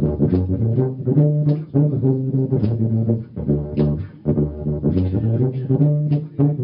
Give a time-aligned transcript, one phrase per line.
[0.00, 0.88] Llega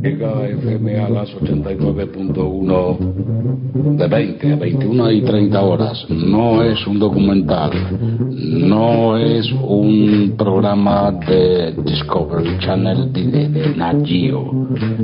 [0.09, 6.07] FM a las 89.1 de 20 a 21 y 30 horas.
[6.09, 7.71] No es un documental,
[8.31, 13.97] no es un programa de Discovery Channel de, de, Nat.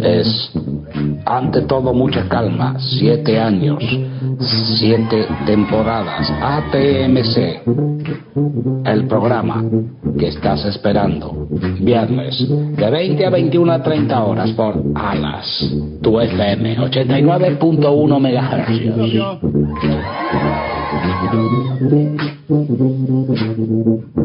[0.02, 0.52] Es,
[1.24, 2.76] ante todo, mucha calma.
[2.78, 3.82] Siete años,
[4.78, 6.30] siete temporadas.
[6.40, 7.62] ATMC,
[8.84, 9.64] el programa
[10.18, 11.48] que estás esperando.
[11.80, 15.48] Viernes, de 20 a 21 a 30 horas por Alas,
[16.02, 17.78] tu FM 89.1
[18.20, 18.68] MHz.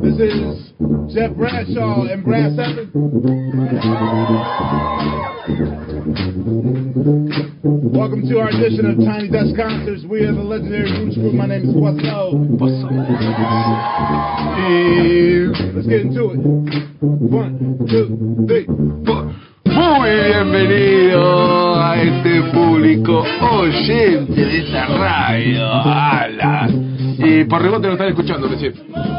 [0.01, 0.73] This is
[1.13, 2.91] Jeff Bradshaw and Brad Seven.
[7.93, 10.03] Welcome to our edition of Tiny Desk Concerts.
[10.09, 11.33] We are the legendary Roots Group.
[11.33, 12.33] My name is Boisseau.
[15.59, 16.39] And let's get into it.
[16.99, 18.65] One, two, three,
[19.05, 19.26] four.
[19.77, 25.71] Muy bienvenido a este público oyente de esta radio.
[25.71, 26.71] Alas.
[27.19, 28.73] Y por rebote lo están escuchando recién.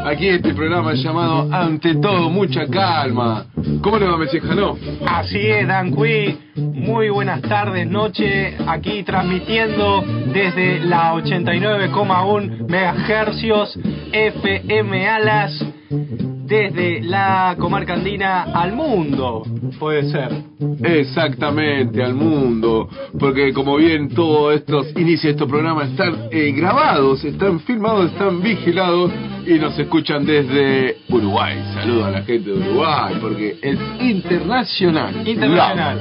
[0.05, 3.45] Aquí este programa llamado Ante todo, mucha calma.
[3.81, 4.77] ¿Cómo le va, Messi Janó?
[5.07, 6.37] Así es, Dan Cui.
[6.57, 8.57] Muy buenas tardes, noche.
[8.67, 13.79] Aquí transmitiendo desde la 89,1 megahercios
[14.11, 15.65] FM Alas.
[16.49, 19.43] Desde la comarca andina al mundo,
[19.77, 20.29] puede ser.
[20.83, 22.89] Exactamente, al mundo.
[23.19, 28.41] Porque como bien todos estos inicios de estos programas están eh, grabados, están filmados, están
[28.41, 29.11] vigilados
[29.45, 31.55] y nos escuchan desde Uruguay.
[31.75, 35.27] Saludo a la gente de Uruguay porque es internacional.
[35.27, 35.99] Internacional.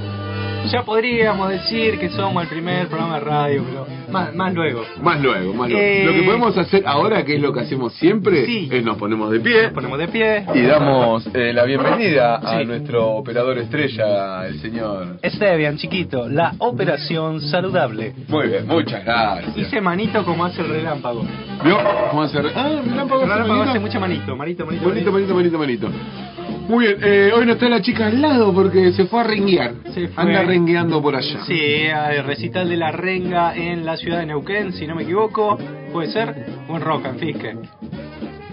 [0.73, 4.83] Ya podríamos decir que somos el primer programa de radio, pero más, más luego.
[5.03, 5.85] Más luego, más luego.
[5.85, 8.69] Eh, Lo que podemos hacer ahora, que es lo que hacemos siempre, Sí.
[8.71, 10.45] es nos ponemos de pie Nos ponemos de pie.
[10.55, 12.65] y damos eh, la bienvenida a Sí.
[12.67, 15.19] nuestro operador estrella, el señor.
[15.23, 18.15] Esteban, chiquito, la operación saludable.
[18.29, 19.57] Muy bien, muchas gracias.
[19.57, 21.25] Hice manito como hace el relámpago.
[21.65, 21.79] ¿Vio?
[22.11, 22.47] ¿Cómo hacer?
[22.55, 23.71] Ah, relámpago El hace relámpago manito.
[23.71, 24.85] hace mucho manito, manito, manito.
[24.89, 25.89] Bonito, bonito, bonito, bonito.
[26.69, 29.73] Muy bien, eh, hoy no está la chica al lado porque se fue a renguear.
[29.95, 30.23] Se fue.
[30.23, 31.41] Anda rengueando por allá.
[31.47, 35.59] Sí, al recital de la renga en la ciudad de Neuquén, si no me equivoco.
[35.93, 36.45] ¿Puede ser?
[36.69, 37.57] En Roca, en Fisque.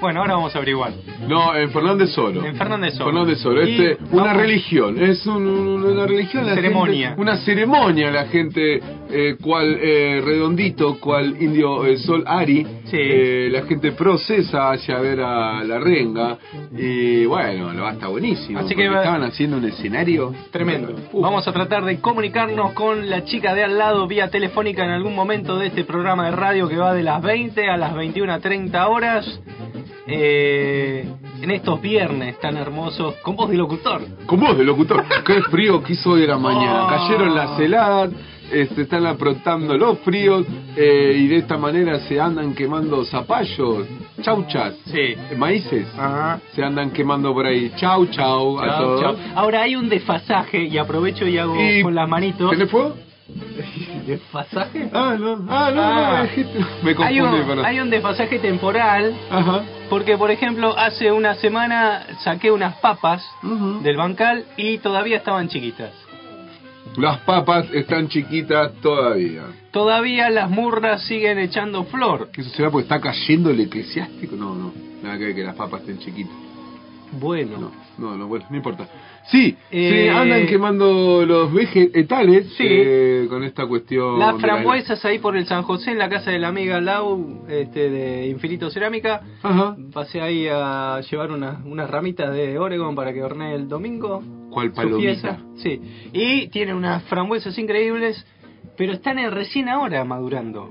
[0.06, 0.92] Bueno, ahora vamos a averiguar.
[1.28, 2.46] No, en Fernández Solo.
[2.46, 3.26] En Fernández Solo.
[3.26, 3.40] Fernández.
[3.68, 5.04] Y Este, una vamos- religión.
[5.04, 6.46] Es un- un- una religión.
[6.46, 7.08] la Ceremonia.
[7.10, 8.12] gente- una ceremonia.
[8.12, 8.80] La gente,
[9.10, 12.66] eh, cual eh, redondito, cual indio eh, Sol Ari.
[12.86, 12.98] Sí.
[13.00, 16.38] eh, la gente procesa hacia ver a la renga.
[16.78, 18.60] Y bueno, lo va a estar buenísimo.
[18.60, 20.94] Así que porque va- estaban haciendo un escenario Tremendo.
[21.14, 21.22] Uf.
[21.24, 25.16] Vamos a tratar de comunicarnos con la chica de al lado vía telefónica en algún
[25.16, 29.42] momento de este programa de radio que va de las 20 a las 21.30 horas.
[30.08, 31.06] Eh,
[31.42, 34.02] en estos viernes tan hermosos, con voz de locutor.
[34.26, 35.04] Con voz de locutor.
[35.26, 36.86] Qué frío que hizo hoy de la mañana.
[36.86, 36.90] Oh.
[36.90, 38.12] Cayeron las heladas,
[38.52, 40.46] este, están aprotando los fríos
[40.76, 43.88] eh, y de esta manera se andan quemando zapallos,
[44.22, 45.16] chauchas, Sí.
[45.36, 45.88] maíces.
[45.98, 46.40] Ajá.
[46.54, 47.72] Se andan quemando por ahí.
[47.76, 49.02] Chau, chau, a todos.
[49.02, 49.16] chao.
[49.36, 52.52] Ahora hay un desfasaje y aprovecho y hago Y- con las manitos.
[52.52, 52.94] ¿Tenés fuego?
[54.06, 54.90] ¿Desfasaje?
[54.94, 55.34] Ah, no.
[55.50, 56.18] Ah, no, Ah.
[56.18, 57.66] no, dijiste- Me Hay confundí, un, perdón.
[57.66, 59.64] hay un desfasaje temporal Ajá.
[59.90, 63.26] porque, por ejemplo, hace una semana saqué unas papas
[63.82, 65.92] del bancal y todavía estaban chiquitas.
[66.98, 69.42] Las papas están chiquitas todavía.
[69.72, 72.30] Todavía las murras siguen echando flor.
[72.32, 74.36] ¿Qué eso será porque está cayendo el eclesiástico?
[74.38, 74.72] No, no.
[75.04, 76.34] Nada que ver que las papas estén chiquitas.
[77.12, 78.88] Bueno, No, no, no, bueno, no importa.
[79.32, 82.64] Sí, Eh, se andan quemando los vegetales Sí.
[82.68, 84.20] eh, con esta cuestión.
[84.20, 87.90] las frambuesas ahí por el San José en la casa de la amiga Lau este,
[87.90, 89.22] de Infinito Cerámica.
[89.42, 89.76] Ajá.
[89.92, 94.22] Pasé ahí a llevar unas, unas ramitas de Oregon para que hornee el domingo.
[94.52, 95.40] ¿Cuál palomita?
[95.58, 95.82] Sí.
[96.14, 98.26] Y tiene unas frambuesas increíbles,
[98.78, 100.70] pero están en recién ahora madurando.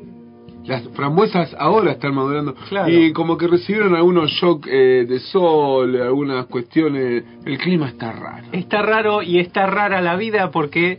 [0.65, 2.55] Las frambuesas ahora están madurando.
[2.69, 2.91] Claro.
[2.91, 7.23] Y como que recibieron algunos shock eh, de sol, algunas cuestiones.
[7.45, 8.47] El clima está raro.
[8.53, 10.99] Está raro y está rara la vida porque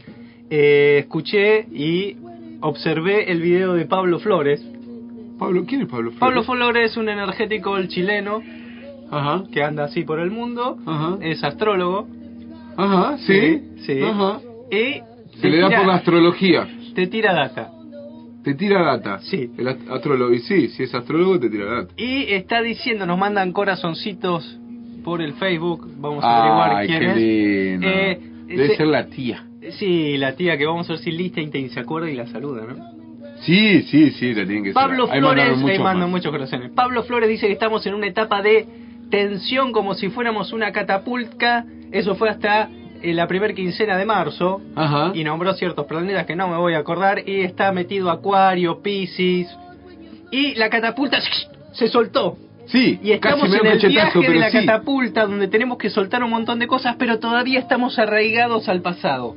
[0.52, 2.16] eh, escuché y
[2.62, 4.64] observé el video de Pablo Flores.
[5.40, 6.20] Pablo, ¿quién es Pablo Flores?
[6.20, 8.42] Pablo Flores es un energético el chileno
[9.12, 9.44] Ajá.
[9.52, 11.18] que anda así por el mundo, Ajá.
[11.22, 12.08] es astrólogo.
[12.78, 13.62] Ajá, sí.
[13.86, 14.00] sí.
[14.02, 14.40] Ajá.
[14.72, 15.02] Y
[15.42, 16.68] Se le da tira- por la astrología.
[16.94, 17.72] te tira data.
[18.46, 19.20] Te tira data.
[19.24, 19.52] Sí.
[19.58, 20.32] El ast- astrólogo.
[20.34, 21.94] Y sí, si es astrólogo, te tira data.
[21.98, 24.58] Y está diciendo, nos mandan corazoncitos
[25.04, 27.18] por el Facebook, vamos a averiguar Ay, quién qué es.
[27.18, 27.88] lindo.
[27.88, 29.44] Eh, Debe se- ser la tía.
[29.72, 32.64] Sí, la tía que vamos a ver si lista y se acuerda y la saluda,
[32.68, 32.76] ¿no?
[33.42, 36.72] Sí, sí, sí, la tienen que Pablo Flores, ahí mandan muchos corazones.
[36.72, 38.66] Pablo Flores dice que estamos en una etapa de
[39.10, 41.66] tensión como si fuéramos una catapulta.
[41.92, 42.70] Eso fue hasta
[43.02, 44.62] eh, la primera quincena de marzo.
[44.76, 45.12] Ajá.
[45.14, 47.28] Y nombró ciertos planetas que no me voy a acordar.
[47.28, 49.48] Y está metido Acuario, Piscis.
[50.32, 51.20] Y la catapulta
[51.74, 52.38] se soltó.
[52.68, 54.58] Sí, Y estamos casi me en el viaje de la sí.
[54.58, 59.36] catapulta donde tenemos que soltar un montón de cosas, pero todavía estamos arraigados al pasado.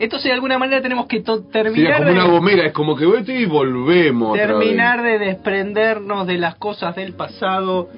[0.00, 1.20] Entonces de alguna manera tenemos que
[1.52, 4.32] terminar como una de, gomera, es como que vete y volvemos.
[4.32, 5.20] otra terminar vez.
[5.20, 7.88] de desprendernos de las cosas del pasado,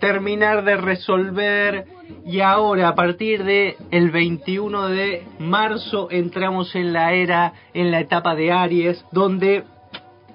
[0.00, 1.86] terminar de resolver
[2.24, 8.00] y ahora a partir de el 21 de marzo entramos en la era, en la
[8.00, 9.64] etapa de Aries, donde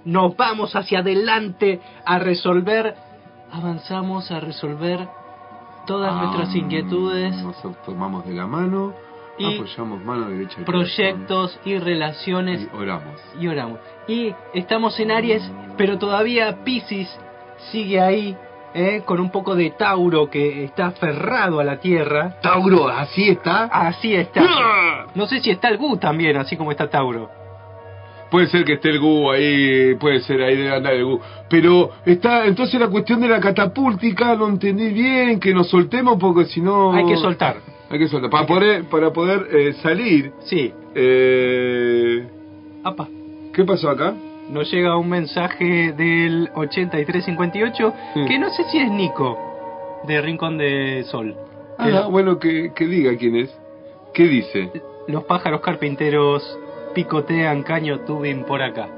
[0.06, 2.96] nos vamos hacia adelante a resolver,
[3.52, 5.08] avanzamos a resolver
[5.86, 8.94] todas Ah, nuestras inquietudes, Nos tomamos de la mano,
[9.38, 10.62] Y apoyamos mano derecha.
[10.62, 13.16] y proyectos y relaciones y oramos.
[13.40, 13.80] y oramos.
[14.08, 15.44] Y estamos en Aries,
[15.78, 17.08] pero todavía Pisces
[17.72, 18.36] sigue ahí,
[18.74, 19.04] ¿eh?
[19.06, 22.40] con un poco de Tauro que está aferrado a la Tierra.
[22.42, 23.66] Tauro, así está.
[23.66, 25.08] Así está.
[25.16, 27.30] No sé si está el Gu también, así como está Tauro.
[28.30, 31.20] Puede ser que esté el Gu ahí, puede ser ahí debe andar el Gu.
[31.50, 36.46] Pero está, entonces la cuestión de la catapúltica, no entendí bien, que nos soltemos porque
[36.46, 36.94] si no...
[36.94, 37.58] Hay que soltar.
[37.90, 38.30] Hay que soltar.
[38.30, 40.32] Para poder, para poder eh, salir.
[40.46, 40.74] Sí.
[40.96, 42.26] Eh,
[42.84, 43.08] Apa.
[43.54, 44.14] ¿Qué pasó acá?
[44.50, 48.26] Nos llega un mensaje del 8358 Sí.
[48.28, 49.38] que no sé si es Nico
[50.08, 51.36] de Rincón de Sol.
[51.78, 53.58] Ah, bueno, que, que diga quién es.
[54.14, 54.72] ¿Qué dice?
[55.08, 56.60] Los pájaros carpinteros
[56.94, 58.90] picotean caño tubing por acá.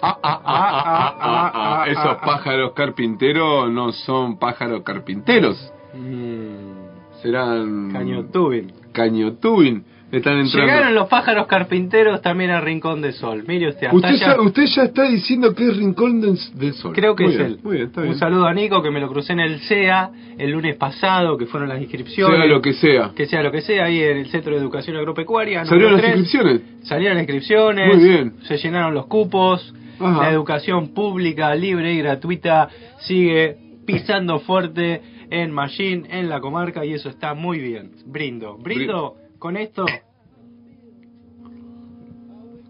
[0.00, 5.72] Ah, ah, ah, ah, ah, ah, Esos pájaros carpinteros no son pájaros carpinteros.
[5.94, 7.90] Mm, Serán...
[7.92, 8.72] caño tubing.
[8.92, 9.84] Cañotubing.
[10.18, 10.66] Están entrando.
[10.66, 13.44] Llegaron los pájaros carpinteros también a Rincón de Sol.
[13.46, 16.92] Mire usted, hasta Usted, ya, usted ya está diciendo que es Rincón del, del Sol.
[16.94, 17.58] Creo que Muy es bien, él.
[17.62, 20.50] Muy bien, está Un saludo a Nico que me lo crucé en el CEA el
[20.50, 22.36] lunes pasado, que fueron las inscripciones.
[22.36, 23.10] Sea lo que sea.
[23.14, 25.64] Que sea lo que sea, ahí en el Centro de Educación Agropecuaria.
[25.64, 26.60] ¿Salieron las inscripciones?
[26.82, 27.96] Salieron las inscripciones.
[27.96, 28.34] Muy bien.
[28.42, 29.74] Se llenaron los cupos.
[29.98, 30.24] Ajá.
[30.24, 32.68] La educación pública, libre y gratuita
[32.98, 33.56] sigue
[33.86, 35.00] pisando fuerte
[35.30, 37.92] en Machín, en la comarca, y eso está muy bien.
[38.06, 38.56] Brindo.
[38.58, 39.84] Brindo con esto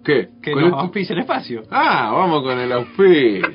[0.05, 0.29] ¿Qué?
[0.43, 0.81] que ¿Con nos esto?
[0.83, 1.63] auspicia el espacio.
[1.71, 3.49] Ah, vamos con el auspicio.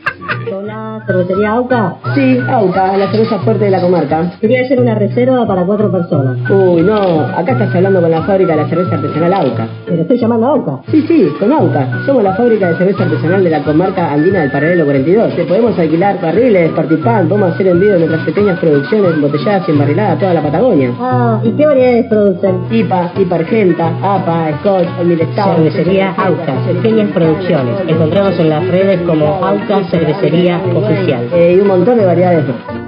[0.52, 1.96] Hola, ¿cervecería AUCA?
[2.16, 4.32] Sí, AUCA, la cerveza fuerte de la comarca.
[4.42, 6.38] Quería hacer una reserva para cuatro personas.
[6.50, 6.96] Uy, no,
[7.38, 9.68] acá estás hablando con la fábrica de la cerveza artesanal AUCA.
[9.86, 10.80] ¿Pero estoy llamando a AUCA?
[10.90, 12.04] Sí, sí, con AUCA.
[12.08, 15.36] Somos la fábrica de cerveza artesanal de la comarca andina del Paralelo 42.
[15.36, 20.16] Te podemos alquilar barriles, participar, podemos hacer envío de nuestras pequeñas producciones embotelladas y embarriladas
[20.16, 20.92] a toda la Patagonia.
[21.00, 22.62] Ah, ¿y qué variedades producen?
[22.72, 25.56] IPA, IPA Argenta, APA, Scotch, Olmilestado.
[25.56, 27.82] Cervecería AUCA, pequeñas producciones.
[27.88, 31.30] Encontramos en las redes como AUCA Cervecería Oficial.
[31.34, 32.80] Eh, y un montón de variedades más.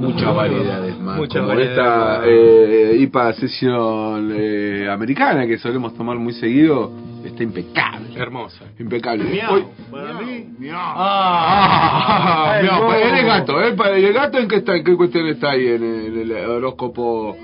[0.00, 1.16] Muchas variedades más.
[1.18, 6.90] Muchas como variedades esta eh, IPA sesión eh, americana que solemos tomar muy seguido.
[7.24, 8.06] Está impecable.
[8.16, 8.64] Hermosa.
[8.78, 9.24] Impecable.
[9.24, 9.54] Miau.
[9.54, 12.92] Hoy- Para mí, Ah, el no, bobo.
[12.94, 13.72] él es gato, ¿eh?
[13.72, 14.76] Para- ¿Y el gato en qué está?
[14.76, 17.36] ¿En qué cuestión está ahí en el, el horóscopo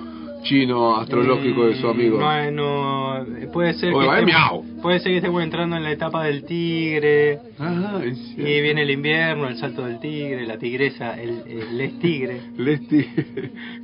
[0.44, 2.18] chino astrológico de su amigo?
[2.20, 4.80] No, no, puede ser Oye, que estemos, miau.
[4.82, 9.48] puede ser que estemos entrando en la etapa del tigre Ah, y viene el invierno,
[9.48, 13.06] el salto del tigre, la tigresa, el, el es tigre Lesti.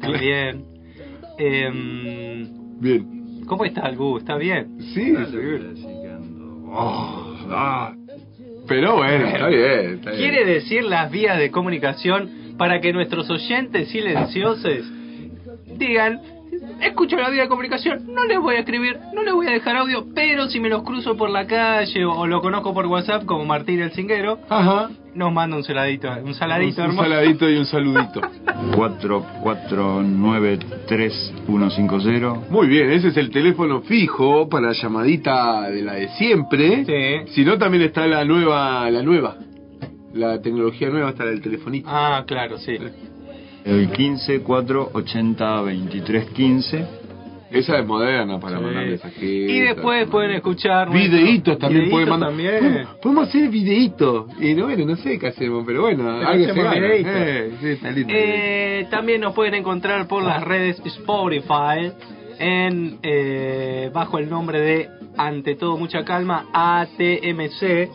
[0.01, 0.65] también.
[1.39, 3.43] Em, Bien.
[3.47, 4.19] ¿Cómo está el Gu?
[4.19, 4.79] ¿Está bien?
[4.95, 5.87] Sí, sí.
[6.73, 7.95] Oh, ah.
[8.69, 9.95] Pero bueno, está bien.
[9.95, 10.23] Está bien.
[10.31, 14.85] ¿Quiere decir las vías de comunicación para que nuestros oyentes silenciosos
[15.79, 16.21] digan,
[16.81, 19.77] escucho la vía de comunicación, no les voy a escribir, no les voy a dejar
[19.77, 23.25] audio, pero si me los cruzo por la calle o, o lo conozco por WhatsApp
[23.25, 24.91] como Martín el Cinguero, Ajá.
[25.15, 27.09] nos manda un saladito, un saladito un hermoso.
[27.09, 28.21] saladito y un saludito.
[31.21, 32.49] 4493-150.
[32.51, 36.85] Muy bien, ese es el teléfono fijo para la llamadita de la de siempre.
[36.85, 37.33] Sí.
[37.33, 39.37] Si no, también está la nueva, la nueva.
[40.13, 41.89] La tecnología nueva está el telefonito.
[41.91, 42.77] Ah, claro, sí.
[43.65, 46.87] El 15 480 23 15.
[47.51, 48.63] Esa es moderna para Sí.
[48.63, 49.25] mandar mensajitos.
[49.25, 52.29] Y después pueden escuchar Videitos también pueden mandar.
[52.29, 52.87] también.
[53.03, 54.27] Podemos, hacer videitos.
[54.41, 56.87] Y no, bueno, no sé qué hacemos, pero bueno, Pero algo se gana.
[56.87, 58.13] Eh, sí, está lindo.
[58.17, 61.91] Eh, también nos pueden encontrar por las redes Spotify
[62.39, 67.91] en eh, bajo el nombre de Ante todo mucha calma ATMC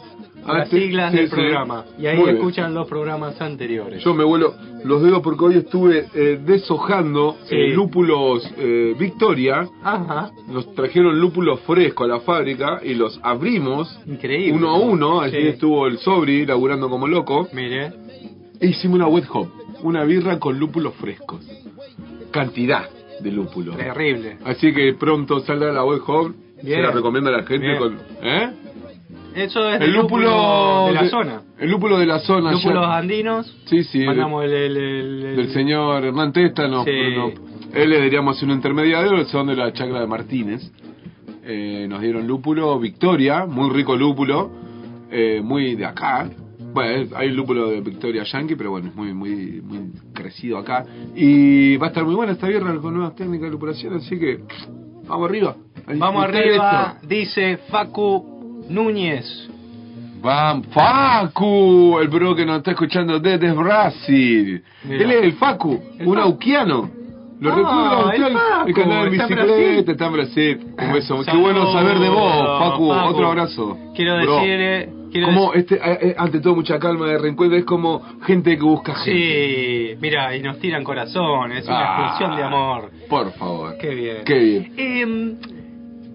[0.48, 1.36] Ah, las siglas sí, del sí.
[1.36, 1.86] programa.
[1.98, 2.38] Y ahí Muy bien.
[2.38, 4.04] escuchan los programas anteriores.
[4.04, 7.56] Yo me vuelo los dedos porque hoy estuve eh, deshojando Sí.
[7.56, 9.68] eh, lúpulos eh, Victoria.
[9.84, 14.54] Ajá, Nos trajeron lúpulos frescos a la fábrica y los abrimos increíble.
[14.54, 15.22] uno a uno.
[15.22, 15.48] Allí Sí.
[15.48, 17.48] estuvo el Sobri laburando como loco.
[17.54, 17.92] Mire,
[18.60, 19.50] E hicimos una wet hop,
[19.84, 21.42] una birra con lúpulos frescos.
[22.32, 22.90] Cantidad
[23.22, 23.78] de lúpulos.
[23.78, 24.38] terrible.
[24.46, 26.34] Así que pronto saldrá la wet hop.
[26.62, 27.68] Se la recomiendo a la gente.
[27.68, 27.78] Bien.
[27.78, 28.50] Con, ¿eh?
[29.36, 31.42] Eso es El lúpulo de la zona.
[31.60, 32.52] El lúpulo de la zona.
[32.52, 33.58] ya- Lúpulos andinos.
[33.66, 34.00] Sí, sí.
[34.06, 36.92] Mandamos el, el- el- el- del señor Hernán Testa, no, Sí.
[37.16, 37.32] no-
[37.74, 40.72] él le diríamos un intermediario, son de la chacra de Martínez.
[41.44, 44.50] Eh, nos dieron lúpulo Victoria, muy rico lúpulo,
[45.12, 46.30] eh, muy de acá.
[46.74, 50.86] Bueno, hay lúpulo de Victoria Yankee, pero bueno, es muy, muy, muy crecido acá.
[51.16, 54.40] Y va a estar muy buena esta birra con nuevas técnicas de lupulación, así que
[55.08, 55.56] vamos arriba.
[55.98, 57.08] Vamos arriba, esto.
[57.08, 58.35] dice Facu
[58.70, 59.50] Núñez.
[60.22, 64.64] Vamos, Facu, el bro que nos está escuchando desde Brasil.
[64.84, 65.04] Mira.
[65.04, 66.28] Él es el Facu, El un Facu.
[66.28, 66.90] auquiano.
[67.40, 70.60] Lo Ah, recuerdo, el Facu, el está en bicicleta, está en Brasil.
[70.80, 71.22] Un beso.
[71.26, 72.90] Qué bueno saber de vos, Facu.
[72.90, 73.10] Facu.
[73.10, 73.78] Otro abrazo.
[73.96, 74.36] Quiero Bro.
[74.38, 74.90] decirle.
[75.12, 78.58] Quiero Como dec- este, eh, eh, ante todo mucha calma de reencuentro, es como gente
[78.58, 79.14] que busca gente.
[79.94, 82.92] Sí, mira, y nos tiran corazones, es una Ah, explosión de amor.
[83.08, 83.78] Por favor.
[83.80, 84.18] Qué bien.
[84.26, 84.74] Qué bien.
[84.76, 85.38] Em,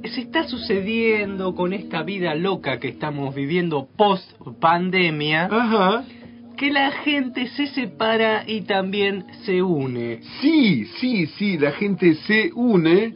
[0.08, 4.30] se está sucediendo con esta vida loca que estamos viviendo post
[4.60, 6.04] pandemia Ajá.
[6.56, 10.20] que la gente se separa y también se une.
[10.40, 13.14] Sí, sí, sí, la gente se une.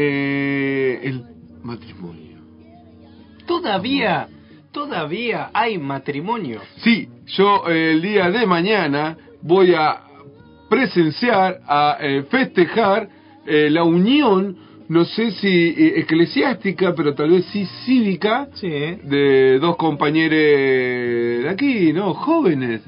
[0.00, 1.24] Eh, el
[1.64, 2.38] matrimonio.
[3.46, 4.28] Todavía,
[4.70, 6.60] todavía hay matrimonio.
[6.76, 10.02] Sí, yo eh, el día de mañana voy a
[10.70, 13.08] presenciar, a eh, festejar
[13.44, 19.76] la unión, no sé si eh, eclesiástica, pero tal vez sí cívica, Sí, de dos
[19.76, 22.14] compañeros de aquí, ¿no?
[22.14, 22.82] Jóvenes.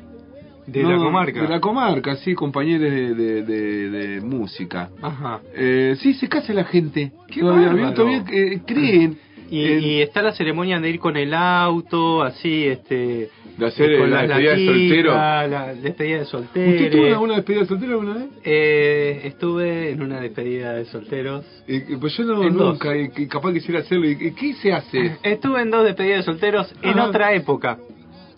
[0.66, 0.90] de ¿no?
[0.92, 1.42] la comarca.
[1.42, 4.88] De la comarca, sí, compañeros de, de, de- de música.
[5.02, 5.40] Ajá.
[5.54, 7.12] Eh, sí, se casa la gente.
[7.28, 9.18] Qué todavía, todavía eh, creen
[9.50, 13.30] Y, y está la ceremonia de ir con el auto, así, este...
[13.60, 15.14] de hacer con la despedida de soltero.
[15.14, 16.70] latitas, La despedida de soltero.
[16.70, 18.28] ¿Usted tuvo alguna despedida de soltero alguna vez?
[18.44, 21.44] Eh, estuve en una despedida de solteros.
[21.68, 24.08] Eh, pues yo no, nunca, y, capaz quisiera hacerlo.
[24.08, 25.18] ¿Y qué- se hace?
[25.22, 27.08] Estuve en dos despedidas de solteros en Ajá.
[27.08, 27.78] otra época.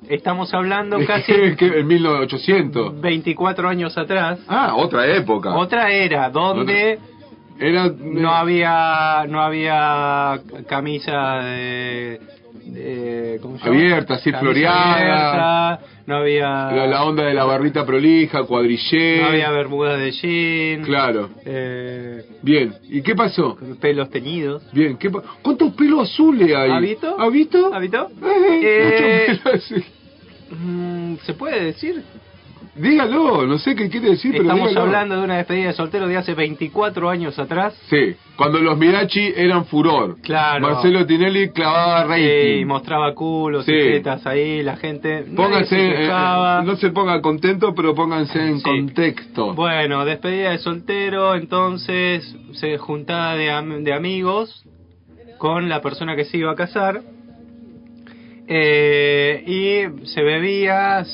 [0.08, 3.00] Estamos hablando casi en 1800.
[3.00, 4.40] 24 años atrás.
[4.48, 5.54] Ah, otra época.
[5.54, 6.98] Otra era donde
[7.58, 7.88] Era.
[7.88, 12.20] no había no había camisa de,
[12.72, 13.76] de- ¿cómo se llama?
[13.78, 15.70] Abierta, así, floreada.
[15.72, 19.20] abierta, no había La, la onda de la barrita prolija, cuadrillé.
[19.22, 20.82] no había bermudas de jean.
[20.84, 21.30] Claro.
[21.44, 22.74] eh, Bien.
[22.88, 23.56] ¿Y qué pasó?
[23.80, 24.62] pelos teñidos.
[24.72, 24.96] Bien.
[24.96, 26.70] ¿Qué pa- ¿Cuántos pelos azules hay?
[26.70, 27.16] ¿Ha visto?
[27.18, 27.74] ¿Ha visto?
[27.74, 28.08] ¿Ha visto?
[28.24, 29.82] Eh, Eh.
[30.50, 32.02] Mm, ¿Se puede decir?
[32.74, 34.86] Dígalo, no sé qué quiere decir, pero Estamos dígalo.
[34.86, 37.74] hablando de una despedida de soltero de hace 24 años atrás.
[37.90, 40.16] Sí, cuando los Mirachi eran furor.
[40.22, 40.60] Claro.
[40.68, 42.60] Marcelo Tinelli clavaba rating.
[42.60, 43.72] Y mostraba culos Sí.
[43.72, 45.24] y tetas ahí, la gente.
[45.34, 46.08] Pónganse, se eh,
[46.64, 48.62] no se pongan contentos, pero pónganse en Sí.
[48.64, 49.54] contexto.
[49.54, 54.64] Bueno, despedida de soltero, entonces se juntaba de, am- de amigos
[55.38, 57.02] con la persona que se iba a casar.
[58.48, 61.04] Eh, y se bebía,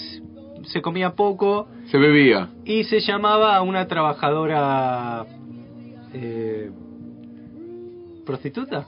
[0.69, 2.49] se comía poco Se bebía.
[2.65, 5.25] y se llamaba a una trabajadora
[6.13, 6.71] eh,
[8.25, 8.87] prostituta.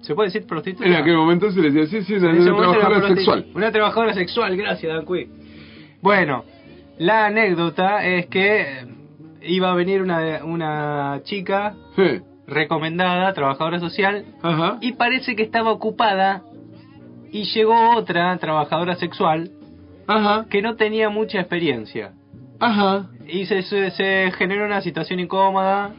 [0.00, 0.86] ¿Se puede decir prostituta?
[0.86, 3.46] En aquel momento se les decía, sí, sí, una, trabajadora sexual.
[3.54, 5.28] Una trabajadora sexual, gracias, Dan Cui.
[6.02, 6.44] Bueno,
[6.98, 8.86] la anécdota es que eh,
[9.42, 12.20] iba a venir una, una chica Sí.
[12.46, 14.76] recomendada, trabajadora social, Ajá.
[14.82, 16.42] y parece que estaba ocupada
[17.32, 19.50] y llegó otra trabajadora sexual
[20.06, 20.46] Ajá.
[20.50, 22.12] que no tenía mucha experiencia.
[22.60, 23.10] Ajá.
[23.26, 25.92] Y se, se, se generó una situación incómoda.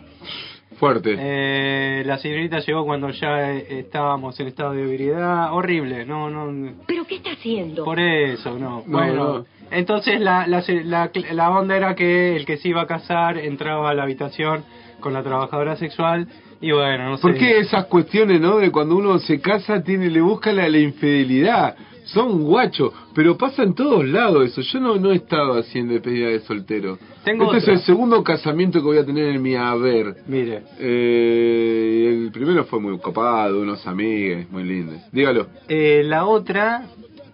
[0.78, 1.16] Fuerte.
[1.18, 5.54] Eh, la señorita llegó cuando ya eh, estábamos en estado de ebriedad.
[5.54, 6.74] Horrible, no, no.
[6.86, 7.86] ¿Pero qué está haciendo?
[7.86, 8.84] Por eso, no.
[8.86, 9.46] No, bueno, no.
[9.72, 13.92] entonces la, la, la, la onda era que el que se iba a casar entraba
[13.92, 14.66] a la habitación
[15.00, 16.28] con la trabajadora sexual
[16.60, 17.22] y bueno, no sé.
[17.22, 18.58] ¿Por qué esas cuestiones, no?
[18.58, 21.76] De cuando uno se casa, tiene, le busca la, la infidelidad.
[22.06, 24.62] Son guachos, pero pasa en todos lados eso.
[24.62, 26.98] Yo no, no he estado haciendo despedida de soltero.
[27.24, 27.74] Tengo este otra.
[27.74, 30.16] es el segundo casamiento que voy a tener en mi haber.
[30.28, 34.98] Mire, Eh, el primero fue muy copado, unos amigues, muy lindos.
[35.12, 35.48] Dígalo.
[35.68, 36.84] eh, la otra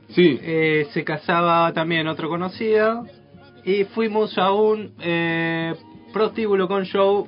[0.09, 0.39] Sí.
[0.41, 3.05] eh, se casaba también otro conocido
[3.65, 5.73] y fuimos a un eh,
[6.13, 7.27] prostíbulo con show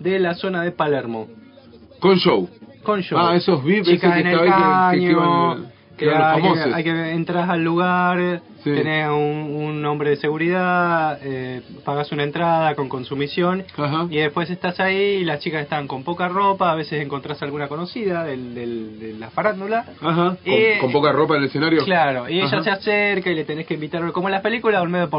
[0.00, 1.28] de la zona de Palermo.
[2.00, 2.48] Con show.
[2.82, 3.18] Con show.
[3.18, 5.66] Ah, esos VIP, Chicas en que el ahí que- que- caño,
[6.04, 8.70] Que Eran los hay, que, hay que entras al lugar, Sí.
[8.72, 9.14] tenés un,
[9.58, 14.06] un nombre de seguridad, eh, pagas una entrada con consumición Ajá.
[14.08, 17.68] y después estás ahí y las chicas están con poca ropa, a veces encontrás alguna
[17.68, 19.84] conocida del, del- de la farándula.
[20.00, 20.28] Ajá.
[20.28, 21.84] Con, Eh, con poca ropa en el escenario.
[21.84, 22.62] Claro, y ella Ajá.
[22.64, 25.10] se acerca y le tenés que invitar, como en las películas, al medio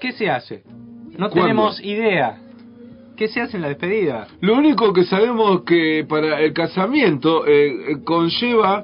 [0.02, 0.64] ¿Qué se hace?
[1.18, 1.42] No ¿Cuándo?
[1.42, 2.38] tenemos idea.
[3.18, 4.28] ¿Qué se hace en la despedida?
[4.42, 8.84] Lo único que sabemos que para el casamiento eh, eh, conlleva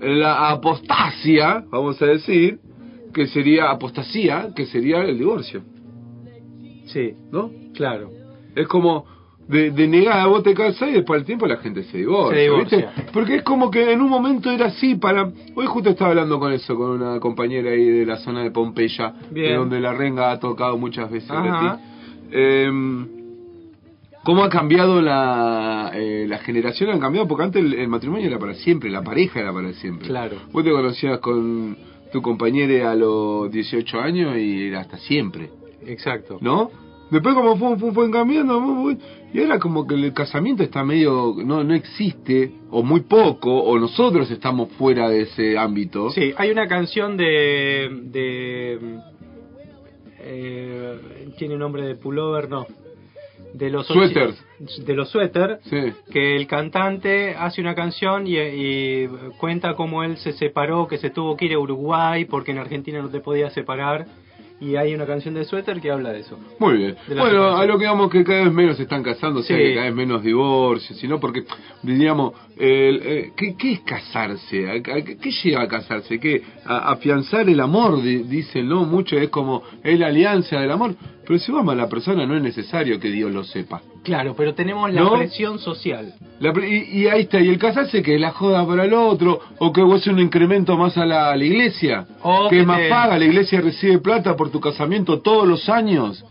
[0.00, 2.58] la apostasia, vamos a decir,
[3.12, 5.62] que sería apostasía, que sería el divorcio,
[6.86, 7.50] Sí, ¿no?
[7.74, 8.10] claro.
[8.54, 9.04] Es como
[9.48, 12.42] de, de negar, vos te casás y después al tiempo la gente se divorcia, Se
[12.42, 12.78] divorcia.
[12.96, 13.10] ¿viste?
[13.12, 15.30] Porque es como que en un momento era así para...
[15.54, 19.12] Hoy justo estaba hablando con eso, con una compañera ahí de la zona de Pompeya,
[19.30, 19.48] Bien.
[19.50, 21.30] de donde la renga ha tocado muchas veces.
[21.30, 21.78] Ajá.
[22.30, 23.21] Betty.
[24.24, 26.90] ¿Cómo ha cambiado la, eh, la generación?
[26.90, 30.06] Han cambiado porque antes el, el matrimonio era para siempre, la pareja era para siempre.
[30.06, 30.36] Claro.
[30.52, 31.76] Vos te conocías con
[32.12, 35.50] tu compañera a los 18 años y era hasta siempre.
[35.86, 36.38] Exacto.
[36.40, 36.70] ¿no?
[37.10, 38.90] Después como fue, fue, fue cambiando,
[39.34, 43.78] y ahora como que el casamiento está medio, no, no existe, o muy poco, o
[43.78, 46.10] nosotros estamos fuera de ese ámbito.
[46.10, 48.00] Sí, hay una canción de...
[48.04, 48.98] de
[50.20, 50.98] eh,
[51.36, 52.48] ¿Tiene nombre de pullover?
[52.48, 52.66] No.
[53.54, 54.42] De los Suéteres.
[54.84, 55.60] De los suéter.
[55.64, 55.92] Sí.
[56.10, 61.10] Que el cantante hace una canción y, y cuenta cómo él se separó, que se
[61.10, 64.06] tuvo que ir a Uruguay porque en Argentina no te podía separar.
[64.62, 66.38] Y hay una canción de suéter que habla de eso.
[66.60, 66.96] Muy bien.
[67.08, 69.62] Bueno, a lo que vamos que cada vez menos se están casando, o sea, Sí.
[69.62, 71.42] que cada vez menos divorcios, sino porque,
[71.82, 74.70] diríamos, el, eh, ¿qué, qué es casarse?
[74.70, 76.20] ¿A- a- ¿Qué, qué lleva a casarse?
[76.20, 76.42] ¿Qué?
[76.64, 78.84] A, afianzar el amor, di- dicen, ¿no?
[78.84, 80.94] Mucho es como, es la alianza del amor.
[81.26, 83.82] Pero si vamos a la persona, no es necesario que Dios lo sepa.
[84.02, 85.12] Claro, pero tenemos la ¿No?
[85.12, 86.12] presión social.
[86.40, 89.40] La pre- y, y ahí está, y el casarse que la joda para el otro,
[89.58, 92.88] o que vos un incremento más a la, a la iglesia, O que más te-
[92.88, 96.24] paga, la iglesia recibe plata por tu casamiento todos los años,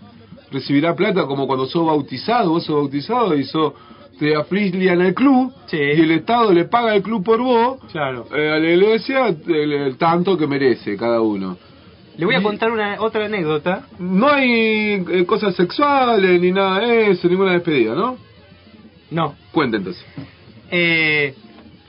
[0.52, 3.74] recibirá plata como cuando sos bautizado, vos sos bautizado y sos,
[4.20, 5.78] te afilian al club, Sí.
[5.78, 8.26] y el Estado le paga al club por vos, Claro.
[8.36, 11.58] eh, a la iglesia el, el tanto que merece cada uno.
[12.17, 13.84] Le voy a contar una otra anécdota.
[13.97, 18.17] No hay eh, cosas sexuales ni nada de eso, ninguna despedida, ¿no?
[19.10, 19.36] No.
[19.52, 20.06] Cuenta entonces.
[20.69, 21.36] Eh,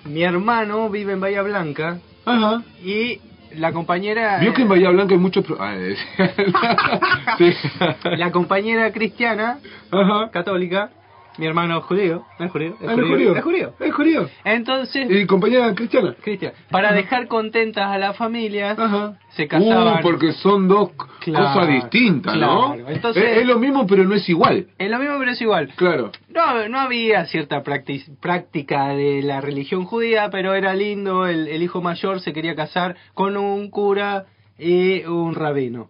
[0.05, 2.63] mi hermano vive en Bahía Blanca Ajá.
[2.85, 3.21] y
[3.57, 4.39] la compañera...
[4.41, 5.45] Vio que en Bahía Blanca hay muchos...
[5.45, 5.97] pro- Ah, eh,
[7.39, 7.53] sí.
[8.17, 9.59] La compañera cristiana,
[9.91, 10.31] Ajá.
[10.31, 10.91] católica,
[11.39, 12.77] mi hermano es judío, ¿no es judío?
[12.81, 13.37] Es Ah, ¿es judío?
[13.37, 13.75] Es judío.
[13.81, 14.29] Es judío.
[14.45, 16.15] Entonces, ¿Y compañera cristiana?
[16.23, 19.19] Cristian, para dejar contentas a las familias, Ajá.
[19.31, 19.99] se casaban...
[19.99, 20.91] Uh, porque son dos
[21.21, 22.75] Claro, cosas distintas, ¿no?
[22.75, 24.67] Entonces- es, es lo mismo, pero no es igual.
[24.79, 25.73] Es lo mismo, pero es igual.
[25.77, 26.13] Claro.
[26.29, 31.81] No, no había cierta práctica de la religión judía, pero era lindo, el, el hijo
[31.81, 34.27] mayor se quería casar con un cura
[34.59, 35.89] y un rabino.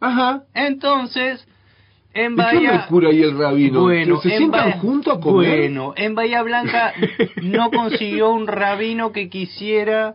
[0.00, 0.42] Ajá.
[0.54, 1.46] Entonces,
[2.14, 2.86] en ¿Y qué el Bahía...
[2.88, 3.82] cura y el rabino?
[3.82, 5.58] Bueno, ¿Se en sientan Bahía- juntos a comer?
[5.58, 6.92] Bueno, en Bahía Blanca
[7.42, 10.14] no consiguió un rabino que quisiera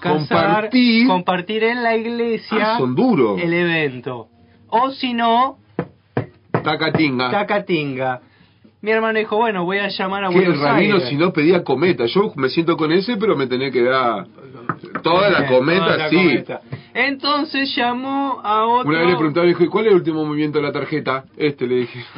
[0.00, 0.18] casar,
[0.64, 1.06] Compartir.
[1.06, 3.40] compartir en la iglesia Ah, son duros.
[3.40, 4.28] el evento.
[4.68, 5.58] O si no,
[6.62, 7.30] Tacatinga.
[7.30, 8.20] Tacatinga.
[8.84, 11.08] Mi hermano dijo, bueno, voy a llamar a que el Buenos rabino Aires.
[11.08, 12.04] si no pedía cometa.
[12.04, 14.26] Yo me siento con ese, pero me tenés que dar
[15.02, 16.16] toda la cometa, Toda la sí.
[16.16, 16.60] cometa.
[16.92, 18.90] Entonces llamó a otro...
[18.90, 21.24] Una vez le preguntaba, le dije, ¿cuál es el último movimiento de la tarjeta?
[21.34, 22.04] Este, le dije.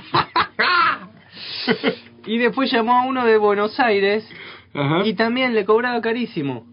[2.26, 4.28] Y después llamó a uno de Buenos Aires
[4.74, 5.06] Ajá.
[5.06, 6.64] y también le cobraba carísimo.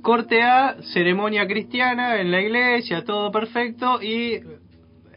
[0.00, 4.40] Corte A, ceremonia cristiana en la iglesia, todo perfecto y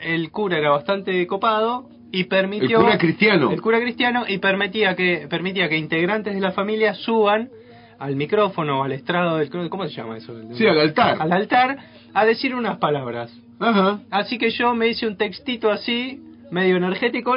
[0.02, 3.52] el cura era bastante copado y permitió El cura cristiano.
[3.52, 7.49] el cura cristiano y permitía que permitía que integrantes de la familia suban
[7.97, 10.32] al micrófono, al estrado del ¿cómo se llama eso?
[10.54, 11.17] Sí, al altar.
[11.19, 11.78] Al altar
[12.13, 13.36] a decir unas palabras.
[13.60, 14.02] Ajá.
[14.12, 16.21] Así que yo me hice un textito así,
[16.52, 17.36] medio energético,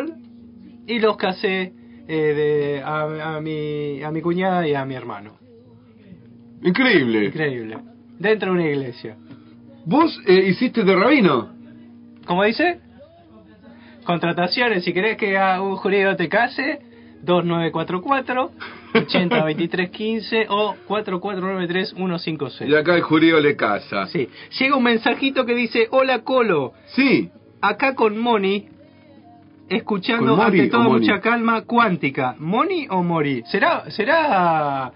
[0.87, 1.73] y los casé
[2.07, 5.39] eh, de, a, a mi, a mi cuñada y a mi hermano.
[6.63, 7.25] Increíble.
[7.25, 7.79] Increíble.
[8.19, 9.17] Dentro de una iglesia.
[9.87, 11.51] ¿Vos eh, hiciste de rabino?
[12.27, 12.81] ¿Cómo dice?
[14.07, 16.79] Contrataciones, si querés que a un judío te case,
[17.23, 18.51] 2944
[18.95, 21.95] 802315 o 4493
[22.69, 24.07] Y acá el judío le casa.
[24.07, 24.29] Sí.
[24.59, 27.31] Llega un mensajito que dice, hola Colo, Sí.
[27.61, 28.69] acá con Moni,
[29.69, 31.01] escuchando ¿Con Mori ante todo o Moni?
[31.07, 32.37] mucha calma cuántica.
[32.39, 33.43] ¿Moni o Mori?
[33.47, 34.93] ¿Será, será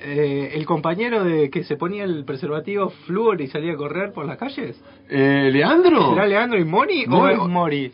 [0.00, 4.24] eh, el compañero de que se ponía el preservativo flúor y salía a correr por
[4.26, 4.80] las calles?
[5.08, 6.10] Eh, ¿Leandro?
[6.10, 7.28] ¿Será Leandro y Moni o No.
[7.28, 7.92] es Mori?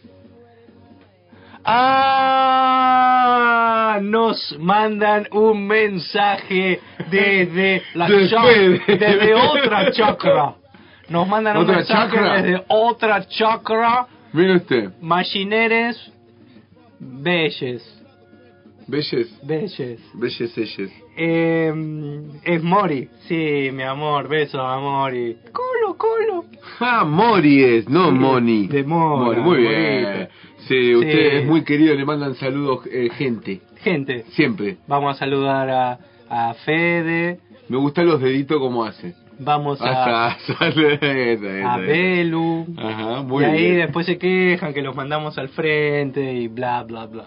[2.70, 10.54] Ah, nos mandan un mensaje desde la Desde- otra chakra.
[11.09, 12.42] Nos mandan un ¿Otra mensaje chakra?
[12.42, 14.07] desde otra chakra.
[14.33, 15.96] Mire usted, Machineres
[17.00, 17.83] Belles.
[18.87, 20.00] Belles, Belles.
[20.14, 20.90] Belles Elles.
[21.16, 21.72] Eh,
[22.44, 23.09] es Mori.
[23.26, 24.28] Sí, mi amor.
[24.28, 25.37] Besos a Mori.
[25.52, 26.44] Colo, colo.
[26.81, 28.66] Ah, Mori es, no Moni.
[28.66, 30.28] de Mora, muy Morita.
[30.68, 34.76] Sí, usted es muy querido, le mandan saludos eh, gente, Gente, siempre.
[34.87, 37.40] vamos a saludar a, a Fede.
[37.68, 39.14] Me gustan los deditos como hace.
[39.40, 41.76] Vamos a, Hasta a esa.
[41.78, 42.66] Belu.
[42.76, 43.76] Ajá, muy y ahí bien.
[43.78, 47.26] después se quejan que los mandamos al frente y bla, bla, bla.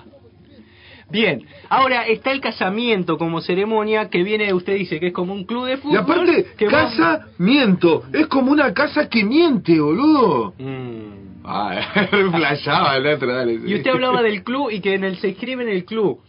[1.10, 5.44] Bien, ahora está el casamiento como ceremonia que viene, usted dice que es como un
[5.44, 5.96] club de fútbol.
[5.96, 8.04] Y aparte, que vos- casa, miento.
[8.14, 10.54] Es como una casa que miente, boludo.
[10.58, 11.31] Mm.
[11.44, 13.54] Ah, flashaba el otro, dale.
[13.66, 16.20] Y usted hablaba del club y que en el se inscribe en el club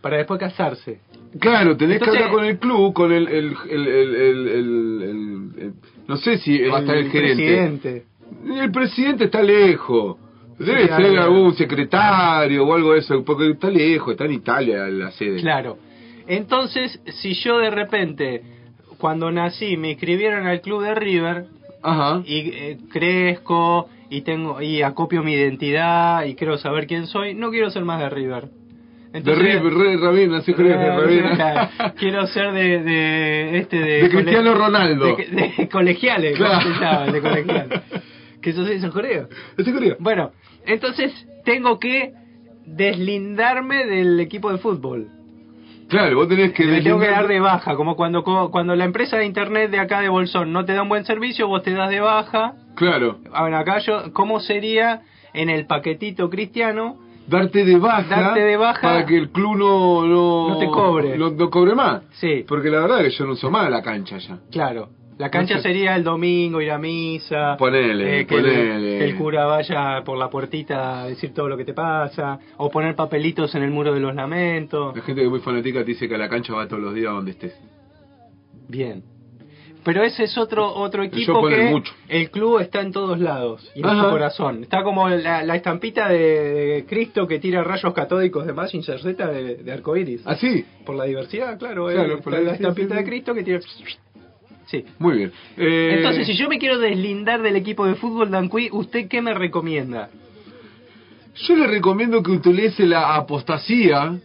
[0.00, 1.00] para después casarse.
[1.40, 3.28] Claro, tenés Entonces- que hablar con el club, con el...
[3.28, 5.72] el, el, el,
[6.06, 7.34] no sé si va a estar el, gerente.
[7.44, 8.04] presidente.
[8.62, 10.16] El presidente está lejos.
[10.58, 11.04] Debe Claro.
[11.08, 15.40] ser algún secretario o algo de eso, porque está lejos, está en Italia la sede.
[15.40, 15.78] Claro.
[16.26, 18.42] Entonces, si yo de repente,
[18.98, 21.46] cuando nací, me inscribieron al club de River
[21.82, 22.22] Ajá.
[22.26, 27.50] y eh, crezco y tengo y acopio mi identidad y quiero saber quién soy, no
[27.50, 28.48] quiero ser más de River.
[29.12, 31.70] de River, Rabina, sí, River, Eh, Rabina.
[31.98, 35.16] quiero ser de, de este de, De Cristiano Ronaldo.
[35.16, 37.12] de, de colegiales ¿cómo Claro.
[37.12, 37.80] de colegiales
[38.42, 39.96] que eso sí son coreos ¿Este colega?
[39.98, 40.32] bueno
[40.66, 41.12] entonces
[41.44, 42.12] tengo que
[42.66, 45.08] deslindarme del equipo de fútbol
[45.88, 46.64] Claro, vos tenés que...
[46.66, 50.00] me tengo que dar de baja como cuando cuando la empresa de internet de acá
[50.00, 53.44] de Bolsón no te da un buen servicio vos te das de baja Claro, a
[53.44, 56.96] ver acá yo cómo sería en el paquetito cristiano
[57.26, 58.20] darte de baja...
[58.20, 60.06] Darte de baja Para que el club no...
[60.06, 61.16] No, No te cobre.
[61.16, 62.02] No, no cobre más.
[62.20, 64.38] sí Porque la verdad es que yo no uso más la cancha ya.
[64.50, 64.97] Claro.
[65.18, 67.56] La cancha sería el domingo, ir a misa.
[67.58, 68.98] Ponele, eh, que, el, ponele.
[68.98, 72.38] que el cura vaya por la puertita a decir todo lo que te pasa.
[72.56, 74.96] O poner papelitos en el muro de los lamentos.
[74.96, 76.94] La gente que es muy fanática te dice que a la cancha va todos los
[76.94, 77.52] días donde estés.
[78.68, 79.02] Bien.
[79.84, 81.92] Pero ese es otro otro equipo que mucho.
[82.08, 84.62] el club está en todos lados y en su corazón.
[84.64, 89.26] Está como la, la estampita de, de Cristo que tira rayos catódicos de Mazinger Z
[89.26, 90.26] de, de arcoiris.
[90.26, 90.64] ¿Así?
[90.84, 91.86] Por la diversidad, claro.
[91.86, 93.10] Claro, eh, por la la, estampita sí, de sí.
[93.10, 93.60] Cristo que tira...
[94.70, 94.84] Sí.
[94.98, 95.32] Muy bien.
[95.56, 99.32] Eh, Entonces, si yo me quiero deslindar del equipo de fútbol Danqui, ¿usted qué me
[99.34, 100.10] recomienda?
[101.34, 104.18] Yo le recomiendo que utilice la apostasía,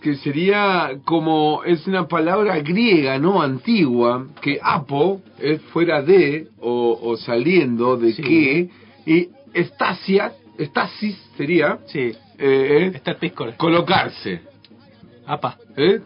[0.00, 3.42] que sería como, es una palabra griega, ¿no?
[3.42, 8.22] Antigua, que apo es fuera de o, o saliendo de Sí.
[8.22, 8.68] que,
[9.06, 13.56] y estasia, estasis sería Sí, eh, piscor.
[13.56, 14.40] colocarse.
[15.26, 15.58] Apa.
[15.76, 16.00] ¿eh?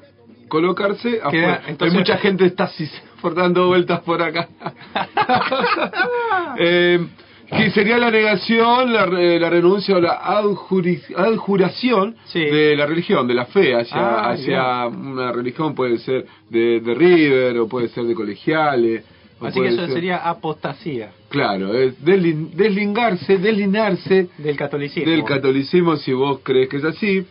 [0.51, 1.63] Colocarse afuera.
[1.67, 2.91] entonces- Hay mucha gente estasis
[3.23, 4.49] por dando vueltas por acá.
[6.59, 7.07] Eh,
[7.49, 12.41] que sería la negación, la, re- la renuncia o la adjuri- adjuración Sí.
[12.45, 16.95] de la religión, de la fe hacia, Ah, hacia una religión, puede ser de, de
[16.95, 19.05] River o puede ser de colegiales.
[19.41, 25.11] Así que eso ser- sería apostasía Claro, es deslin- deslingarse, deslinarse del catolicismo.
[25.11, 27.25] del catolicismo si vos crees que es así,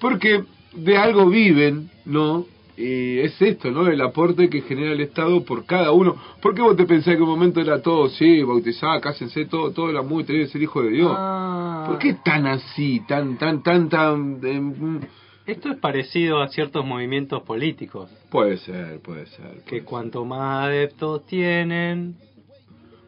[0.00, 0.42] porque
[0.74, 2.44] de algo viven, ¿no?
[2.76, 3.86] Y es esto, ¿no?
[3.86, 6.16] El aporte que genera el Estado por cada uno.
[6.40, 9.72] ¿Por qué vos te pensás que en un momento era todo, sí, bautizada, cásense, todo,
[9.72, 11.12] todo era muy, tenía que ser hijo de Dios?
[11.14, 11.84] Ah.
[11.86, 14.40] ¿Por qué tan así, tan, tan, tan, tan...
[14.42, 15.06] eh?
[15.44, 19.64] Esto es parecido a ciertos movimientos políticos, puede ser, puede ser.
[19.66, 22.14] que cuanto más adeptos tienen,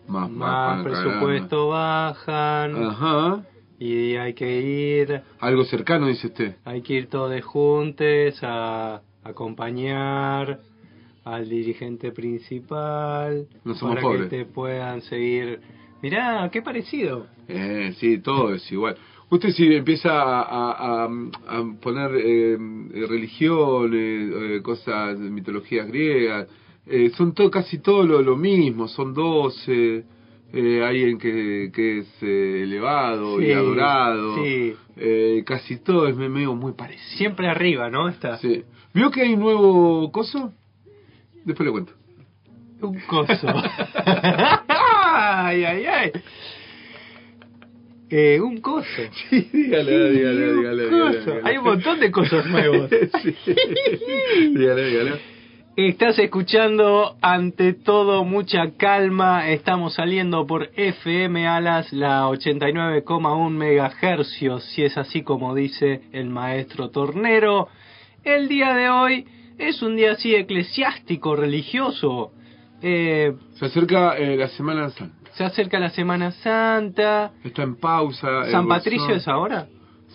[0.08, 3.44] más, más más presupuesto bajan Ajá.
[3.78, 6.56] y hay que ir, Algo cercano, dice usted.
[6.64, 10.60] hay que ir todos de juntes a acompañar
[11.24, 14.22] al dirigente principal No para pobres.
[14.24, 15.60] que te puedan seguir.
[16.02, 17.26] Mirá, qué parecido.
[17.48, 18.96] Eh, sí, todo es igual.
[19.30, 22.56] Usted si empieza a, a- a- a poner eh,
[23.08, 26.46] religiones, eh, cosas, mitologías griegas,
[26.86, 30.04] eh, son todo, casi todo lo, lo mismo, son doce,
[30.54, 34.74] eh, alguien que, que es eh, elevado y adorado, sí.
[34.96, 37.16] eh, casi todo es medio muy parecido.
[37.16, 38.08] Siempre arriba, ¿no?
[38.08, 38.62] Está Sí.
[38.92, 40.52] ¿Vio que hay un nuevo coso?
[41.44, 41.92] Después le cuento.
[42.82, 43.48] un coso.
[44.68, 46.12] ay, ay, ay.
[48.10, 48.86] Eh, un coso.
[49.30, 51.40] Sí, dígale, dígale, dígale, dígale.
[51.42, 52.88] Hay un montón de cosas nuevos.
[53.22, 53.34] Sí.
[54.54, 55.33] Dígale, dígale.
[55.76, 59.48] Estás escuchando ante todo mucha calma.
[59.50, 66.90] Estamos saliendo por FM Alas, la 89,1 megahercios, si es así como dice el maestro
[66.90, 67.68] Tornero.
[68.22, 69.26] El día de hoy
[69.58, 72.30] es un día así eclesiástico, religioso.
[72.80, 75.30] Eh, Se acerca eh, la Semana Santa.
[75.32, 77.32] se acerca la Semana Santa.
[77.42, 78.26] Está en pausa.
[78.28, 78.68] ¿San bolsón.
[78.68, 79.66] Patricio es ahora?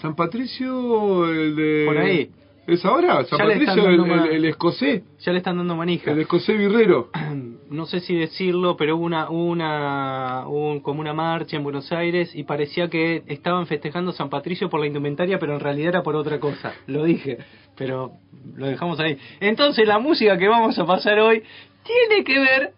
[0.02, 1.84] San Patricio, el de...
[1.86, 2.30] Por ahí.
[2.74, 3.24] ¿Es ahora?
[3.26, 5.04] San Patricio, el, el- escocés.
[5.20, 6.12] Ya le están dando manija.
[6.12, 7.10] El escocés birrero.
[7.70, 12.36] no sé si decirlo, pero hubo una, una, un- como una marcha en Buenos Aires
[12.36, 16.16] y parecía que estaban festejando San Patricio por la indumentaria, pero en realidad era por
[16.16, 16.74] otra cosa.
[16.88, 17.38] Lo dije,
[17.78, 18.14] pero
[18.56, 19.18] lo dejamos ahí.
[19.40, 21.44] Entonces la música que vamos a pasar hoy
[21.84, 22.74] tiene que ver,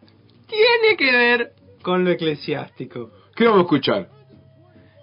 [0.48, 1.52] tiene que ver
[1.82, 3.12] con lo eclesiástico.
[3.36, 4.10] ¿Qué vamos a escuchar?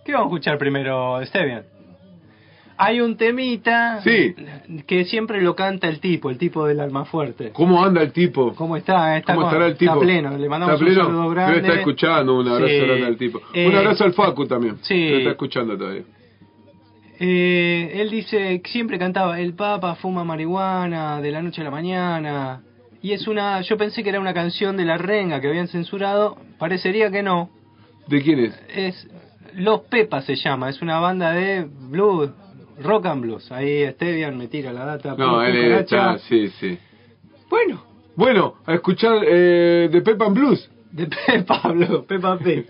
[0.04, 1.64] ¿Qué vamos a escuchar primero, Esteban?
[2.80, 4.34] Hay un temita Sí.
[4.86, 7.50] que siempre lo canta el tipo, el tipo del alma fuerte.
[7.52, 8.54] ¿Cómo anda el tipo?
[8.54, 9.16] ¿Cómo está?
[9.18, 9.92] Está, ¿Cómo estará el tipo?
[9.94, 10.38] Está pleno.
[10.38, 11.00] Le mandamos ¿Está pleno?
[11.00, 11.56] un saludo grande.
[11.58, 12.38] estar escuchando.
[12.38, 12.78] Un abrazo Sí.
[12.86, 13.40] grande al tipo.
[13.52, 14.76] Eh, un abrazo al Facu también.
[14.82, 15.12] sí.
[15.12, 16.02] Estar escuchando todavía.
[17.20, 21.70] Eh, él dice que siempre cantaba el Papa fuma marihuana de la noche a la
[21.70, 22.62] mañana.
[23.02, 26.36] Y es una, yo pensé que era una canción de la renga que habían censurado.
[26.58, 27.50] Parecería que no.
[28.06, 28.60] ¿De quién es?
[28.74, 29.08] Es
[29.54, 30.68] Los Pepas se llama.
[30.70, 32.30] Es una banda de blues,
[32.82, 33.50] rock and blues.
[33.52, 35.14] Ahí Esteban me tira la data.
[35.16, 36.18] No, él está...
[36.18, 36.78] Sí, sí.
[37.50, 37.82] Bueno,
[38.16, 40.68] Bueno, a escuchar eh, de Peppa Blues.
[40.92, 42.66] de Pepa Blue, Pepa Pig.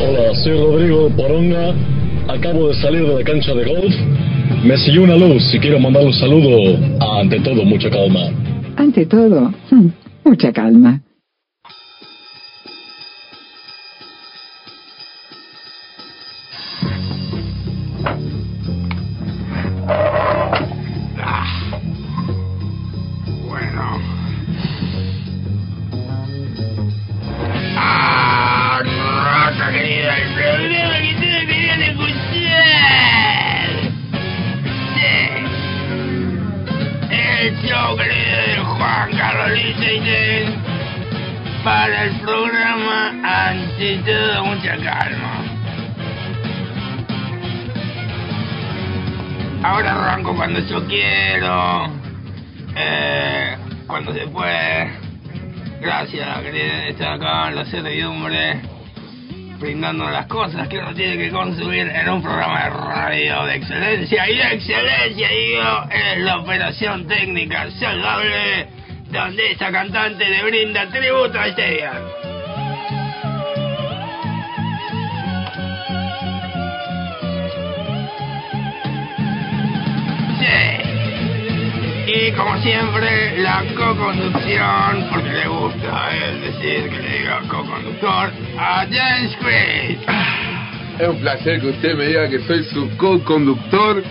[0.00, 1.74] Hola, soy Rodrigo Poronga.
[2.28, 3.94] Acabo de salir de la cancha de golf.
[4.64, 8.20] Me siguió una luz y quiero mandar un saludo a, ante todo, mucha calma.
[8.76, 9.52] Ante todo,
[10.24, 11.00] mucha calma.
[41.64, 45.44] Para el programa Ante todo mucha calma.
[49.62, 51.86] Ahora arranco cuando yo quiero.
[52.74, 54.90] Eh, cuando se puede.
[55.80, 58.60] Gracias, querida, estar acá en la servidumbre.
[59.60, 64.28] Brindando las cosas que uno tiene que consumir en un programa de radio de excelencia.
[64.28, 68.81] Y de excelencia, digo, es la operación técnica saludable.
[69.12, 71.92] Donde esta cantante le brinda tributo a este día.
[80.40, 80.80] Sí.
[82.10, 88.32] Y como siempre, la co-conducción, porque le gusta a él decir que le diga co-conductor,
[88.58, 89.98] a James Chris.
[90.98, 94.02] Es un placer que usted me diga que soy su co-conductor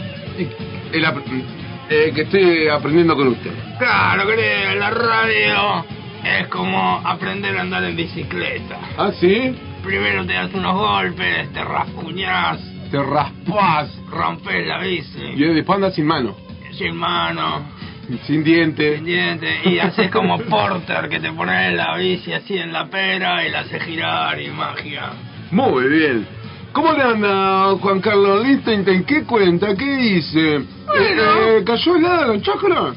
[1.91, 3.51] eh, que estoy aprendiendo con usted.
[3.77, 5.85] Claro, querido, la radio
[6.23, 8.79] es como aprender a andar en bicicleta.
[8.97, 9.53] ¿Ah, sí?
[9.83, 12.59] Primero te das unos golpes, te rascuñás.
[12.91, 13.93] Te raspás.
[14.09, 15.33] Rompes la bici.
[15.35, 16.37] Y después andas sin mano.
[16.71, 17.65] Sin mano.
[18.25, 18.95] Sin diente.
[18.95, 19.59] Sin diente.
[19.65, 23.59] Y haces como Porter que te pones la bici así en la pera y la
[23.59, 25.11] haces girar y magia.
[25.51, 26.40] Muy bien.
[26.73, 29.03] ¿Cómo le anda Juan Carlos Lichtenstein?
[29.03, 29.75] ¿Qué cuenta?
[29.75, 30.55] ¿Qué dice?
[30.57, 32.93] Eh, ¿Cayó helada la chacra?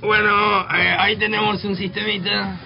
[0.00, 2.56] Bueno, eh, ahí tenemos un sistemita.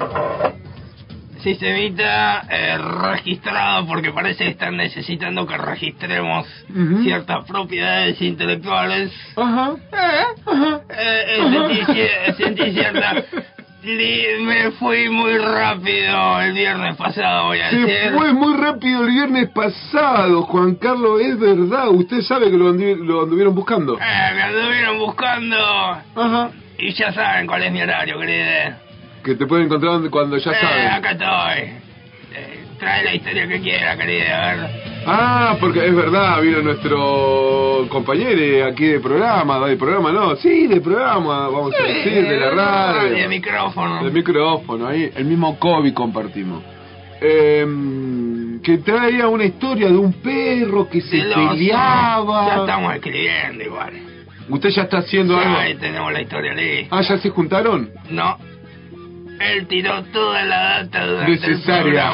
[1.43, 6.47] Sistemita eh, registrado porque parece que están necesitando que registremos
[7.03, 9.13] ciertas propiedades intelectuales.
[9.37, 9.73] Ajá.
[11.69, 13.25] sentí, cier- sentí cierta...
[13.85, 17.87] Me fui muy rápido el viernes pasado, voy a decir.
[17.87, 21.89] Se fue muy rápido el viernes pasado, Juan Carlos, es verdad.
[21.91, 23.99] Usted sabe que lo, andu- lo anduvieron buscando.
[23.99, 25.57] Eh, me anduvieron buscando.
[26.17, 26.51] Ajá.
[26.79, 28.79] Y ya saben cuál es mi horario, querida.
[29.23, 30.87] Que te pueden encontrar cuando ya Eh, saben.
[30.89, 31.84] acá estoy.
[32.75, 34.71] Eh, trae la historia que quiera, querida.
[35.07, 40.81] Ah, porque es verdad, vino nuestro compañero aquí de programa, de programa no, sí, de
[40.81, 43.17] programa, vamos a decir, de la radio.
[43.17, 44.05] De micrófono.
[44.05, 46.63] De micrófono, ahí, el mismo COVID compartimos.
[47.21, 52.47] Em, que traía una historia de un perro que se peleaba.
[52.49, 53.93] Ya estamos escribiendo igual.
[54.49, 55.57] ¿Usted ya está haciendo Ya algo?
[55.59, 56.97] ahí tenemos la historia lista.
[56.97, 57.91] Ah, ¿ya se juntaron?
[58.11, 58.37] No.
[59.41, 62.13] Él tiró toda la data durante Necesaria.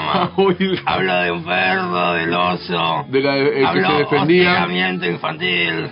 [0.48, 3.06] el Habló de un perro, del oso.
[3.09, 4.48] de la, el que habló se defendía.
[4.50, 5.88] hostigamiento infantil.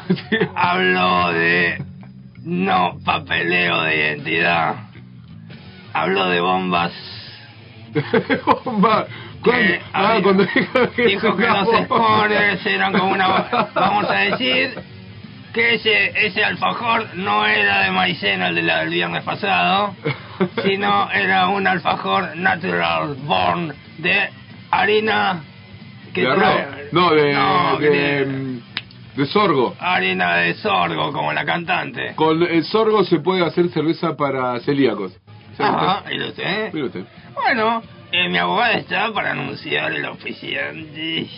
[0.54, 1.82] Habló de
[2.42, 4.74] no papeleo de identidad.
[5.92, 6.92] Habló de bombas.
[8.64, 9.06] Bomba.
[9.42, 9.62] ¿Cuándo?
[9.68, 13.68] que Ah, había- cuando dijo que, dijo que los spoilers eran como una...
[13.74, 14.74] Vamos a decir
[15.54, 19.94] que ese, ese alfajor no era de maicena, el de la- del viernes pasado,
[20.64, 24.28] sino era un alfajor natural born de
[24.70, 25.42] harina
[26.12, 26.92] que De trae- arroz.
[26.92, 29.74] No, de, No, de, sorgo.
[29.78, 32.14] harina de sorgo, como la cantante.
[32.16, 35.16] Con el sorgo se puede hacer cerveza para celíacos.
[35.56, 36.12] ¿Sabe Ajá?
[36.12, 36.74] ¿y lo usted?
[36.74, 37.04] Usted.
[37.32, 41.28] Bueno, eh, mi abogada está para anunciar el oficiante.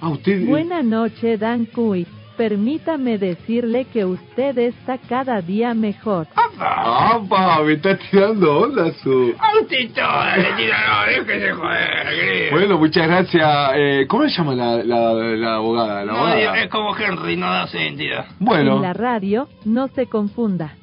[0.00, 0.46] Ah, usted...
[0.46, 2.06] Buena noche, Dan Cui.
[2.36, 6.28] Permítame decirle que usted está cada día mejor.
[6.36, 7.60] ¡Ah, pa!
[7.64, 9.34] Me está tirando onda su...
[9.36, 12.50] A usted toda le tira, déjese joder.
[12.52, 13.70] Bueno, muchas gracias.
[13.74, 16.04] Eh, ¿Cómo se llama la, la, la abogada?
[16.04, 16.62] La No, abogada.
[16.62, 18.26] es como Henry, no da su identidad.
[18.38, 18.80] En Bueno.
[18.80, 20.74] la radio, no se confunda.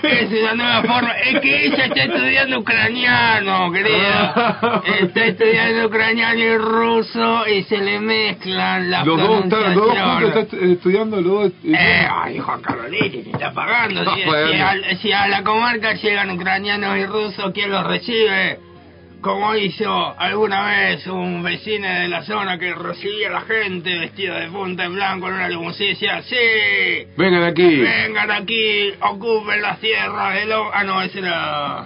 [0.03, 1.11] es una nueva forma.
[1.13, 4.81] Es que ella está estudiando ucraniano, querida.
[5.01, 10.35] Está estudiando ucraniano y ruso y se le mezclan las los dos están, los dos
[10.35, 11.51] están estudiando los dos.
[11.63, 14.03] Eh, ay, Juan Carolini, te está pagando.
[14.03, 18.59] No, Si, si a, si a la comarca llegan ucranianos y rusos, ¿quién los recibe?
[19.21, 24.33] Como hizo alguna vez un vecino de la zona que recibía a la gente vestido
[24.35, 26.35] de punta en blanco en una limusina sí,
[27.17, 27.81] Vengan aquí.
[27.81, 30.73] vengan aquí, ocupen las tierras de lo...
[30.73, 31.83] Ah, no, ese era...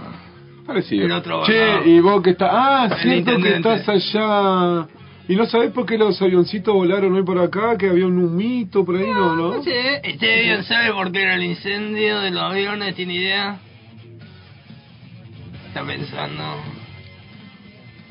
[0.67, 1.05] Parecido.
[1.07, 2.49] El otro che, y vos que estás.
[2.53, 3.73] Ah, El cierto que intendente.
[3.73, 4.87] estás allá.
[5.27, 7.77] ¿Y no sabés por qué los avioncitos volaron hoy por acá?
[7.77, 9.35] Que había un humito por ahí, ¿no?
[9.35, 9.53] ¿no?
[9.55, 12.93] No sé, ¿usted bien sabe por qué era el incendio de los aviones?
[12.95, 13.57] ¿Tiene idea?
[15.67, 16.43] Está pensando...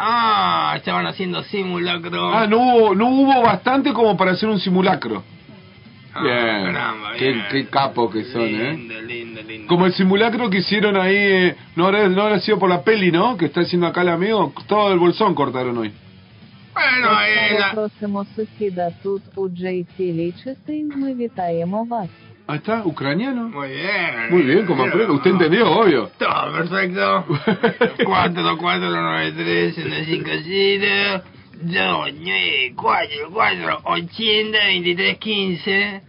[0.02, 2.34] Ah, estaban haciendo simulacro.
[2.34, 5.24] Ah, no hubo, no hubo bastante como para hacer un simulacro.
[6.14, 6.64] Ah, Bien.
[6.66, 7.46] caramba, Qué, bien.
[7.52, 8.74] qué capo que son, ¿eh?
[8.74, 9.68] Lindo, lindo, lindo.
[9.68, 13.12] Como el simulacro que hicieron ahí, eh, no, habrá, no habrá sido por la peli,
[13.12, 13.38] ¿no?
[13.38, 14.54] Que está haciendo acá el amigo.
[14.68, 15.92] Todo el bolsón cortaron hoy.
[16.74, 20.92] Bueno, eh, la- Просимо сусіда тут у JC Лічестейн.
[20.96, 22.10] Ми вітаємо вас.
[22.53, 23.49] Ah, está, ucraniano.
[23.49, 24.31] Muy bien.
[24.31, 24.85] Muy bien, como.
[24.85, 26.11] Usted entendió, obvio.
[26.19, 27.25] Todo perfecto.
[28.05, 29.33] 4, 4, 9,
[29.73, 31.23] 3, 1, 5, 7,
[31.63, 36.01] 2, 9, 4, 4, 80, 23, 15.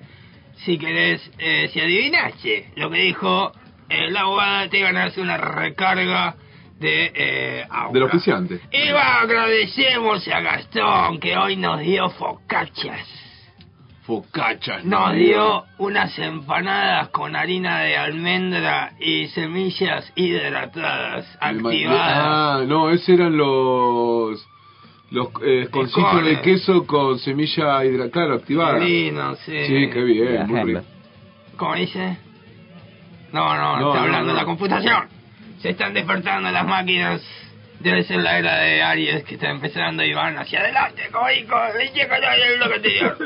[0.66, 3.54] Si querés, eh, si adivinaste lo que dijo
[3.88, 6.36] eh, la abogada, te ganás una recarga
[6.78, 7.94] de eh, agua.
[7.94, 8.60] Del oficiante.
[8.70, 13.23] Y va, agradecemos a Gastón que hoy nos dio focachas.
[14.06, 14.84] Focachas.
[14.84, 22.18] Nos dio unas empanadas con harina de almendra y semillas hidratadas, El activadas.
[22.18, 24.46] Ah, no, esos eran los.
[25.10, 25.70] Los eh,
[26.24, 28.80] de queso con semilla hidratada, claro, activada.
[28.80, 29.66] Qué lindo, sí.
[29.68, 30.82] Sí, qué bien, muy rico.
[31.56, 32.18] ¿Cómo dice?
[33.32, 34.34] No, no, No, está no, hablando no.
[34.34, 35.08] de la computación.
[35.60, 37.22] Se están despertando las máquinas.
[37.80, 41.56] Debe ser la era de Aries que está empezando y van hacia adelante, coico,
[42.58, 43.18] bloque anterior.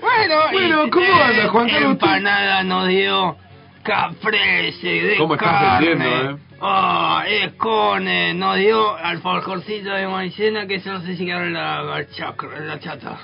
[0.00, 1.90] Bueno, Bueno, ¿cómo anda, Juan Carlos?
[1.92, 3.36] Empanada nos dio
[3.82, 5.88] caprese de ¿Cómo estás carne.
[5.88, 6.36] vendiendo, eh?
[6.60, 11.82] Ah, escone, nos dio alfajorcito de maicena que eso no sé si quedó en la,
[11.82, 13.18] la chacra, en la chata.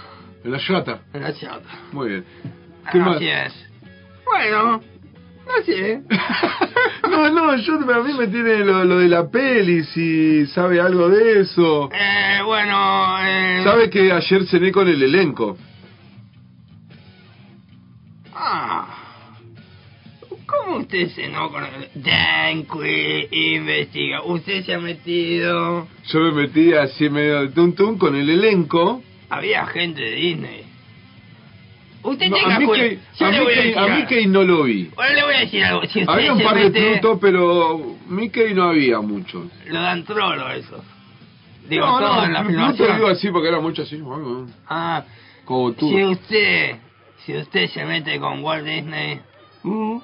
[0.45, 1.01] En la yata.
[1.15, 1.69] En la chata.
[1.93, 2.25] Muy bien.
[2.93, 3.17] ¿Qué más?
[3.17, 3.71] Así es.
[4.25, 4.81] Bueno,
[5.47, 6.01] no sé.
[7.11, 11.09] No, no, yo a mí me tiene lo, lo de la peli, si sabe algo
[11.09, 11.91] de eso.
[11.93, 13.63] Eh, bueno, eh...
[13.65, 15.57] Sabe que ayer cené con el elenco.
[20.81, 21.89] Usted se no con el...
[21.95, 24.23] Danqui investiga.
[24.25, 25.89] Usted se ha metido...
[26.13, 29.03] Yo me metí así medio de tuntún con el elenco.
[29.29, 30.65] Había gente de Disney.
[32.03, 34.91] Usted No, tenga a Yo a le voy a Mickey, a no lo vi.
[34.95, 35.83] Bueno, le voy a decir algo.
[35.83, 39.51] Si usted Había un par de Pluto, pero Mickey no había mucho.
[39.67, 40.83] lo dan trolo eso.
[41.69, 42.97] Digo, no, todo no, en la filmación.
[42.97, 44.03] digo así porque era mucho así.
[44.67, 45.05] Ah,
[45.45, 45.89] Como tú.
[45.91, 46.77] si usted,
[47.25, 49.21] si usted se mete con Walt Disney,
[49.63, 49.99] Mm.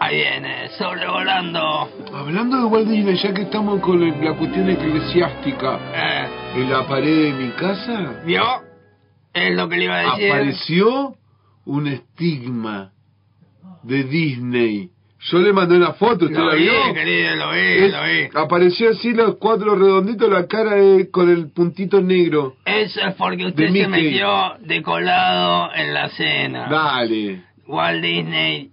[0.00, 1.88] Ahí viene, sobrevolando.
[2.14, 7.24] Hablando de Walt Disney, ya que estamos con la cuestión eclesiástica, Eh, en la pared
[7.24, 8.42] de mi casa ¿Vio?
[9.32, 10.30] Es lo que le iba a decir.
[10.32, 11.14] apareció
[11.66, 12.92] un estigma
[13.82, 14.90] de Disney.
[15.18, 16.94] Yo le mandé una foto, ¿usted Lo la vi, vio?
[16.94, 18.28] querido, lo vi, Es- lo vi.
[18.34, 22.54] Apareció así los cuatro redonditos, la cara de- con el puntito negro.
[22.64, 26.68] Eso es porque usted se metió de colado en la cena.
[26.70, 27.42] Dale.
[27.66, 28.70] Walt Disney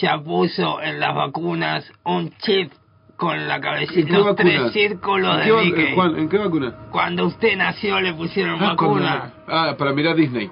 [0.00, 2.72] ya puso en las vacunas un chip
[3.16, 5.84] con la ¿En cabecita, los tres círculos ¿En de Mickey.
[5.84, 6.74] eh, Juan, ¿en qué vacuna?
[6.90, 9.32] Cuando usted nació le pusieron Ah, vacuna.
[9.48, 10.50] ah, para mirar Disney.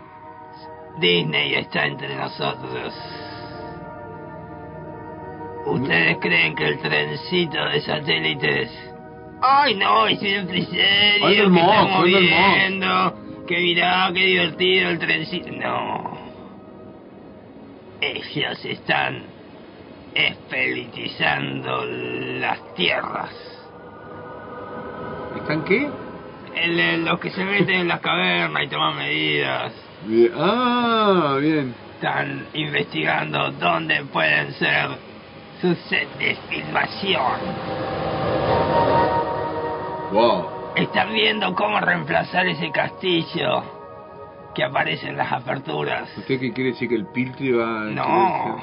[1.01, 2.95] Disney está entre nosotros.
[5.67, 8.71] ¿Ustedes creen que el trencito de satélites...
[9.43, 15.51] Ay, no, es siempre serio, que estamos viendo, que mirá, qué divertido el trencito...
[15.53, 16.10] No.
[18.01, 19.23] Ellos están
[20.15, 23.31] espelitizando las tierras.
[25.37, 25.89] ¿Están qué?
[26.55, 29.73] El- el- los que se meten en las cavernas y toman medidas.
[30.05, 30.33] Bien.
[30.37, 31.75] Ah, bien.
[31.95, 34.89] Están investigando dónde pueden ser
[35.61, 37.41] sus set de filmación.
[40.13, 40.47] Wow.
[40.75, 43.63] Están viendo cómo reemplazar ese castillo
[44.55, 46.09] que aparece en las aperturas.
[46.19, 47.85] ¿Usted qué quiere decir que el Piltri va a...
[47.85, 48.63] No,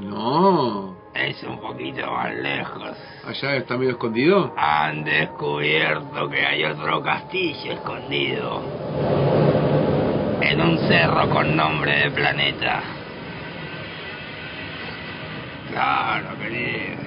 [0.00, 0.96] No.
[1.14, 2.90] es un poquito más lejos.
[3.26, 4.52] ¿Allá está medio escondido?
[4.56, 8.62] Han descubierto que hay otro castillo escondido
[10.42, 12.82] en un cerro con nombre de planeta.
[15.72, 17.04] Claro, querido.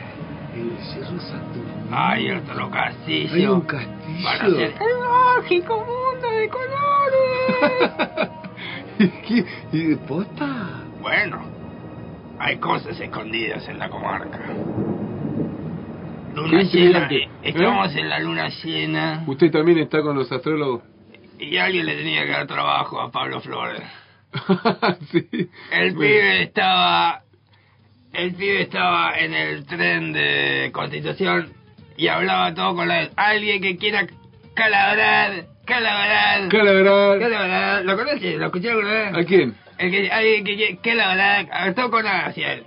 [0.55, 1.73] El Cerro Saturno.
[1.91, 3.34] Hay otro castillo.
[3.34, 4.23] Hay un castillo.
[4.23, 5.45] Para hacer el
[6.32, 8.30] de colores.
[9.27, 9.45] ¿Qué?
[9.71, 10.84] ¿Y de posta?
[11.01, 11.41] bueno,
[12.39, 14.39] hay cosas escondidas en la comarca.
[16.36, 17.09] Luna Qué llena.
[17.41, 20.84] Estamos en la luna llena ¿Usted también está con los astrólogos?
[21.39, 23.82] y alguien le tenía que dar trabajo a Pablo Flores.
[25.11, 25.25] sí.
[25.71, 25.99] El Bueno.
[25.99, 27.21] pibe estaba.
[28.11, 31.53] El pibe estaba en el tren de Constitución
[31.95, 33.09] y hablaba todo con la.
[33.15, 34.05] Alguien que quiera
[34.53, 36.49] calabrar, calabrar.
[36.49, 37.20] Calabrar.
[37.20, 37.86] calabrar.
[37.86, 38.38] ¿Lo conoce?
[38.38, 39.13] ¿Lo escuché alguna vez?
[39.15, 39.55] ¿A quién?
[39.78, 41.74] El que, alguien que quiera calabrar.
[41.76, 42.63] Todo con nada hacia él.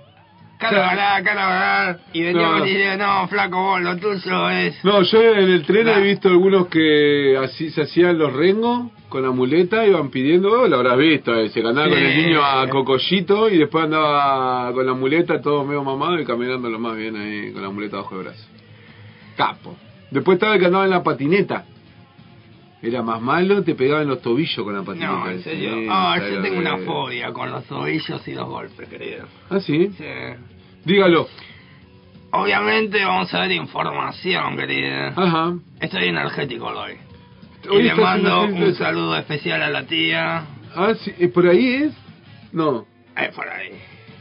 [0.57, 1.99] Calabrar, calabrar.
[2.13, 2.65] Y veníamos No.
[2.65, 4.83] y decía, no, flaco, vos, lo tuyo es.
[4.85, 5.97] No, yo en el tren Nah.
[5.97, 10.67] he visto algunos que así se hacían los rengos con la muleta, iban pidiendo, oh,
[10.67, 12.21] lo habrás visto, eh, se andaba con el Sí.
[12.21, 16.79] niño a cocollito y después andaba con la muleta todo medio mamado y caminando lo
[16.79, 18.47] más bien ahí con la muleta bajo el brazo.
[19.35, 19.75] Capo.
[20.11, 21.65] Después estaba el que andaba en la patineta.
[22.83, 25.11] Era más malo, te pegaba en los tobillos con la patineta.
[25.13, 25.71] No, en serio.
[25.89, 29.25] Ah, yo tengo una fobia con los tobillos y los golpes, querido.
[29.49, 29.89] ¿Ah, sí?
[29.97, 30.03] Sí.
[30.83, 31.29] Dígalo.
[32.31, 35.13] Obviamente vamos a ver información, querida.
[35.15, 35.53] Ajá.
[35.79, 36.95] Estoy energético hoy.
[37.69, 40.43] Hoy y le mando un saludo especial a la tía.
[40.75, 41.13] Ah, sí.
[41.19, 41.93] ¿y ¿Por ahí es?
[42.51, 42.85] No.
[43.15, 43.79] Es por ahí.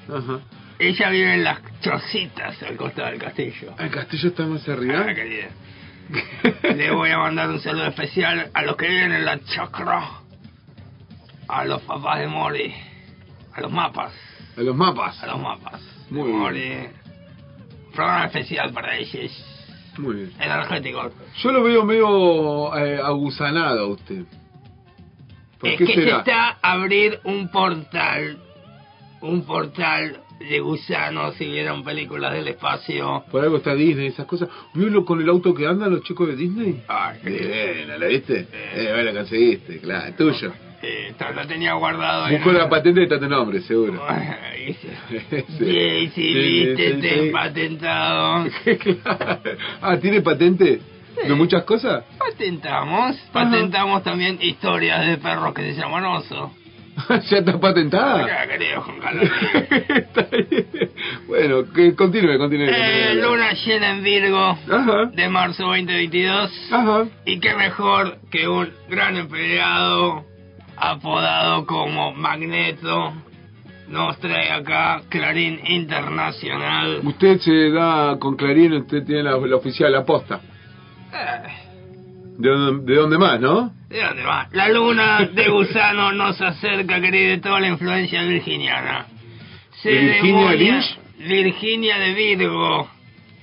[0.08, 0.38] Ajá.
[0.78, 3.74] Ella vive en las chocitas al costado del castillo.
[3.76, 5.04] ¿El castillo está más arriba?
[5.08, 5.48] Ah, querida.
[6.62, 10.02] Le voy a mandar un saludo especial a los que viven en la chacra.
[11.48, 12.74] A los papás de Mori.
[13.54, 14.12] A los mapas.
[14.56, 15.22] A los mapas.
[15.22, 15.80] A los mapas.
[16.10, 16.38] Muy bien.
[16.38, 16.88] Mori.
[17.94, 19.30] Programa especial para ellos.
[19.98, 20.32] Muy bien.
[20.40, 21.10] Energético.
[21.42, 24.24] Yo lo veo medio eh, agusanado a usted.
[25.58, 26.18] ¿Por es qué que se será?
[26.18, 28.38] está a abrir un portal.
[29.20, 33.24] Un portal de gusanos si vieron películas del espacio.
[33.30, 34.48] Por algo está Disney, esas cosas.
[34.74, 36.82] ¿Vio con el auto que andan los chicos de Disney?
[36.88, 38.46] Ay, qué Bien, ¿la viste?
[38.52, 40.52] Eh, bueno, conseguiste, claro, es tuyo.
[40.82, 42.28] Eh, lo tenía guardado.
[42.28, 44.04] Buscó la patente y está tu nombre, seguro.
[44.62, 44.76] Sí.
[44.78, 45.42] Sí.
[45.58, 47.30] Sí, sí, Sí, viste, sí, sí.
[47.32, 48.46] patentado.
[49.82, 50.80] ah, ¿tiene patente?
[51.26, 52.04] ¿De muchas cosas?
[52.16, 53.16] Patentamos.
[53.32, 56.52] Patentamos también historias de perros que se llaman oso.
[57.30, 58.24] ¿Ya está patentada?
[58.24, 59.30] Acá, querido Juan Carlos.
[59.88, 60.66] Está bien.
[61.26, 62.66] bueno, que continúe, continúe.
[62.68, 63.30] Eh, continúe.
[63.30, 65.06] luna llena en Virgo Ajá.
[65.12, 66.50] de marzo 2022.
[66.70, 67.04] Ajá.
[67.24, 70.24] Y qué mejor que un gran empleado
[70.76, 73.14] apodado como Magneto
[73.88, 77.00] nos trae acá Clarín Internacional.
[77.04, 80.40] Usted se da con Clarín, usted tiene la, la oficial, la posta.
[81.12, 81.61] Eh,
[82.42, 83.72] ¿De dónde, de dónde más, no?
[83.88, 84.48] ¿De dónde va?
[84.52, 89.06] La luna de gusano nos acerca, querido, de toda la influencia virginiana.
[89.84, 90.98] ¿Virginia Ceremonia- Lynch?
[91.18, 92.90] Virginia de Virgo.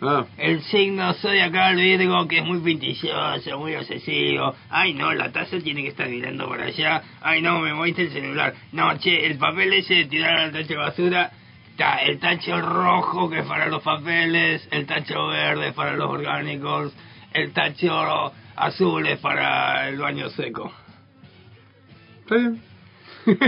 [0.01, 4.53] Ah, El signo zodiacal Virgo que es muy pintilloso, muy obsesivo.
[4.69, 7.01] Ay no, la taza tiene que estar mirando para allá.
[7.21, 8.53] Ay no, me moviste el celular.
[8.73, 11.31] No, che, el papel ese de tirar al tacho de basura.
[11.71, 16.93] Está el tacho rojo que es para los papeles, el tacho verde para los orgánicos,
[17.33, 20.72] el tacho azul es para el baño seco.
[22.22, 22.62] está bien.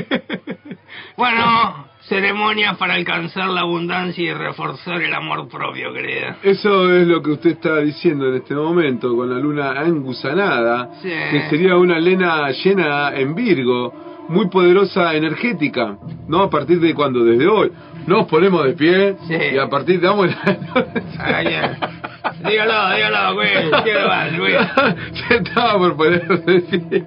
[1.18, 6.38] Bueno, ceremonias para alcanzar la abundancia y reforzar el amor propio, querida.
[6.44, 11.10] Eso es lo que usted está diciendo en este momento con la luna angusanada, Sí.
[11.10, 15.98] que sería una lena llena en Virgo, muy poderosa energética,
[16.28, 16.44] ¿no?
[16.44, 17.72] A partir de cuando, desde hoy,
[18.08, 19.36] nos ponemos de pie Sí.
[19.54, 20.30] y a partir de vamos
[21.20, 21.78] Ay, eh.
[22.50, 23.84] Dígalo, dígalo, güey.
[23.84, 24.54] ¿Qué va, güey?
[25.28, 27.06] Se estaba por poner de pie.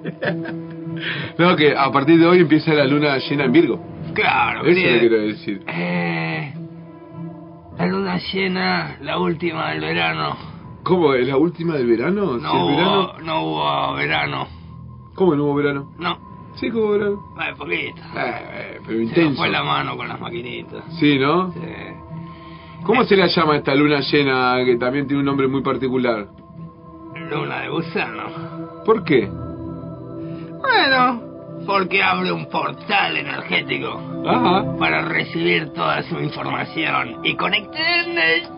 [1.39, 3.81] No, que a partir de hoy empieza la luna llena en Virgo.
[4.15, 5.63] Claro, Eso le quiero decir.
[5.67, 6.53] Eh,
[7.79, 10.37] la luna llena, la última del verano.
[10.85, 11.15] ¿Cómo?
[11.15, 12.37] ¿Es la última del verano?
[12.39, 13.01] No, ¿Sí, el verano?
[13.01, 14.49] hubo, no hubo verano.
[15.15, 15.91] ¿Cómo no hubo verano?
[15.99, 16.19] No,
[16.57, 17.21] Sí, hubo verano.
[17.39, 18.01] ay, poquito.
[18.17, 19.37] Eh, pero Se nos intenso.
[19.39, 20.85] fue la mano con las maquinitas.
[21.01, 21.53] Sí, ¿no?
[21.53, 21.61] Sí.
[22.85, 26.27] ¿Cómo se la llama esta luna llena que también tiene un nombre muy particular?
[27.31, 28.83] Luna de gusano.
[28.85, 29.27] ¿Por qué?
[30.61, 31.23] Bueno,
[31.67, 34.77] porque abre un portal energético Ajá.
[34.79, 38.51] para recibir toda su información y conectarnos,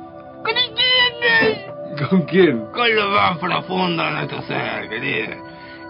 [0.44, 2.66] conectarnos ¿Con quién?
[2.72, 5.34] con lo más profundo de nuestro ser, querido.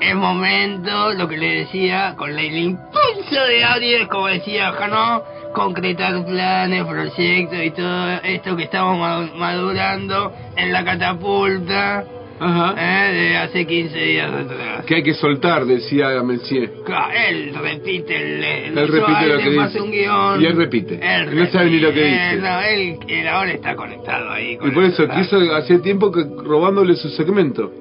[0.00, 5.22] Es momento, lo que le decía, con el impulso de Aries, como decía Jano,
[5.52, 12.04] concretar planes, proyectos y todo esto que estamos ma- madurando en la catapulta
[12.38, 12.74] Ajá.
[12.78, 14.84] eh, de hace 15 días atrás.
[14.84, 16.70] Que hay que soltar, decía Messier.
[16.84, 19.80] Claro, Él repite el, el Él repite lo que dice.
[19.80, 20.42] un guion.
[20.42, 21.00] Y él repite.
[21.02, 22.36] Él No sabe ni lo que dice.
[22.36, 24.56] No, él, él ahora está conectado ahí.
[24.58, 27.72] con Y por el eso quiso hace tiempo que robándole su segmento.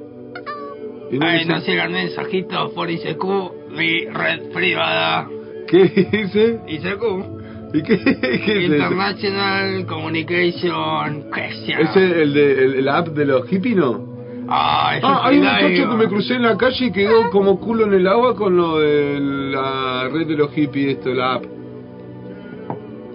[1.11, 3.23] Y no Ahí dice- nos llegan mensajitos por ICQ,
[3.71, 5.27] mi red privada.
[5.67, 6.59] ¿Qué dice?
[6.67, 7.34] ICQ.
[7.77, 8.71] ¿Y qué, qué es?
[8.71, 11.79] International Communication Question.
[11.81, 14.15] ¿Ese es el de el, la app de los hippies, no?
[14.47, 17.85] Ah, Ah, hay un muchacho que me crucé en la calle y quedó como culo
[17.85, 21.43] en el agua con lo de la red de los hippies, esto, la app.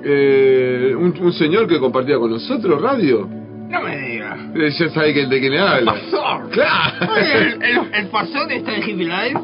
[0.02, 3.28] Eh, un, un señor que compartía con nosotros radio.
[3.68, 4.38] No me digas.
[4.56, 5.92] Eh, ya sabe que, de quién le habla.
[5.92, 6.50] Pastor.
[6.50, 7.12] Claro.
[7.12, 9.40] Oye, ¿el, el, el pastor está en Hippie Life?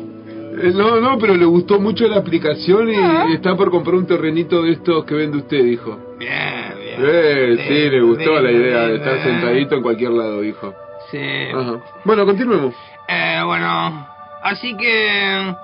[0.59, 4.63] Eh, No, no, pero le gustó mucho la aplicación y está por comprar un terrenito
[4.63, 5.99] de estos que vende usted, dijo.
[6.19, 6.97] Bien, bien.
[6.99, 9.25] Eh, sí, le gustó Bien, la idea de estar bien.
[9.25, 10.75] sentadito en cualquier lado, dijo.
[11.11, 11.19] Sí.
[11.55, 11.81] Ajá.
[12.05, 12.75] Bueno, continuemos.
[13.09, 14.07] Eh, bueno,
[14.43, 15.55] así que...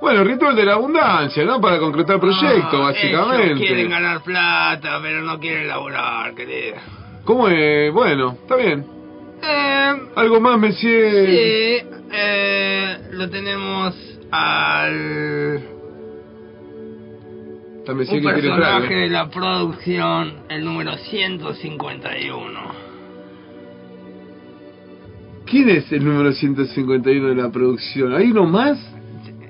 [0.00, 1.60] Bueno, ritual de la abundancia, ¿no?
[1.60, 3.46] Para concretar proyectos, Ah, básicamente.
[3.46, 6.76] Ellos quieren ganar plata, pero no quieren laburar, querido.
[7.24, 7.90] ¿Cómo es?
[7.90, 8.84] Bueno, está bien.
[9.42, 11.26] Eh, ¿Algo más, Messier?
[11.26, 13.94] sí, eh, lo tenemos
[14.30, 15.60] al...
[17.78, 19.00] Está Messier Un que quiere entrar, personaje ¿eh?
[19.02, 22.60] de la producción, el número 151.
[25.46, 28.14] ¿Quién es el número 151 de la producción?
[28.14, 28.78] ¿Hay uno más?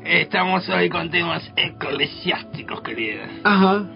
[0.04, 3.22] Estamos hoy con temas eclesiásticos, querido.
[3.44, 3.86] Ajá.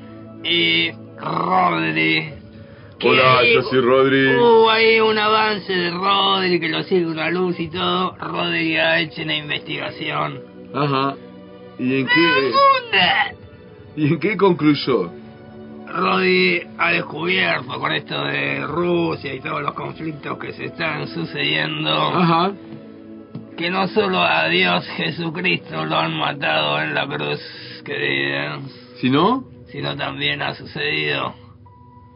[0.44, 2.37] Y Rodri.
[2.98, 4.34] Que Hola, yo soy Rodri.
[4.34, 8.16] Hubo ahí un avance de Rodri que lo sigue una luz y todo.
[8.16, 10.40] Rodri ha hecho una investigación.
[10.74, 11.14] Ajá.
[11.78, 13.32] ¿Y en qué.
[13.96, 15.10] ¿y en qué concluyó?
[15.86, 21.90] Rodri ha descubierto con esto de Rusia y todos los conflictos que se están sucediendo
[21.90, 22.52] Ajá.
[23.56, 27.40] que no solo a Dios Jesucristo lo han matado en la cruz,
[27.86, 28.58] querida,
[29.00, 29.44] ¿Si no?
[29.72, 31.34] sino también ha sucedido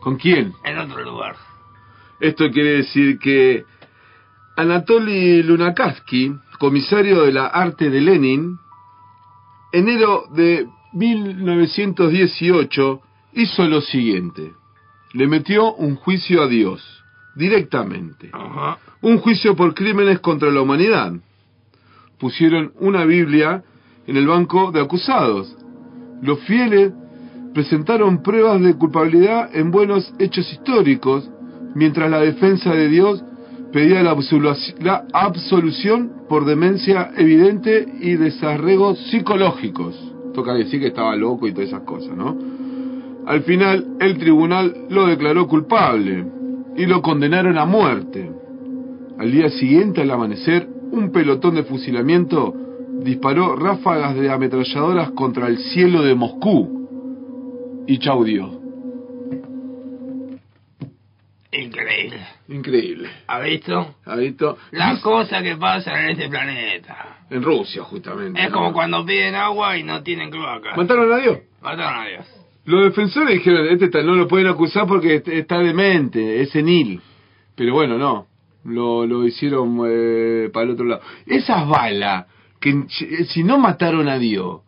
[0.02, 0.52] ¿Con quién?
[0.64, 1.36] en otro lugar.
[2.18, 3.64] Esto quiere decir que
[4.56, 8.58] Anatoly Lunakatsky, comisario de la arte de Lenin,
[9.72, 13.00] enero de 1918
[13.34, 14.52] hizo lo siguiente.
[15.14, 16.82] Le metió un juicio a Dios,
[17.34, 18.30] directamente.
[18.32, 18.78] Ajá.
[19.00, 21.12] Un juicio por crímenes contra la humanidad.
[22.18, 23.62] Pusieron una Biblia
[24.06, 25.54] en el banco de acusados.
[26.22, 26.92] Los fieles
[27.54, 31.30] presentaron pruebas de culpabilidad en buenos hechos históricos,
[31.74, 33.22] mientras la defensa de Dios
[33.72, 34.16] pedía la,
[34.80, 39.98] la absolución por demencia evidente y desarregos psicológicos.
[40.34, 42.36] Toca decir que estaba loco y todas esas cosas, ¿no?
[43.26, 46.26] Al final, el tribunal lo declaró culpable
[46.76, 48.30] y lo condenaron a muerte.
[49.18, 52.54] Al día siguiente, al amanecer, un pelotón de fusilamiento
[53.04, 56.81] disparó ráfagas de ametralladoras contra el cielo de Moscú.
[57.86, 58.60] Y chaudió.
[61.54, 62.26] Increíble.
[62.48, 63.10] Increíble.
[63.26, 63.94] ¿Ha visto?
[64.06, 64.56] ¿Ha visto?
[64.70, 67.18] Las cosas que pasan en este planeta.
[67.28, 68.42] En Rusia, justamente.
[68.42, 70.74] Es como cuando piden agua y no tienen cloaca.
[70.76, 71.38] ¿Mataron a Dios?
[71.60, 72.26] Mataron a Dios.
[72.64, 77.02] Los defensores dijeron, este está- no lo pueden acusar porque est- está demente, es senil.
[77.54, 78.28] Pero bueno, no.
[78.64, 81.02] Lo, lo hicieron eh, para el otro lado.
[81.26, 82.26] Esas balas,
[82.60, 82.84] que
[83.28, 84.60] si no mataron a Dios,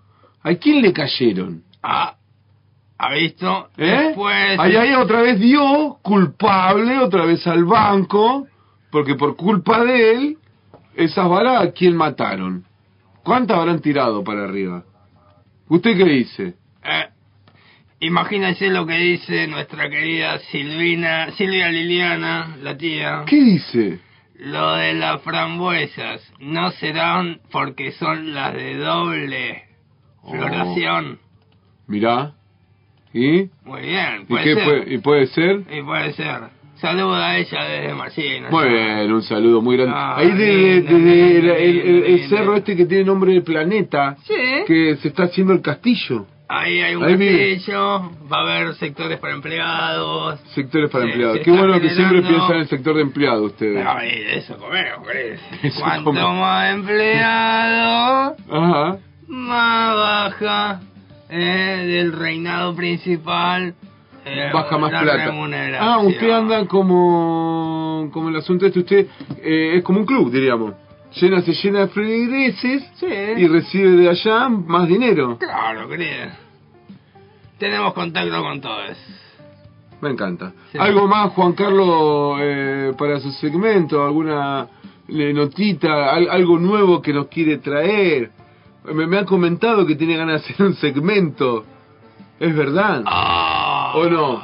[0.42, 1.62] ¿a quién le cayeron?
[1.82, 2.16] Ah,
[3.04, 3.68] ¿ha visto?
[3.76, 4.06] ¿Eh?
[4.08, 4.58] Después...
[4.98, 8.46] Otra vez Dios, culpable, otra vez al banco,
[8.90, 10.38] porque por culpa de él,
[10.94, 12.64] esas balas, ¿a quién mataron?
[13.22, 14.84] ¿Cuántas habrán tirado para arriba?
[15.68, 16.54] ¿Usted qué dice?
[16.84, 17.08] Eh,
[18.00, 23.24] imagínense lo que dice nuestra querida Silvina, Silvia Liliana, la tía.
[23.26, 24.00] ¿Qué dice?
[24.36, 29.64] Lo de las frambuesas no serán porque son las de doble
[30.22, 31.18] floración.
[31.86, 32.34] Mirá.
[33.14, 33.48] ¿Y?
[33.64, 34.64] Muy bien, ¿Y puede qué ser.
[34.64, 35.60] puede, y puede ser?
[35.70, 36.40] Y puede ser.
[36.80, 38.48] Saluda a ella desde Marcina.
[38.50, 39.94] Muy bien, un saludo muy grande.
[39.96, 41.02] Ah, Ahí desde desde el,
[41.38, 42.36] lindo, el- el- el lindo.
[42.36, 44.34] cerro este que tiene nombre de planeta, Sí.
[44.66, 46.26] que se está haciendo el castillo.
[46.46, 47.54] Ahí hay un Ahí vive.
[47.54, 50.40] castillo, va a haber sectores para empleados.
[50.54, 51.38] Sectores para empleados.
[51.38, 53.74] se Qué bueno que siempre piensan en el sector de empleados ustedes.
[54.00, 55.40] De eso comemos, ¿crees?
[55.62, 56.34] Eso Cuanto comemos.
[56.40, 58.98] más empleado, Ajá.
[59.28, 60.80] más baja
[61.36, 63.74] eh, del reinado principal.
[64.24, 65.32] eh, Baja más la plata.
[65.80, 69.06] Ah, usted anda como, como el asunto este, usted
[69.42, 70.74] eh, es como un club, diríamos.
[71.20, 73.06] Llena, se llena de feligreses Sí.
[73.06, 75.36] y recibe de allá más dinero.
[75.38, 76.26] Claro, querido.
[77.58, 78.96] Tenemos contacto con todos.
[80.00, 80.52] Me encanta.
[80.72, 80.78] Sí.
[80.78, 84.04] ¿Algo más, Juan Carlos, eh, para su segmento?
[84.04, 84.66] ¿Alguna
[85.08, 86.12] eh, notita?
[86.14, 88.30] al- ¿Algo nuevo que nos quiere traer?
[88.84, 91.64] Me, me han comentado que tiene ganas de hacer un segmento.
[92.38, 93.02] ¿Es verdad?
[93.06, 93.92] Ah.
[93.96, 94.42] ¿O no?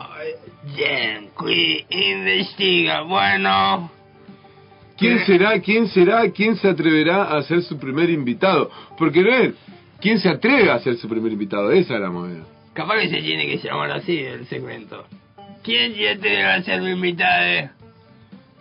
[0.77, 3.03] Bien, qui investiga.
[3.03, 3.91] Bueno,
[4.97, 8.71] ¿Quién será, quién será, quién se atreverá a ser su primer invitado?
[8.99, 9.55] Porque no es,
[9.99, 11.71] ¿quién se atreve a ser su primer invitado?
[11.73, 12.45] Esa es la moneda.
[12.75, 15.07] capaz que se tiene que llamar así el segmento.
[15.63, 17.45] ¿Quién ya te va a ser mi invitado?
[17.45, 17.71] ¿Eh?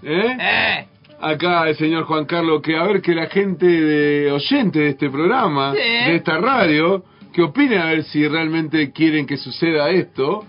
[0.03, 0.87] ¿Eh?
[1.21, 5.09] Acá el señor Juan Carlos, que a ver que la gente de oyente de este
[5.09, 5.77] programa, Sí.
[5.79, 7.03] de esta radio,
[7.33, 10.45] que opine a ver si realmente quieren que suceda esto,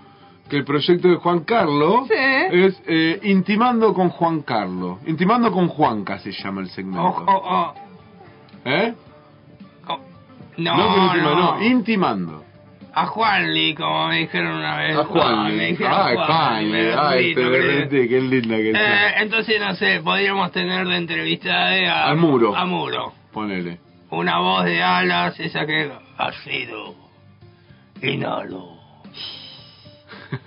[0.49, 2.15] que el proyecto de Juan Carlos Sí.
[2.53, 4.99] es eh, Intimando con Juan Carlos.
[5.07, 7.03] Intimando con Juanca se llama el segmento.
[7.03, 7.75] Oh, oh, oh.
[8.65, 8.95] ¿Eh?
[10.57, 11.35] No, que no, intima- no.
[11.59, 12.45] no, intimando.
[12.93, 14.97] A Juanli, como me dijeron una vez.
[14.97, 15.61] A Juan.
[15.85, 17.51] Ah, Juanli, Ay, pero
[17.89, 22.11] qué linda que Eh, entonces, no sé, podríamos tener de entrevistada a...
[22.11, 22.57] Al muro.
[22.57, 23.13] A Muro.
[23.33, 23.79] Ponele.
[24.11, 26.95] Una voz de alas, esa que ha sido...
[28.03, 28.81] Inhalo.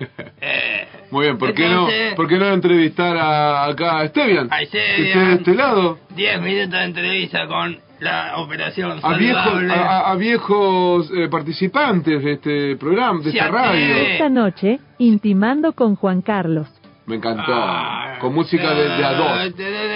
[0.46, 4.48] Eh, Muy bien, ¿por qué, no, ¿por qué no entrevistar a, acá a Esteban?
[4.52, 5.06] A Esteban.
[5.06, 6.00] esté de este lado.
[6.16, 9.74] 10 minutos de entrevista con la operación A viejos, saludable.
[9.74, 13.96] a, a- a viejos eh, participantes de este programa, de Se esta radio.
[13.96, 16.68] Esta noche, intimando con Juan Carlos.
[17.06, 17.52] Me encantó.
[17.54, 19.54] Ah, Con música de, de a dos.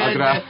[0.09, 0.43] Atrás.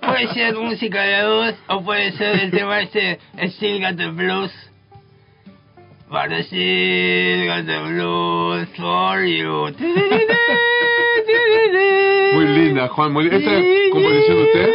[0.00, 4.08] Puede ser música de a dos o puede ser el tema este Still Got the
[4.08, 4.50] Blues.
[6.10, 9.72] But I still got the blues for you.
[12.34, 13.12] Muy linda, Juan.
[13.12, 14.70] Muy, ¿Esta es composición de usted?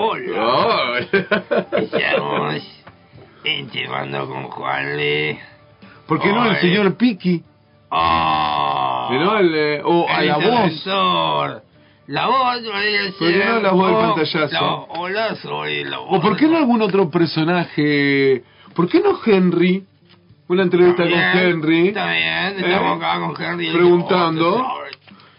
[0.00, 0.44] Hola.
[0.46, 0.96] Oh.
[1.76, 2.62] Estamos
[3.44, 5.36] intimando con Juan Lee.
[6.06, 7.42] ¿Por qué no el señor Piki?
[7.90, 9.38] Oh, ¿No?
[9.38, 10.86] El, eh, o a la voz.
[12.06, 14.54] La voz podría ¿Por qué no la voz del o- pantallazo?
[14.54, 16.08] la voz- Hola, soy la voz.
[16.16, 18.44] ¿O por qué no algún otro personaje?
[18.74, 19.84] ¿Por qué no Henry?
[20.46, 21.88] Una entrevista con Henry.
[21.88, 22.54] Está bien, ¿Eh?
[22.58, 23.72] estamos acá con Henry.
[23.72, 24.64] Preguntando.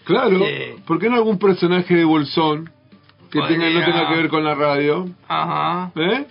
[0.04, 0.38] Claro.
[0.40, 0.84] Sí.
[0.86, 2.70] ¿Por qué no algún personaje de Bolsón
[3.32, 3.58] que Podría.
[3.60, 5.08] tenga, no tenga que ver con la radio?
[5.28, 5.92] Ajá.
[5.96, 6.26] ¿Eh?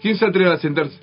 [0.00, 0.98] ¿Quién se atreve a sentarse?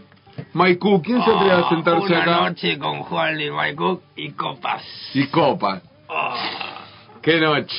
[0.54, 2.42] Maiku, ¿quién se atreve a Oh, sentarse una acá?
[2.50, 4.84] noche con Juan Mike Cook y copas.
[5.14, 5.82] Y copa.
[6.08, 6.36] Oh,
[7.22, 7.76] ¡Qué noche!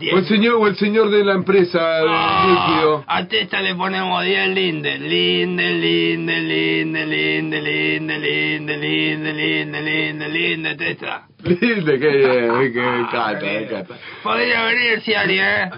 [0.00, 0.14] ¿Eh?
[0.14, 3.04] O el señor o el señor de la empresa líquido.
[3.06, 5.00] A Testa le ponemos 10 lindes.
[5.00, 11.26] Linde, linde, linde, linde, linde, linde, linde, linde, linde, linde, Testa.
[11.42, 13.94] Qué bien, que me encanta, me encanta.
[14.22, 15.70] Podría venir, Ciari, ¿eh?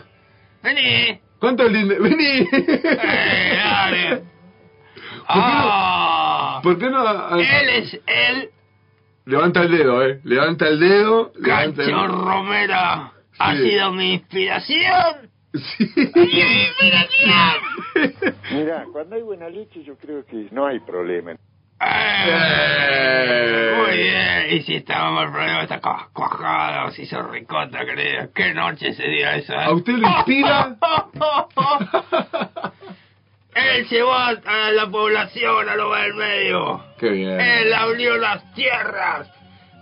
[0.63, 1.21] Vení.
[1.39, 1.95] ¿Cuánto lindo?
[2.01, 2.49] Vení.
[2.53, 4.23] Eh, dale.
[5.29, 7.39] Ah, ¿Por qué no?
[7.39, 8.51] él es el
[9.27, 10.21] Levanta el dedo, eh.
[10.25, 11.33] Levanta el dedo.
[11.39, 12.09] Levanta el...
[12.09, 13.13] Romera.
[13.43, 13.63] Ha Sí.
[13.71, 15.31] sido mi inspiración.
[18.53, 21.33] Mira, cuando hay buena leche yo creo que no hay problema.
[21.83, 25.81] Eh, Muy bien, y si estábamos el problema está
[26.13, 28.31] cuajado, se hizo ricota, creo.
[28.35, 29.55] Qué noche ese día esa.
[29.55, 29.65] ¿eh?
[29.65, 30.77] ¿A usted le inspira?
[33.55, 36.85] Él llevó a, a la población a lo del medio.
[36.99, 37.41] Qué bien.
[37.41, 39.29] Él abrió las tierras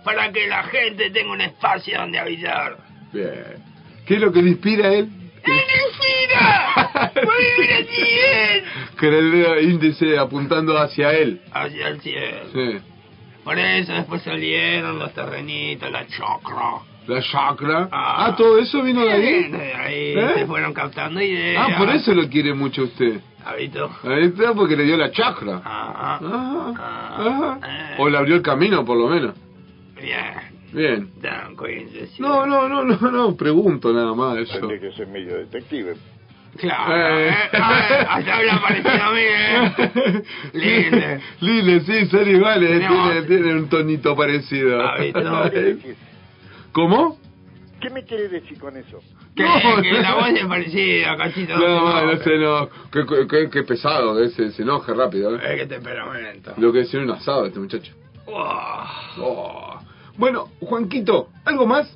[0.03, 2.77] para que la gente tenga un espacio donde habitar.
[3.13, 3.63] Bien.
[4.05, 5.09] ¿Qué es lo que le inspira a él?
[5.45, 7.11] ¡Mentira!
[7.15, 8.63] ¡Muy bien!
[8.99, 11.41] Con el dedo índice apuntando hacia él.
[11.51, 12.49] Hacia el cielo.
[12.53, 12.79] Sí.
[13.43, 16.81] Por eso después salieron los terrenitos, la chocra.
[17.07, 17.89] La chakra.
[17.91, 19.49] Ah, todo eso vino de ahí.
[19.49, 20.31] De ahí, ¿Eh?
[20.35, 21.65] se fueron captando ideas.
[21.67, 23.21] Ah, por eso lo quiere mucho usted.
[23.43, 23.89] Habito.
[24.03, 25.61] Ahí está, porque le dio la chakra.
[25.63, 26.17] Ajá.
[26.17, 26.73] Ajá.
[27.17, 27.95] Ajá.
[27.97, 29.33] O le abrió el camino, por lo menos.
[29.99, 30.48] Bien.
[30.73, 31.09] Bien.
[31.21, 32.21] Sí.
[32.21, 34.59] No, no, no, no, no, pregunto nada más eso.
[34.59, 35.95] Tendré que ser medio detective.
[36.57, 37.29] Claro, Eh.
[37.29, 37.33] ¿eh?
[37.53, 40.23] A ver, hasta habla parecido a mí, ¿eh?
[40.53, 41.19] Linde.
[41.41, 44.81] Lile, sí, son iguales, tienen, tienen un tonito parecido.
[44.81, 44.97] Ah.
[46.71, 47.17] ¿Cómo?
[47.81, 48.99] ¿Qué me quiere decir con eso?
[49.35, 51.57] Que, No, que la voz es parecida, cachito.
[51.57, 52.69] No, no, no, no sé, no.
[52.91, 55.35] Qué, qué- qué- qué pesado, ese, se enoja rápido.
[55.35, 55.39] ¿eh?
[55.41, 56.53] Eh, qué temperamento.
[56.57, 57.93] Lo que es un asado este muchacho.
[58.25, 58.83] Oh,
[59.19, 59.78] Oh.
[60.19, 61.87] Bueno, Juanquito, ¿algo más?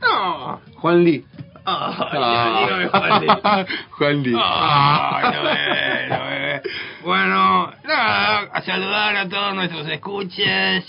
[0.00, 0.60] no.
[0.76, 1.24] Juan Lee.
[1.64, 2.58] Ay, Ah.
[2.62, 3.66] dígame, Juan Lee.
[3.90, 4.36] Juan Lee.
[4.42, 6.62] Ay, no bebé, no bebé.
[7.04, 10.84] Bueno, nada, a saludar a todos nuestros escuches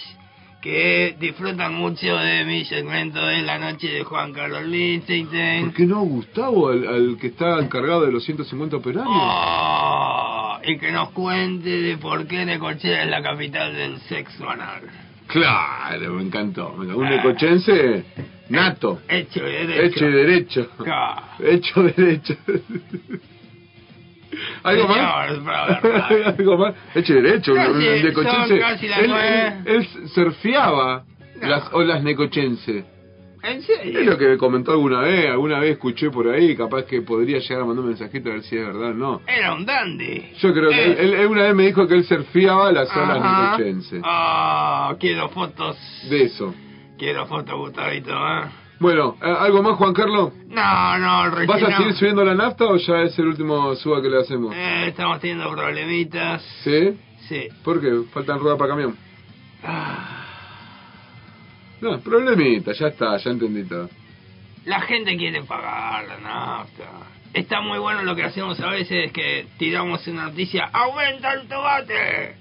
[0.62, 5.66] que disfrutan mucho de mi segmento de la noche de Juan Carlos Lichtenstein.
[5.66, 9.08] ¿Por qué no Gustavo, al, al que está encargado de los 150 operarios?
[9.10, 14.82] Oh, y que nos cuente de por qué Necochea es la capital del sexo anal.
[15.28, 16.70] Claro, me encantó.
[16.74, 18.06] Un necochense
[18.50, 19.02] nato.
[19.10, 19.82] Hecho y derecho.
[19.84, 20.70] Hecho y derecho.
[20.78, 21.22] Claro.
[21.40, 22.36] Hecho derecho.
[24.64, 25.30] ¿Algo más?
[25.30, 26.24] Señor.
[26.38, 26.76] ¿Algo más?
[26.96, 27.52] Hecho y derecho.
[27.54, 28.56] un- Casi, un necochense.
[29.00, 31.04] él, él- él surfeaba
[31.42, 31.48] No.
[31.48, 32.86] las olas necochense.
[33.48, 33.60] ¿En
[34.00, 37.40] Es lo que me comentó alguna vez, alguna vez escuché por ahí, capaz que podría
[37.40, 39.22] llegar a mandar un mensajito a ver si es verdad o no.
[39.28, 40.32] Era un dandy.
[40.40, 40.96] Yo creo que Eh.
[41.00, 44.02] él, él una vez me dijo que él surfeaba las olas necochense.
[44.04, 45.78] Ah, quiero fotos.
[46.10, 46.54] De eso.
[46.98, 48.42] Quiero fotos, Gustavito, ¿eh?
[48.80, 50.34] Bueno, ¿eh, ¿algo más, Juan Carlos?
[50.50, 51.48] No, no, recién.
[51.48, 51.78] ¿Vas a no.
[51.78, 54.54] seguir subiendo la nafta o ya es el último suba que le hacemos?
[54.56, 56.44] Eh, estamos teniendo problemitas.
[56.64, 56.96] ¿Sí?
[57.28, 57.48] Sí.
[57.64, 57.92] ¿Por qué?
[58.14, 58.96] ¿Faltan ruedas para camión?
[59.64, 60.17] Ah,
[61.82, 63.90] No, problemita, ya está, ya entendí todo.
[64.66, 66.84] La gente quiere pagar la nafta.
[67.34, 72.36] Está muy bueno lo que hacemos a veces, que tiramos una noticia, ¡aumenta el tomate!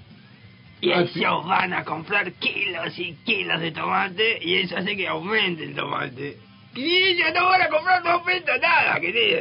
[0.81, 1.21] Y Ah, ellos sí.
[1.49, 6.37] van a comprar kilos y kilos de tomate y eso hace que aumente el tomate.
[6.75, 9.41] Y ellos no van a comprar, no aumenta nada, querido.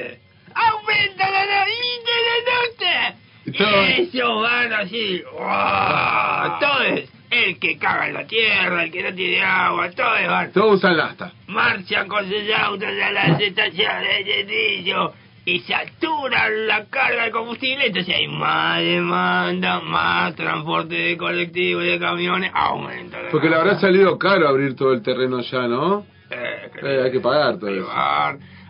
[0.54, 3.16] ¡Aumenta la nafta!
[3.46, 6.60] Y ellos van así, ¡guau!
[6.60, 10.76] Todos, el que caga en la tierra, el que no tiene agua, todos van Todos
[10.76, 11.32] usan lasta.
[11.48, 15.14] marchan con sus autos a las estaciones de servicio
[15.48, 21.88] y saturan la carga de combustible, entonces hay más demanda, más transporte de colectivos y
[21.88, 26.06] de camiones, aumenta la Porque le habrá salido caro abrir todo el terreno ya, ¿no?
[26.32, 27.88] Eh, Eh, hay que pagar todo eso.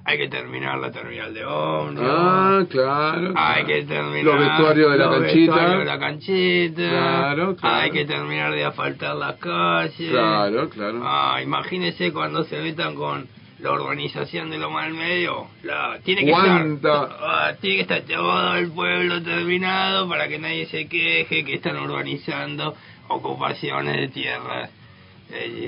[0.08, 2.08] Hay que terminar la terminal de ómnibus.
[2.08, 3.34] Ah, claro.
[3.36, 3.68] Hay claro.
[3.68, 5.52] que terminar Los vestuarios de la los canchita.
[5.56, 6.90] vestuarios de la canchita.
[6.90, 7.76] Claro, claro.
[7.76, 10.12] Hay que terminar de asfaltar las calles.
[10.12, 11.02] Claro, claro.
[11.04, 13.28] Ah, imagínese cuando se metan con
[13.60, 15.48] la urbanización de Loma del Medio.
[15.64, 17.04] La, tiene que ¿Cuánta?
[17.04, 21.56] estar ah, tiene que estar todo el pueblo terminado para que nadie se queje que
[21.56, 22.76] están urbanizando
[23.08, 24.70] ocupaciones de tierras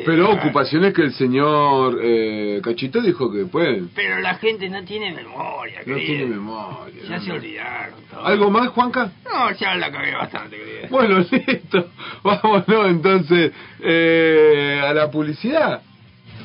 [0.06, 3.90] Pero ocupaciones que el señor eh, Cachito dijo que pueden.
[3.96, 6.06] Pero la gente no tiene memoria, No querido.
[6.06, 7.04] tiene memoria.
[7.04, 7.96] Ya no, se olvidaron.
[8.10, 8.26] todo.
[8.26, 9.12] ¿Algo más, Juanca?
[9.26, 10.88] No, ya la cagué bastante, querido.
[10.90, 11.90] Bueno, listo.
[12.24, 13.52] Vámonos entonces
[13.82, 15.82] eh, a la publicidad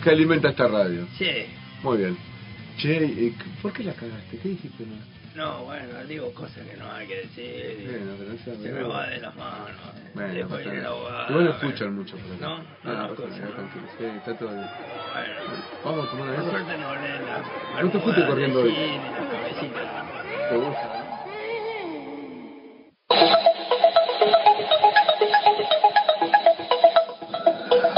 [0.03, 1.07] que alimenta esta radio.
[1.17, 1.31] Sí.
[1.83, 2.17] Muy bien.
[2.79, 4.39] Che, eh, ¿por qué la cagaste?
[4.43, 4.85] ¿Qué dijiste?
[4.85, 5.12] No?
[5.35, 7.89] No, bueno, digo cosas que no hay que decir.
[7.91, 9.71] Bueno, pero no sea se me va de las manos.
[10.15, 11.31] Bueno, Después pasa viene el abogado.
[11.31, 12.37] Igual no escuchan mucho por acá.
[12.41, 13.41] No, no, no, no escuchan.
[13.41, 13.85] nada, tranquilo.
[13.99, 14.67] Sí, está todo bien.
[15.15, 15.35] Bueno,
[15.85, 16.51] Vamos a tomar una por cosa.
[16.51, 18.75] suerte no hablé de la ¿No te fuiste corriendo hoy?
[20.51, 20.99] ¿Te gusta?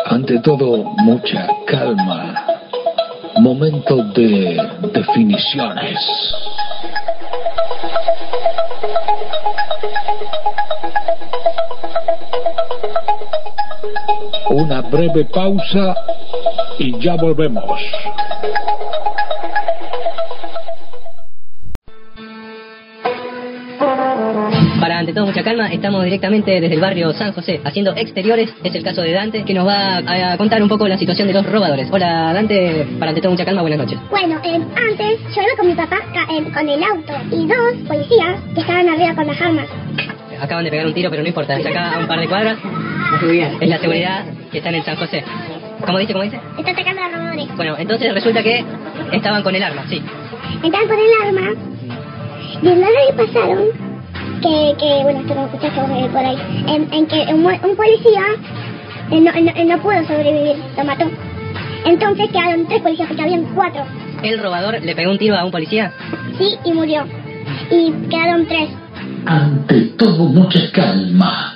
[0.06, 2.46] Ante todo, mucha calma.
[3.40, 4.56] Momento de
[4.92, 5.98] definiciones.
[14.54, 15.96] Una breve pausa
[16.78, 17.64] y ya volvemos.
[24.78, 28.54] Para ante todo mucha calma, estamos directamente desde el barrio San José, haciendo exteriores.
[28.62, 31.26] Es el caso de Dante, que nos va a, a contar un poco la situación
[31.26, 31.88] de los robadores.
[31.90, 33.98] Hola Dante, para ante todo mucha calma, buenas noches.
[34.08, 35.98] Bueno, eh, antes yo iba con mi papá
[36.30, 39.66] eh, con el auto y dos policías que estaban arriba con las armas.
[40.40, 42.58] Acaban de pegar un tiro, pero no importa, es acá a un par de cuadras.
[43.60, 45.24] Es la seguridad que está en el San José.
[45.84, 46.12] ¿Cómo dice?
[46.12, 46.40] ¿Cómo dice?
[46.58, 47.56] Están atacando a los robadores.
[47.56, 48.64] Bueno, entonces resulta que
[49.12, 50.02] estaban con el arma, sí.
[50.62, 51.52] Estaban con el arma
[52.62, 53.64] y en la radio pasaron
[54.40, 56.36] que, que bueno, esto lo escuchaste vos eh, por ahí,
[56.68, 58.22] en, en que un, policía
[59.10, 61.10] eh, no, no, eh, no pudo sobrevivir, lo mató.
[61.84, 63.84] Entonces quedaron tres policías porque habían cuatro.
[64.22, 65.92] El robador le pegó un tiro a un policía.
[66.38, 67.04] Sí, y murió.
[67.70, 68.70] Y quedaron tres.
[69.26, 71.53] Ante todo, mucha calma.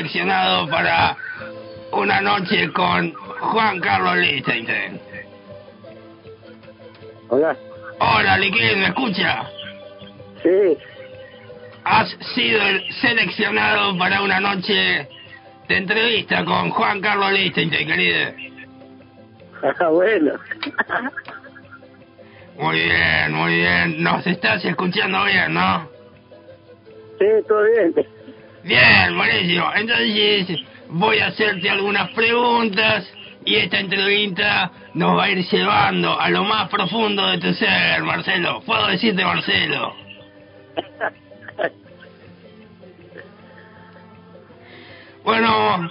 [0.00, 1.14] Seleccionado para
[1.92, 4.98] una noche con Juan Carlos Lichtenstein.
[7.28, 7.54] Hola.
[7.98, 9.44] Hola, Liquín, ¿me escucha?
[10.42, 10.78] Sí.
[11.84, 15.06] Has sido el seleccionado para una noche
[15.68, 18.30] de entrevista con Juan Carlos Lichtenstein, querido.
[19.62, 20.32] Ah, bueno.
[22.56, 24.02] Muy bien, muy bien.
[24.02, 25.88] Nos estás escuchando bien, ¿no?
[27.18, 27.94] Sí, todo bien.
[28.64, 29.70] Bien, buenísimo.
[29.74, 33.10] Entonces voy a hacerte algunas preguntas
[33.44, 38.02] y esta entrevista nos va a ir llevando a lo más profundo de tu ser,
[38.02, 38.60] Marcelo.
[38.62, 39.94] ¿Puedo decirte, Marcelo?
[45.22, 45.90] Bueno,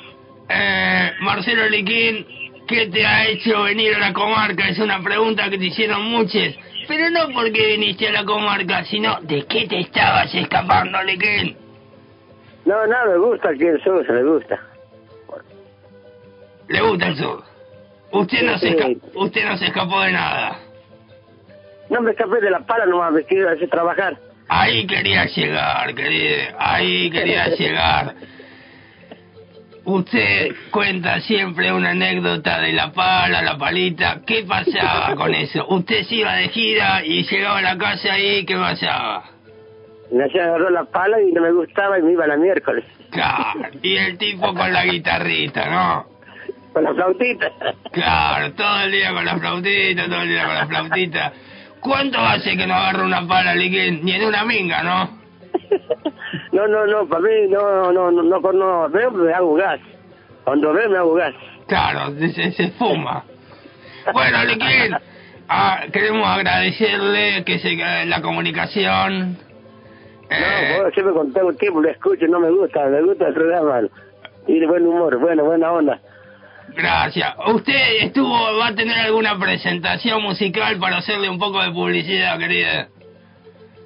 [0.49, 2.25] eh, Marcelo Liquín,
[2.67, 4.67] ¿qué te ha hecho venir a la comarca?
[4.67, 6.55] Es una pregunta que te hicieron muchos.
[6.87, 11.68] Pero no porque viniste a la comarca, sino de qué te estabas escapando, Liquín.
[12.69, 14.59] No, no, me gusta aquí el sur, se me gusta.
[16.67, 17.43] Le gusta el sur.
[18.11, 18.75] Usted no, se Sí.
[18.75, 20.59] esca- usted no se escapó de nada.
[21.89, 24.17] No me escapé de la pala nomás, me quiero hacer trabajar.
[24.47, 26.43] Ahí quería llegar, querido.
[26.59, 28.13] Ahí quería llegar.
[29.85, 34.21] Usted cuenta siempre una anécdota de la pala, la palita.
[34.27, 35.65] ¿Qué pasaba con eso?
[35.69, 39.23] Usted se iba de gira y llegaba a la casa y ¿qué pasaba?
[40.11, 42.83] Me hacía agarró la pala y no me gustaba y me iba la miércoles.
[43.11, 43.69] Claro.
[43.81, 46.05] Y el tipo con la guitarrita, ¿no?
[46.73, 47.51] Con la flautita.
[47.91, 51.33] Claro, todo el día con la flautita, todo el día con la flautita.
[51.79, 54.03] ¿Cuánto hace que no agarra una pala, Liquín?
[54.03, 55.19] Ni en una minga, ¿no?
[56.51, 59.79] No, no, no, para mí no, no, no, no, no, veo me hago gas.
[60.43, 61.33] Cuando veo me hago gas.
[61.67, 63.23] Claro, se, se fuma.
[64.11, 64.95] Bueno, Liquín,
[65.47, 69.37] ah, queremos agradecerle que se la comunicación.
[70.29, 73.33] No, vos siempre con todo el tiempo lo escucho, no me gusta, me gusta el
[73.33, 73.81] programa.
[74.47, 75.99] Y de buen humor, bueno, buena onda.
[76.75, 77.33] Gracias.
[77.47, 82.87] ¿Usted estuvo, va a tener alguna presentación musical para hacerle un poco de publicidad, querida?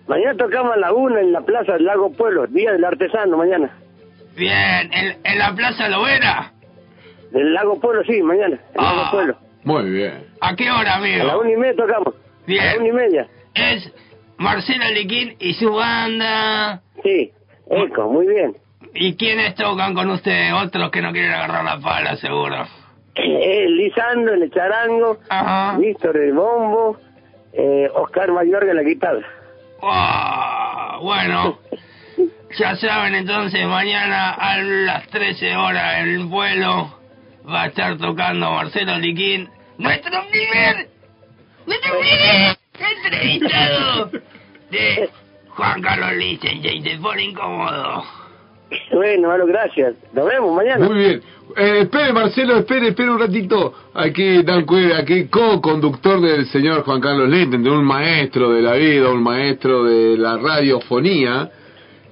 [0.08, 3.72] Mañana tocamos a la una en la plaza del Lago Pueblo, Día del Artesano, mañana.
[4.36, 6.52] Bien, ¿en, en la Plaza Lovera?
[7.32, 8.94] Del Lago Pueblo, sí, mañana, el Ah.
[8.96, 9.38] Lago Pueblo.
[9.64, 10.26] Muy bien.
[10.42, 11.22] ¿A qué hora, amigo?
[11.24, 12.16] A la una y media tocamos.
[12.46, 12.62] Bien.
[12.62, 13.28] A la una y media.
[13.56, 13.94] Es
[14.38, 16.82] Marcelo Liquín y su banda.
[17.04, 17.32] Sí,
[17.70, 18.56] Eco, muy bien.
[18.96, 20.54] ¿Y quiénes tocan con usted?
[20.54, 22.66] Otros que no quieren agarrar la pala, seguro.
[23.16, 25.20] Eh, Lisandro en el charango,
[25.78, 26.98] Víctor el bombo,
[27.54, 29.28] eh, Oscar Mayorga en la guitarra.
[29.84, 31.60] Ah, bueno,
[32.58, 36.92] ya saben entonces, mañana a las 13 horas el vuelo
[37.48, 40.88] va a estar tocando Marcelo Liquín, nuestro primer,
[41.68, 44.10] nuestro primer entrevistado
[44.72, 45.10] de
[45.50, 48.04] Juan Carlos Lichtenstein, se pone incómodo.
[48.92, 49.96] Bueno, bueno, gracias.
[50.14, 50.86] Nos vemos mañana.
[50.86, 51.22] Muy bien.
[51.56, 53.74] Eh, espere, Marcelo, espere, espere un ratito.
[53.94, 54.44] Aquí
[54.98, 59.84] aquí co-conductor del señor Juan Carlos Linden, de un maestro de la vida, un maestro
[59.84, 61.52] de la radiofonía.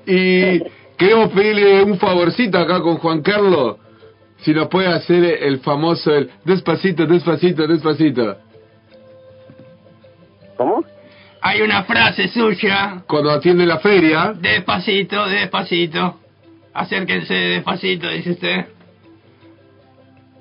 [0.05, 0.61] Y
[0.97, 3.77] queremos pedirle un favorcito acá con Juan Carlos.
[4.41, 8.37] Si nos puede hacer el famoso, el despacito, despacito, despacito.
[10.61, 10.83] ¿Cómo?
[11.41, 14.31] Hay una frase suya, Cuando atiende la feria.
[14.39, 16.19] despacito, despacito.
[16.71, 18.65] Acérquense despacito, dice usted.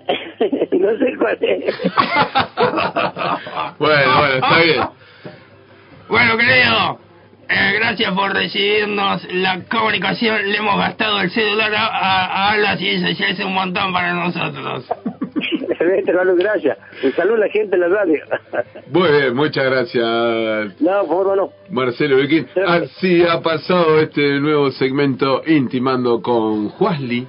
[0.72, 1.74] no sé cuál es.
[3.78, 4.82] Bueno, bueno, está bien.
[6.10, 7.00] Bueno, querido,
[7.48, 10.50] eh, gracias por recibirnos la comunicación.
[10.50, 13.90] Le hemos gastado el celular a, a, a Alas y eso ya es un montón
[13.94, 14.84] para nosotros.
[15.80, 16.76] Vete, hermano, gracias.
[17.02, 18.22] Un saludo a la gente de la radio.
[18.92, 20.04] Muy bien, muchas gracias.
[20.80, 21.52] no, por favor, no.
[21.70, 22.46] Marcelo Viquín.
[22.66, 27.26] Así ha pasado este nuevo segmento Intimando con Juasli.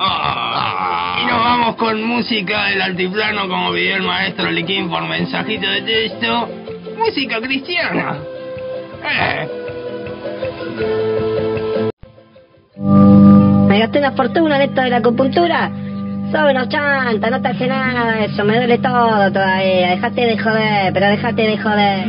[0.00, 5.68] Ah, y nos vamos con música del altiplano como pidió el maestro Liquín por mensajito
[5.70, 6.48] de texto.
[6.98, 8.18] Música cristiana.
[9.04, 9.48] Eh.
[13.68, 15.70] Me gasté una fortuna en esto de la acupuntura.
[16.30, 19.90] Soy unos chanta, no te hace nada de eso, me duele todo todavía.
[19.90, 22.04] Dejate de joder, pero dejate de joder.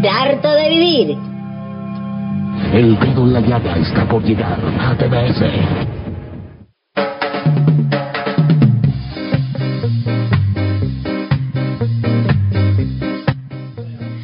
[0.00, 1.16] Te harto de vivir.
[2.72, 5.42] El dedo en la llaga está por llegar a TBS.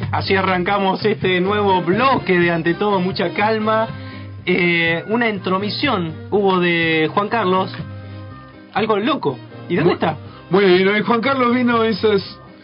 [0.09, 3.87] Así arrancamos este nuevo bloque de Ante todo mucha calma.
[4.45, 7.71] Eh, una intromisión hubo de Juan Carlos.
[8.73, 9.37] Algo loco.
[9.67, 10.17] ¿Y dónde está?
[10.49, 12.21] Muy bien, y Juan Carlos vino esas...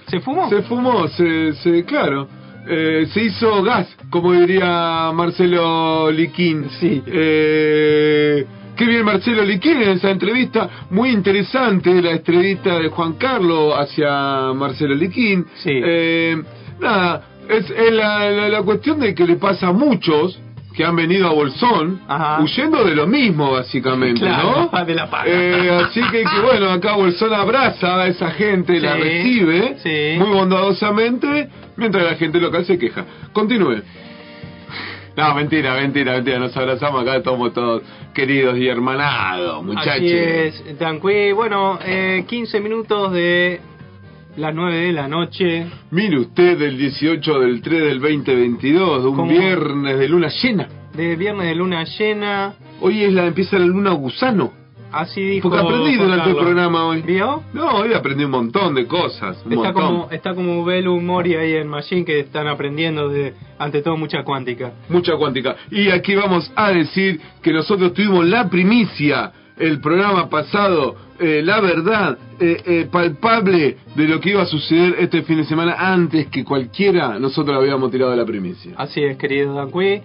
[0.07, 0.49] ¿Se fumó?
[0.49, 2.27] Se fumó, se, se claro.
[2.67, 6.67] Eh, se hizo gas, como diría Marcelo Liquín.
[6.79, 7.01] Sí.
[7.05, 8.45] Eh,
[8.75, 10.69] qué bien Marcelo Liquín en esa entrevista.
[10.89, 15.45] Muy interesante la entrevista de Juan Carlos hacia Marcelo Liquín.
[15.55, 15.71] Sí.
[15.73, 16.41] Eh,
[16.79, 20.39] nada, es, es la, la, la cuestión de que le pasa a muchos
[20.75, 22.01] que han venido a Bolsón
[22.41, 24.85] huyendo de lo mismo básicamente, Claro, ¿no?
[24.85, 25.25] de la paga.
[25.27, 30.19] Eh, así que, que, bueno, acá Bolsón abraza a esa gente, la recibe sí.
[30.19, 33.05] muy bondadosamente, mientras la gente local se queja.
[33.31, 33.81] Continúe.
[35.15, 39.93] No, mentira, mentira, mentira, nos abrazamos acá, estamos todos queridos y hermanados, muchachos.
[39.95, 41.31] Así es, Tanqui.
[41.31, 43.61] Bueno, eh, 15 minutos de
[44.37, 45.65] las 9 de la noche.
[45.91, 49.31] Mire usted el 18 del 3 del 2022, de un ¿Cómo?
[49.31, 50.67] viernes de luna llena.
[50.93, 52.53] De viernes de luna llena.
[52.81, 54.51] Hoy es la empieza la luna gusano.
[54.91, 55.49] Así dijo.
[55.49, 57.01] Porque aprendí durante el programa hoy.
[57.01, 57.43] ¿Vio?
[57.53, 59.41] No, hoy aprendí un montón de cosas.
[59.45, 59.73] Un Está montón.
[59.73, 64.23] como, está como Belu Mori ahí en Machine que están aprendiendo de, ante todo, mucha
[64.23, 64.71] cuántica.
[64.87, 65.57] Mucha cuántica.
[65.69, 71.59] Y aquí vamos a decir que nosotros tuvimos la primicia, el programa pasado, eh, la
[71.61, 76.27] verdad eh, eh, palpable de lo que iba a suceder este fin de semana antes
[76.27, 78.73] que cualquiera, nosotros habíamos tirado la primicia.
[78.77, 80.01] Así es, querido Danqui.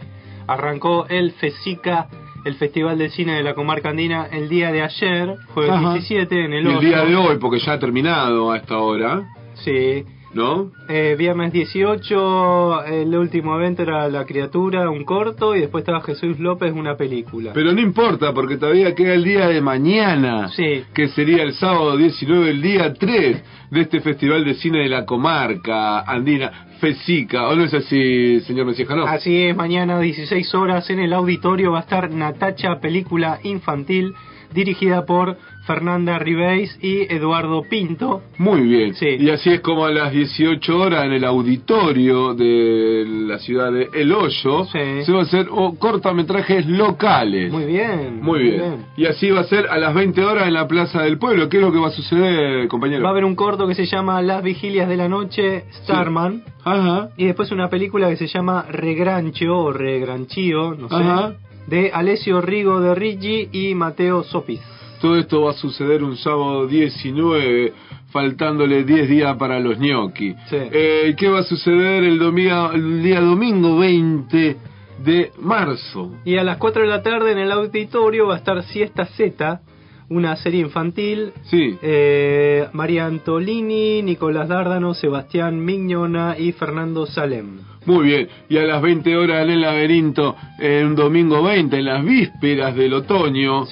[0.46, 2.08] Arrancó el FESICA,
[2.44, 5.92] el Festival de Cine de la Comarca Andina, el día de ayer, jueves Ajá.
[5.92, 6.80] 17, en el Y el Oso.
[6.80, 9.22] día de hoy, porque ya ha terminado a esta hora,
[9.54, 10.04] Sí.
[10.34, 10.70] ¿No?
[10.88, 16.38] Eh, viernes 18, el último evento era La Criatura, un corto, y después estaba Jesús
[16.38, 17.52] López, una película.
[17.52, 20.84] Pero no importa, porque todavía queda el día de mañana, Sí.
[20.94, 25.04] que sería el sábado 19, el día 3 de este Festival de Cine de la
[25.04, 27.48] Comarca Andina, FESICA.
[27.48, 29.04] ¿O no es así, señor Messiejano?
[29.06, 34.14] Así es, mañana 16 horas en el auditorio va a estar Natacha, película infantil,
[34.52, 35.36] dirigida por
[35.66, 38.22] Fernanda Ribéis y Eduardo Pinto.
[38.38, 38.94] Muy bien.
[38.94, 39.16] Sí.
[39.18, 43.88] Y así es como a las 18 horas en el auditorio de la ciudad de
[43.94, 45.04] El Hoyo Sí.
[45.04, 47.52] se va a hacer oh, cortometrajes locales.
[47.52, 48.20] Muy bien.
[48.22, 48.86] Muy bien.
[48.96, 51.48] Y así va a ser a las 20 horas en la Plaza del Pueblo.
[51.48, 53.02] ¿Qué es lo que va a suceder, compañero?
[53.02, 56.42] Va a haber un corto que se llama Las Vigilias de la Noche, Starman.
[56.64, 57.10] Ajá.
[57.16, 60.94] Y después una película que se llama Regrancho o Regranchío, no sé.
[60.94, 61.34] Ajá.
[61.66, 64.60] De Alessio Rigo de Ricci y Mateo Sopis.
[65.00, 67.72] Todo esto va a suceder un sábado 19,
[68.10, 70.34] faltándole 10 días para los gnocchi.
[70.50, 74.56] Eh, ¿Qué va a suceder el, domingo, el día domingo 20
[75.02, 76.12] de marzo?
[76.24, 79.62] Y a las 4 de la tarde en el auditorio va a estar Siesta Z,
[80.10, 81.32] una serie infantil.
[81.44, 81.78] Sí.
[81.80, 87.69] Eh, María Antolini, Nicolás Dárdano, Sebastián Mignona y Fernando Salem.
[87.86, 91.84] Muy bien, y a las 20 horas en el laberinto, en un domingo 20, en
[91.86, 93.64] las vísperas del otoño,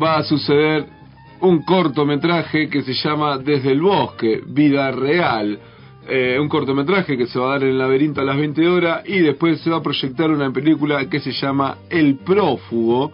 [0.00, 0.84] va a suceder
[1.40, 5.58] un cortometraje que se llama Desde el Bosque, Vida Real.
[6.06, 9.02] Eh, un cortometraje que se va a dar en el laberinto a las 20 horas
[9.06, 13.10] y después se va a proyectar una película que se llama El Prófugo,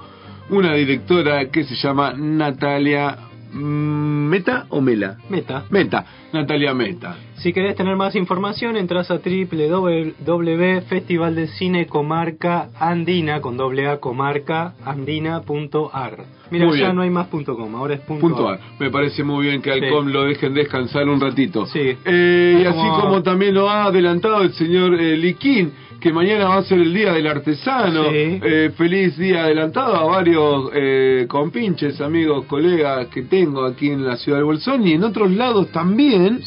[0.51, 5.16] una directora que se llama Natalia Meta o Mela.
[5.28, 5.64] Meta.
[5.70, 7.16] Meta, Natalia Meta.
[7.36, 13.98] Si querés tener más información, entras a www.festival de cine comarca andina con doble a
[13.98, 16.18] comarca andina.ar.
[16.51, 16.96] Mira, Muy ya bien.
[16.96, 18.59] no hay más punto com, ahora es punto, Punto ar.
[18.78, 19.86] Me parece muy bien que al Sí.
[19.88, 21.66] COM lo dejen descansar un ratito.
[21.66, 21.96] Sí.
[22.05, 26.48] Eh, y así Como- como también lo ha adelantado el señor eh, Liquín, que mañana
[26.48, 28.11] va a ser el Día del Artesano.
[28.11, 28.40] Sí.
[28.42, 34.16] Eh, feliz día adelantado a varios eh, compinches, amigos, colegas que tengo aquí en la
[34.16, 36.40] ciudad de Bolsón y en otros lados también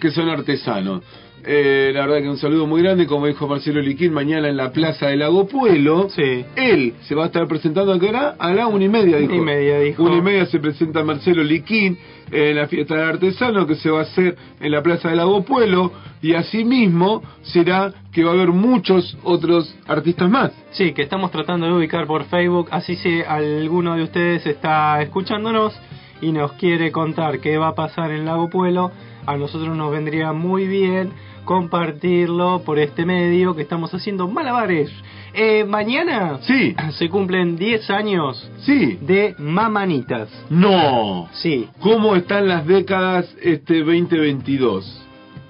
[0.00, 1.02] que son artesanos.
[1.50, 4.70] Eh, la verdad que un saludo muy grande, como dijo Marcelo Liquín, mañana en la
[4.70, 6.08] Plaza del Lago Puelo.
[6.56, 8.36] Él se va a estar presentando a qué hora?
[8.38, 9.32] A la una y media, dijo.
[9.32, 10.02] Una y media, dijo.
[10.02, 11.96] Una y media se presenta Marcelo Liquín
[12.30, 15.42] en la fiesta del artesano que se va a hacer en la Plaza del Lago
[15.42, 15.90] Puelo
[16.20, 20.52] y asimismo será que va a haber muchos otros artistas más.
[20.72, 25.72] Sí, que estamos tratando de ubicar por Facebook, así si alguno de ustedes está escuchándonos
[26.20, 28.90] y nos quiere contar qué va a pasar en Lago Puelo,
[29.24, 31.12] a nosotros nos vendría muy bien
[31.48, 34.90] compartirlo por este medio que estamos haciendo malabares.
[35.32, 36.76] Eh, mañana sí.
[36.90, 38.98] se cumplen 10 años sí.
[39.00, 40.28] de Mamanitas.
[40.50, 41.26] No.
[41.32, 41.66] Sí.
[41.80, 45.06] ¿Cómo están las décadas este 2022?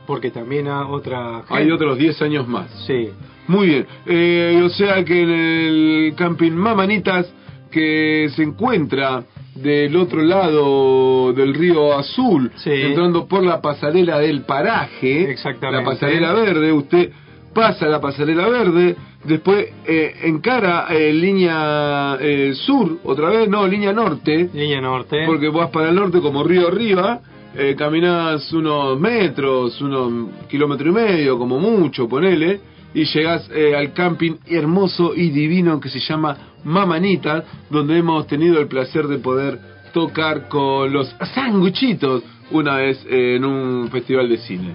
[0.07, 1.42] Porque también hay otra...
[1.49, 2.70] Hay otros 10 años más.
[2.86, 3.11] Sí.
[3.49, 3.86] Muy bien.
[4.07, 7.26] Eh, o sea que en el camping Mamanitas,
[7.72, 9.24] que se encuentra
[9.62, 15.78] del otro lado del río Azul, entrando por la pasarela del paraje, Exactamente.
[15.84, 17.11] la pasarela verde, usted
[17.54, 18.94] pasa la pasarela verde,
[19.24, 25.24] después eh, encara eh, línea eh, sur, otra vez, no, línea norte, Línea norte.
[25.26, 27.20] porque vas para el norte como río arriba,
[27.56, 32.61] eh, caminás unos metros, unos kilómetro y medio, como mucho, ponele,
[32.94, 38.61] y llegás eh, al camping hermoso y divino que se llama Mamanitas, donde hemos tenido
[38.61, 39.59] el placer de poder
[39.92, 44.74] tocar con los sanguchitos una vez en un festival de cine.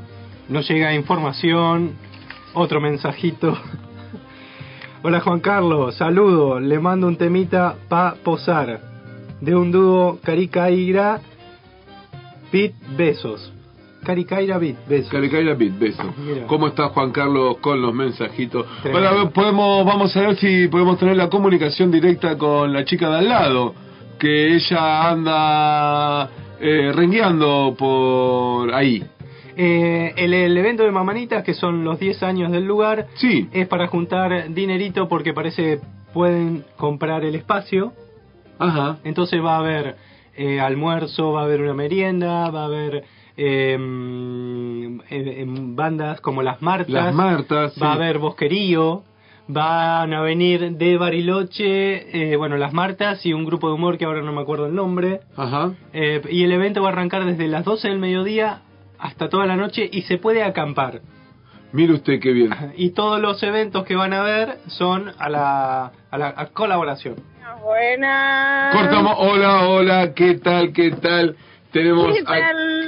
[0.49, 1.93] Nos llega información,
[2.53, 3.57] otro mensajito.
[5.01, 8.79] Hola Juan Carlos, saludo, le mando un temita pa posar
[9.41, 11.19] de un dúo Caricaira
[12.51, 13.51] Beat Besos.
[14.03, 15.09] Caricaira Beat Besos.
[15.09, 16.03] Caricaira Beat, beso.
[16.17, 16.47] Mira.
[16.47, 18.65] ¿Cómo está Juan Carlos con los mensajitos?
[18.81, 18.91] Tremendo.
[18.91, 22.85] Bueno, a ver, podemos, vamos a ver si podemos tener la comunicación directa con la
[22.85, 23.73] chica de al lado,
[24.19, 26.29] que ella anda
[26.59, 29.03] eh, rengueando por ahí.
[29.55, 33.47] Eh, el, el evento de Mamanitas, que son los 10 años del lugar, sí.
[33.51, 35.79] es para juntar dinerito porque parece
[36.13, 37.93] pueden comprar el espacio.
[38.59, 38.97] Ajá.
[39.03, 39.95] Entonces va a haber
[40.35, 43.03] eh, almuerzo, va a haber una merienda, va a haber
[43.37, 43.73] eh,
[45.09, 49.03] em, bandas como las Martas, Las Martas, va a haber bosquerío,
[49.47, 54.05] van a venir de Bariloche, eh, bueno, las Martas y un grupo de humor que
[54.05, 55.21] ahora no me acuerdo el nombre.
[55.35, 55.73] Ajá.
[55.93, 58.61] Eh, y el evento va a arrancar desde las 12 del mediodía
[58.99, 61.01] hasta toda la noche y se puede acampar.
[61.73, 62.51] Mire usted qué bien.
[62.77, 67.15] Y todos los eventos que van a ver son a la, a la a colaboración.
[67.63, 68.75] Buenas.
[68.75, 69.15] Cortamos.
[69.17, 71.35] Hola, hola, ¿qué tal, qué tal?
[71.73, 72.15] Tenemos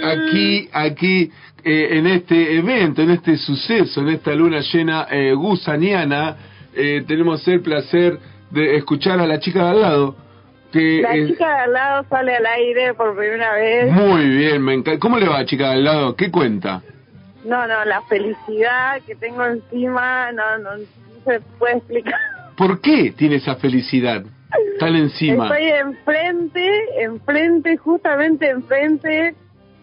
[0.03, 1.31] aquí, aquí,
[1.63, 6.35] eh, en este evento, en este suceso, en esta luna llena eh, gusaniana,
[6.75, 8.19] eh, tenemos el placer
[8.51, 10.15] de escuchar a la chica de al lado.
[10.71, 13.91] Que La es- chica de al lado sale al aire por primera vez.
[13.91, 14.99] Muy bien, me encanta.
[14.99, 16.15] ¿Cómo le va, chica de al lado?
[16.15, 16.81] ¿Qué cuenta?
[17.45, 20.83] No, no, la felicidad que tengo encima no, no, no
[21.25, 22.19] se puede explicar.
[22.57, 24.23] ¿Por qué tiene esa felicidad
[24.79, 25.45] encima?
[25.45, 29.35] Estoy enfrente, enfrente, justamente enfrente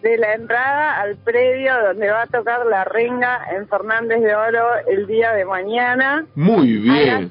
[0.02, 4.66] de la entrada al predio donde va a tocar la renga en Fernández de Oro
[4.88, 7.30] el día de mañana, Muy bien.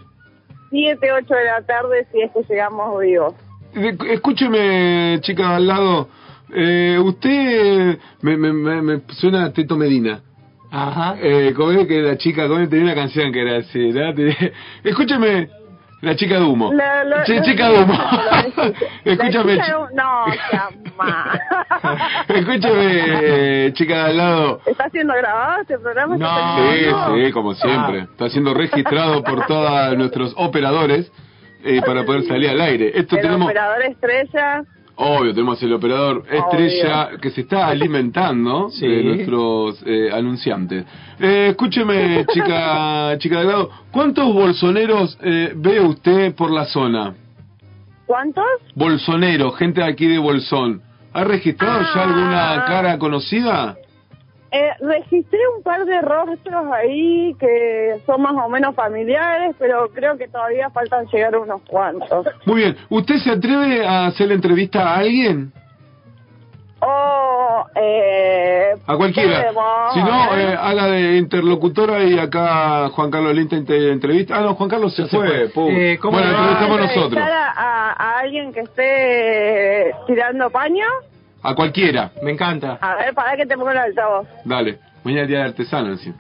[0.70, 3.34] 7, 8 de la tarde, si es que llegamos vivos.
[3.76, 6.08] Eh, Escúcheme, chica al lado.
[6.54, 10.22] Eh, usted me, me, me, me suena a Teto Medina.
[10.72, 11.18] Ajá.
[11.22, 13.92] Eh, como es que la chica, como tenía una canción que era así,
[14.84, 15.50] Escúcheme,
[16.02, 16.72] La chica de humo.
[16.74, 17.94] Lo- chica de humo.
[19.06, 21.40] Escúchame, La chica chi- de humo- No, llama.
[22.28, 24.62] escúchame, eh, chica de al lado.
[24.66, 26.18] ¿Está siendo grabado este programa?
[26.18, 26.86] Sí,
[27.26, 28.00] sí, como siempre.
[28.00, 31.12] Está siendo registrado por todos nuestros operadores
[31.64, 32.92] eh, para poder salir al aire.
[32.96, 34.64] Esto El tenemos, operador estrella.
[35.02, 38.88] Obvio, tenemos el operador estrella que se está alimentando Sí.
[38.88, 40.86] de nuestros eh, anunciantes.
[41.20, 47.16] Eh, escúcheme, chica, chica de al lado, ¿cuántos bolsoneros eh, ve usted por la zona?
[48.06, 48.46] ¿Cuántos?
[48.76, 50.82] Bolsonero, gente de aquí de Bolsón.
[51.14, 53.76] ¿Ha registrado ya alguna cara conocida?
[54.54, 60.18] Eh, registré un par de rostros ahí que son más o menos familiares, pero creo
[60.18, 62.26] que todavía faltan llegar unos cuantos.
[62.46, 62.78] Muy bien.
[62.90, 65.54] ¿Usted se atreve a hacer la entrevista a alguien?
[66.84, 69.52] O, eh, A cualquiera.
[69.94, 70.52] Si no, ¿eh?
[70.54, 74.38] eh, haga de interlocutora y acá Juan Carlos Linta entrevista.
[74.38, 75.28] Ah, no, Juan Carlos se, fue.
[75.28, 75.50] fue.
[75.50, 75.70] pum.
[75.70, 77.04] Eh, ¿cómo bueno, entrevistamos nosotros.
[77.06, 77.52] ¿Entrevistar A,
[77.92, 80.86] a- a alguien que esté tirando paño.
[81.44, 82.12] A cualquiera.
[82.22, 82.78] Me encanta.
[82.82, 84.28] A ver, para que te pongo el altavoz.
[84.46, 84.80] Dale.
[85.04, 86.18] Mañana es día de artesano, encima.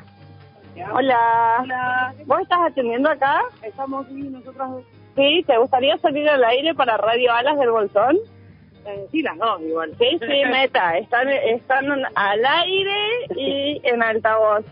[0.93, 2.14] Hola.
[2.26, 3.41] ¿Vos estás atendiendo acá?
[3.61, 4.84] Estamos aquí nosotros.
[5.15, 8.18] Sí, ¿te gustaría salir al aire para Radio Alas del Bolsón?
[9.11, 9.91] Sí, las dos, igual.
[9.99, 10.98] Sí, sí, meta.
[10.98, 11.85] Están, están
[12.15, 12.99] al aire
[13.35, 14.65] y en altavoz.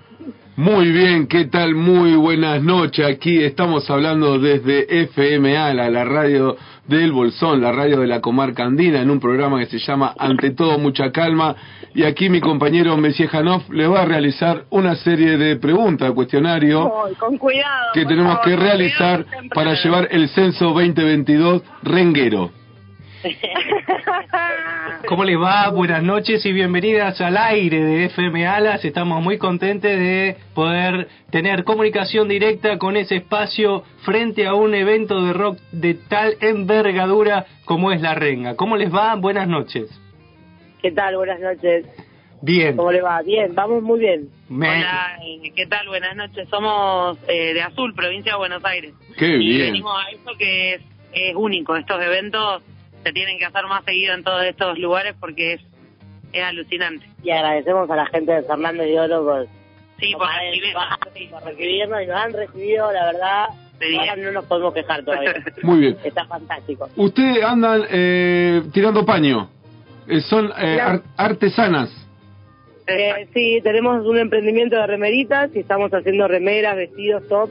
[0.55, 1.73] Muy bien, ¿qué tal?
[1.75, 3.05] Muy buenas noches.
[3.05, 6.57] Aquí estamos hablando desde FMA, la, la radio
[6.89, 10.51] del Bolsón, la radio de la comarca andina, en un programa que se llama Ante
[10.51, 11.55] todo mucha calma.
[11.93, 16.91] Y aquí mi compañero Messier Janov le va a realizar una serie de preguntas, cuestionario
[17.05, 17.91] Ay, con cuidado.
[17.93, 22.51] que tenemos favor, que realizar para llevar el censo 2022 renguero.
[25.07, 25.69] ¿Cómo les va?
[25.69, 28.83] Buenas noches y bienvenidas al aire de FM Alas.
[28.85, 35.21] Estamos muy contentos de poder tener comunicación directa con ese espacio frente a un evento
[35.23, 38.55] de rock de tal envergadura como es La Renga.
[38.55, 39.15] ¿Cómo les va?
[39.15, 39.89] Buenas noches.
[40.81, 41.17] ¿Qué tal?
[41.17, 41.85] Buenas noches.
[42.41, 42.77] Bien.
[42.77, 43.21] ¿Cómo le va?
[43.21, 44.29] Bien, vamos muy bien.
[44.47, 45.87] Me- Hola, eh, ¿qué tal?
[45.89, 46.47] Buenas noches.
[46.49, 48.93] Somos eh, de Azul, provincia de Buenos Aires.
[49.17, 49.61] Qué Y bien.
[49.73, 50.81] venimos a esto que es,
[51.11, 51.75] es único.
[51.75, 52.63] Estos eventos
[53.03, 55.61] se tienen que hacer más seguido en todos estos lugares porque es,
[56.33, 57.05] es alucinante.
[57.23, 59.47] Y agradecemos a la gente de Fernando y Oro por,
[59.99, 60.83] Sí, por recibirnos.
[61.31, 63.45] por recibirnos y nos han recibido, la verdad.
[63.99, 65.33] Ahora no nos podemos quejar todavía.
[65.63, 65.97] Muy bien.
[66.03, 66.89] Está fantástico.
[66.97, 69.49] Ustedes andan eh, tirando paño.
[70.07, 71.89] Eh, son eh, ar- artesanas.
[72.87, 77.49] Eh, sí, tenemos un emprendimiento de remeritas y estamos haciendo remeras, vestidos, top,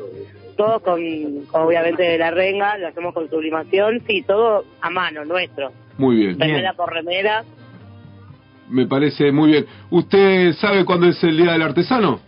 [0.58, 1.00] todo con,
[1.46, 5.72] con, obviamente de la renga, lo hacemos con sublimación, sí, todo a mano, nuestro.
[5.96, 6.38] Muy bien.
[6.38, 7.44] Remera por remera.
[8.68, 9.66] Me parece muy bien.
[9.88, 12.20] ¿Usted sabe cuándo es el Día del Artesano?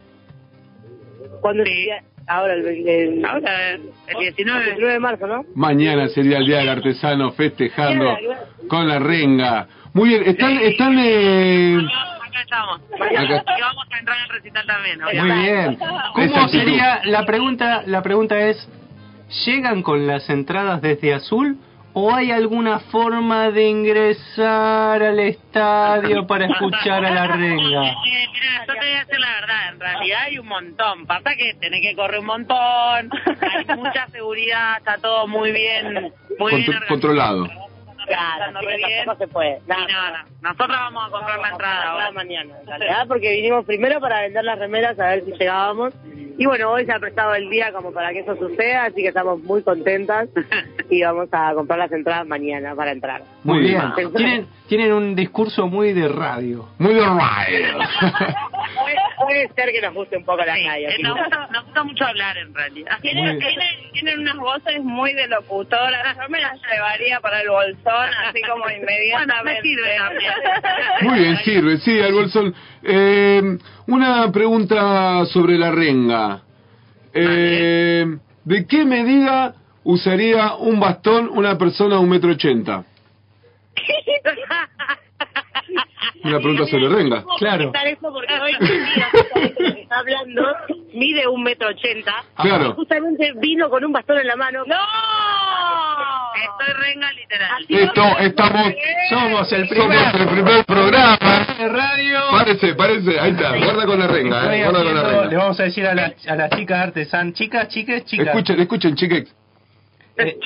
[1.41, 2.03] ¿Cuándo es el día?
[2.29, 4.65] Ahora, el, el, Ahora, el 19.
[4.65, 5.45] 19 de marzo, ¿no?
[5.57, 8.17] Mañana sería el Día del Artesano festejando
[8.69, 9.67] con la renga.
[9.93, 10.23] Muy bien.
[10.25, 11.79] ¿Están, están eh,
[12.41, 12.81] Acá estamos.
[13.59, 15.01] Y vamos a entrar al recital también.
[15.01, 15.79] Muy bien.
[16.15, 17.83] ¿Cómo sería la pregunta?
[17.87, 18.69] La pregunta es,
[19.47, 21.59] ¿llegan con las entradas desde Azul
[21.93, 27.97] o hay alguna forma de ingresar al estadio para escuchar a la renga?
[28.11, 31.07] Eh, mira, yo te voy a decir la verdad, en realidad hay un montón.
[31.07, 36.55] Pasa que tenés que correr un montón, hay mucha seguridad, está todo muy bien, muy
[36.57, 37.49] bien contro- controlado?
[38.11, 39.59] Claro, así que tampoco se puede.
[39.65, 40.25] Y no, no.
[40.43, 42.13] Nosotros vamos a comprar la entrada ahora.
[42.13, 42.55] mañana.
[42.61, 45.95] En realidad, porque vinimos primero para vender las remeras a ver si llegábamos.
[46.39, 49.09] Y bueno, hoy se ha prestado el día como para que eso suceda, así que
[49.09, 50.29] estamos muy contentas
[50.91, 53.23] y vamos a comprar las entradas mañana para entrar.
[53.45, 53.83] Muy bien.
[53.95, 56.69] Tienen, tienen un discurso muy de radio.
[56.79, 57.79] Muy de radio.
[58.79, 60.89] Puede, puede ser que nos guste un poco la radio.
[60.89, 61.03] Eh, ¿sí?
[61.03, 62.99] nos, gusta, nos gusta mucho hablar en realidad.
[63.03, 66.17] Tienen, tienen, tienen unas voces muy de locutoras.
[66.17, 69.55] Yo me las llevaría para el bolsón, así como inmediatamente.
[69.55, 70.33] me sirve también.
[71.01, 72.55] Muy bien, sirve, sí, al bolsón.
[72.85, 76.43] Eh, una pregunta sobre la renga.
[77.13, 78.07] Eh,
[78.45, 79.53] ¿De qué medida
[79.83, 82.85] usaría un bastón una persona de un metro ochenta?
[86.25, 87.25] Una pregunta sobre renga.
[87.39, 87.73] Claro.
[87.87, 90.43] eso porque hoy justamente, que está hablando,
[90.93, 92.25] mide un metro ochenta.
[92.37, 92.75] Claro.
[92.75, 94.65] Justamente vino con un bastón en la mano.
[94.67, 94.77] ¡No!
[96.35, 97.65] Estoy renga literal.
[97.69, 98.73] Esto, estamos,
[99.09, 101.19] somos el somos el primer programa.
[101.59, 102.21] de radio.
[102.31, 105.39] Parece, parece, ahí está, guarda con la renga, eh, guarda con la haciendo- le renga.
[105.39, 108.27] vamos a decir a la, a la chica artesan, chicas, chicas, chicas.
[108.29, 109.35] Escuchen, escuchen, chiques.
[110.17, 110.39] Eh,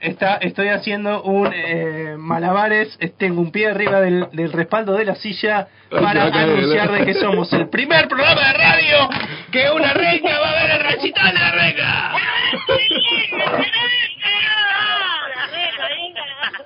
[0.00, 5.14] está, estoy haciendo un eh, malabares, tengo un pie arriba del, del respaldo de la
[5.14, 6.98] silla para anunciar ¿eh?
[6.98, 9.08] de que somos el primer programa de radio
[9.50, 12.12] que una renga va a ver el recital de la renga.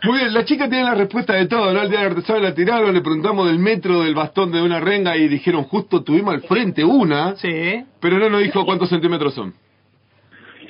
[0.05, 1.81] Muy bien, la chica tiene la respuesta de todo, ¿no?
[1.81, 5.17] El día del artesano la tiraron, le preguntamos del metro, del bastón de una renga
[5.17, 7.37] y dijeron justo tuvimos al frente una.
[7.37, 7.83] Sí.
[8.01, 9.55] Pero no nos dijo cuántos centímetros son.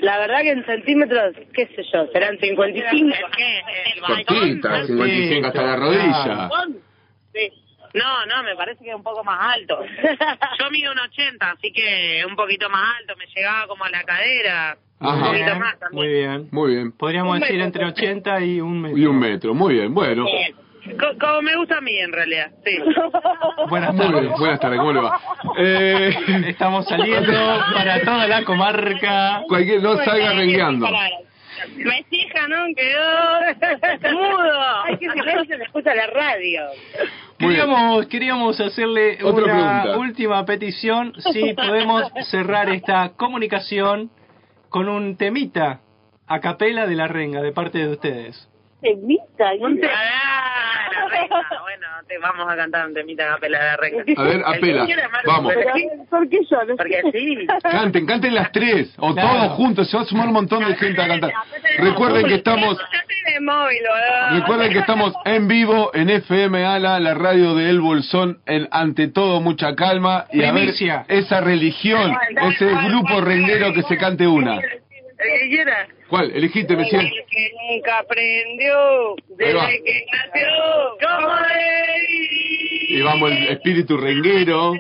[0.04, 3.16] La verdad que en centímetros, qué sé yo, serán 55.
[4.26, 6.50] Cortita, 55 hasta la rodilla.
[7.32, 7.50] Sí.
[7.94, 9.78] No, no, me parece que es un poco más alto.
[10.58, 14.02] Yo mido un 80, así que un poquito más alto, me llegaba como a la
[14.02, 14.76] cadera.
[15.00, 15.26] Un Ajá.
[15.26, 15.92] poquito más también.
[15.92, 16.48] Muy bien.
[16.50, 16.92] Muy bien.
[16.92, 18.98] Podríamos Un decir entre 80 y un metro.
[18.98, 20.26] Y un metro, muy bien, bueno.
[20.98, 22.76] Co- Como me gusta a mí, en realidad, sí.
[23.68, 24.20] Buenas Muy tardes.
[24.22, 25.20] bien, buenas tardes, ¿cómo le va?
[25.58, 26.14] Eh,
[26.48, 27.32] Estamos saliendo
[27.74, 29.42] para toda la comarca.
[29.48, 30.86] Cualquier, no salga rengueando.
[31.76, 32.64] Me fija, ¿no?
[32.76, 34.60] Quedó mudo.
[34.84, 36.62] Ay, qué silencio, se escucha la radio.
[37.38, 39.98] Queríamos, queríamos hacerle Otra una pregunta.
[39.98, 44.10] última petición, si podemos cerrar esta comunicación
[44.68, 45.80] con un temita
[46.26, 48.48] a capela de la renga de parte de ustedes.
[48.84, 51.48] Temita, un te- Ah, la reina.
[51.62, 54.04] Bueno, te vamos a cantar un temita a capela la reina.
[54.16, 54.86] A ver, apela.
[55.26, 55.54] Vamos.
[55.54, 56.58] ¿por yo?
[56.76, 57.46] Porque sí.
[57.62, 59.28] Canten, canten las tres, o Claro.
[59.28, 61.32] todos juntos, se va a sumar un montón de gente a cantar.
[61.78, 62.78] Recuerden que estamos,
[64.32, 69.08] recuerden que estamos en vivo en FM Ala, la radio de El Bolsón, en Ante
[69.08, 70.70] Todo Mucha Calma, y a ver
[71.08, 72.14] esa religión,
[72.50, 74.60] ese grupo renguero que se cante una.
[75.24, 75.88] Que quiera.
[76.08, 76.30] ¿Cuál?
[76.32, 80.48] Elegiste, me El que nunca aprendió desde que nació.
[81.00, 82.90] ¿Cómo debe vivir?
[82.90, 84.74] Y vamos, el espíritu renguero.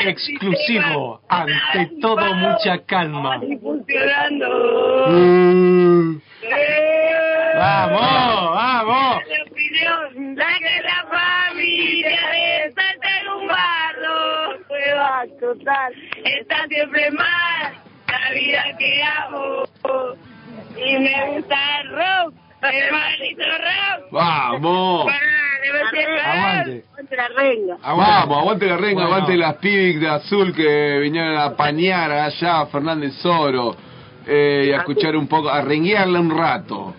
[0.00, 3.38] Exclusivo, ante todo mucha calma.
[5.08, 6.20] Mm.
[7.58, 9.22] ¡Vamos, vamos!
[10.36, 14.58] La que la familia está en un barro.
[15.40, 15.94] Total.
[16.24, 19.64] Está siempre mal la vida que amo.
[20.76, 24.10] Y me gusta el rock, el maldito rock.
[24.12, 25.06] ¡Vamos!
[26.24, 26.84] Aguante.
[26.96, 27.76] Ponte la renga.
[27.82, 29.14] Vamos, aguante la renga, Bueno.
[29.14, 33.76] aguante las Pibic de azul que vinieron a pañar allá a Fernández Oro
[34.26, 36.94] eh, y a escuchar un poco, a renguearla un rato.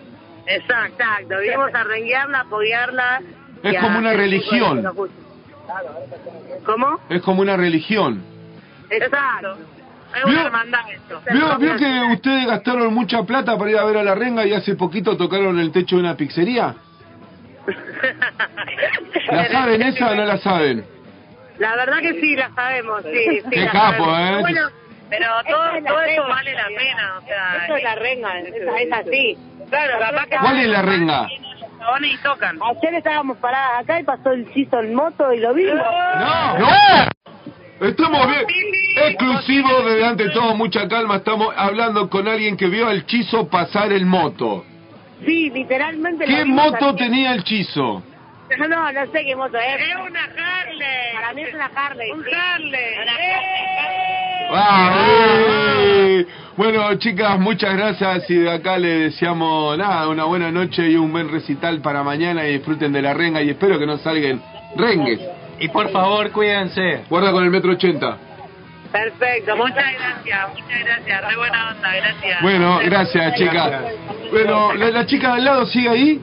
[0.46, 1.40] Exacto, exacto.
[1.40, 3.20] Vinimos a renguearla, apoyarla.
[3.62, 4.84] Es a como una religión.
[6.64, 7.00] ¿Cómo?
[7.08, 8.22] Es como una religión.
[8.90, 9.58] Exacto.
[10.14, 10.26] ¿Vio?
[10.26, 11.20] una hermandad esto.
[11.32, 14.54] ¿Vio, vio que ustedes gastaron mucha plata para ir a ver a la renga y
[14.54, 16.74] hace poquito tocaron el techo de una pizzería?
[19.30, 20.84] ¿La saben esa o no la saben?
[21.58, 23.40] La verdad que sí, la sabemos, sí.
[23.42, 24.38] sí Qué la capo, sabemos.
[24.38, 24.40] ¿eh?
[24.40, 24.60] Bueno,
[25.10, 26.34] Pero todo, es todo eso renga.
[26.34, 27.64] vale la pena, o sea...
[27.64, 29.38] Eso es la renga, es, es así.
[29.68, 30.36] Claro, capaz que...
[30.36, 31.28] ¿Cuál es la renga?
[32.02, 32.58] Y tocan.
[32.62, 35.76] Ayer estábamos paradas acá y pasó el chizo en moto y lo vimos.
[35.76, 36.58] ¡No!
[37.80, 38.44] Estamos bien.
[39.06, 41.16] Exclusivo de ante todo, mucha calma.
[41.16, 44.64] Estamos hablando con alguien que vio al chizo pasar el moto.
[45.24, 46.98] Sí, literalmente ¿Qué moto aquí.
[46.98, 48.02] tenía el chizo?
[48.58, 49.80] No, no, no sé qué moto es.
[49.80, 51.14] Es una Harley.
[51.14, 52.10] Para mí es una Harley.
[52.10, 52.30] Un sí.
[52.32, 52.94] Harley.
[54.50, 56.26] ¡Eh!
[56.56, 61.12] Bueno, chicas, muchas gracias y de acá le deseamos nada, una buena noche y un
[61.12, 64.42] buen recital para mañana y disfruten de la renga y espero que no salgan
[64.74, 65.20] rengues.
[65.60, 67.04] Y por favor, cuídense.
[67.08, 68.18] Guarda con el metro ochenta.
[68.92, 72.42] Perfecto, muchas gracias, muchas gracias, re buena onda, gracias.
[72.42, 73.82] Bueno, gracias, chicas.
[74.30, 76.20] Bueno, ¿la, la chica de al lado sigue ahí?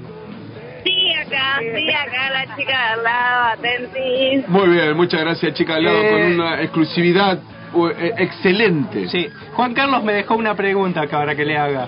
[0.83, 4.47] Sí, acá, sí, acá, la chica de al lado, atentis.
[4.47, 6.09] Muy bien, muchas gracias, chica al lado, Eh.
[6.09, 7.39] con una exclusividad
[7.73, 9.09] uh, eh, excelente.
[9.09, 11.87] Sí, Juan Carlos me dejó una pregunta acá para que le haga.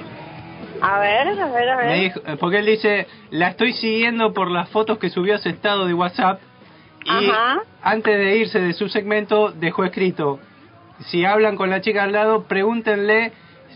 [0.80, 1.86] A ver, a ver, a ver.
[1.88, 5.50] Me dijo, porque él dice, la estoy siguiendo por las fotos que subió a su
[5.50, 6.40] estado de WhatsApp
[7.08, 7.62] y Ajá.
[7.82, 10.40] antes de irse de su segmento dejó escrito,
[11.06, 13.32] si hablan con la chica al lado, pregúntenle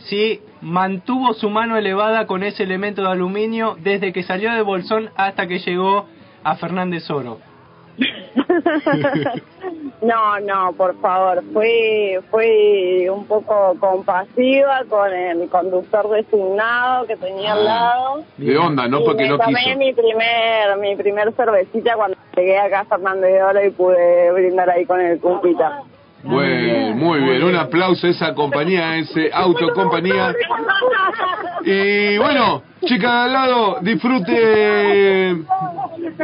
[0.06, 5.12] si mantuvo su mano elevada con ese elemento de aluminio desde que salió de Bolsón
[5.16, 6.08] hasta que llegó
[6.44, 7.40] a Fernández Oro.
[10.02, 17.54] No, no, por favor, fui, fui un poco compasiva con el conductor designado que tenía
[17.54, 18.24] al lado.
[18.38, 19.78] De onda, no Y porque me no tomé quiso.
[19.78, 24.72] mi primer, mi primer cervecita cuando llegué acá a Fernández de Oro y pude brindar
[24.72, 25.84] ahí con el cumpita.
[26.24, 30.34] Bueno, muy bien, un aplauso a esa compañía, a ese autocompañía.
[31.64, 35.36] Y bueno, chica de al lado, disfrute,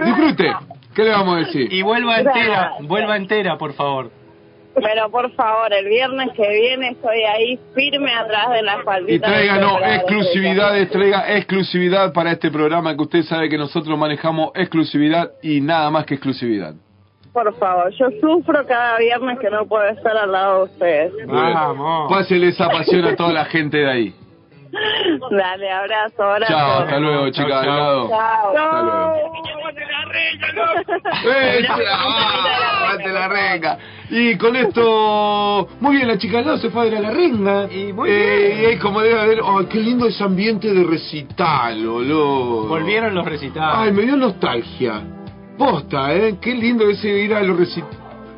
[0.03, 0.55] disfrute.
[0.97, 1.71] ¿Qué le vamos a decir?
[1.71, 4.09] Y vuelva entera, vuelva entera, por favor.
[4.73, 9.27] Pero por favor, el viernes que viene estoy ahí firme atrás de la Y faldita.
[9.27, 15.61] tráiganos exclusividades, traiga exclusividad para este programa que usted sabe que nosotros manejamos exclusividad y
[15.61, 16.73] nada más que exclusividad.
[17.31, 21.13] Por favor, yo sufro cada viernes que no puedo estar al lado de ustedes.
[21.27, 24.15] Bueno, Pásele esa pasión a toda la gente de ahí.
[25.29, 26.53] Dale, abrazo, abrazo.
[26.53, 28.09] Chao, hasta luego, chica, de lado.
[28.09, 28.49] Chao.
[28.57, 29.46] Hasta luego.
[31.29, 33.77] Eh, ah, aguante la renga.
[34.09, 37.71] Y con esto, muy bien, la chica lado se fue a ver a la renga.
[37.71, 38.13] Y muy Y
[38.65, 42.67] ahí como debe haber, ay, qué lindo ese ambiente de recital, boludo.
[42.67, 43.75] Volvieron los recitales.
[43.77, 45.01] Ay, me dio nostalgia.
[45.57, 46.37] Posta, ¿eh?
[46.39, 47.97] Qué lindo ese ir a los recitales.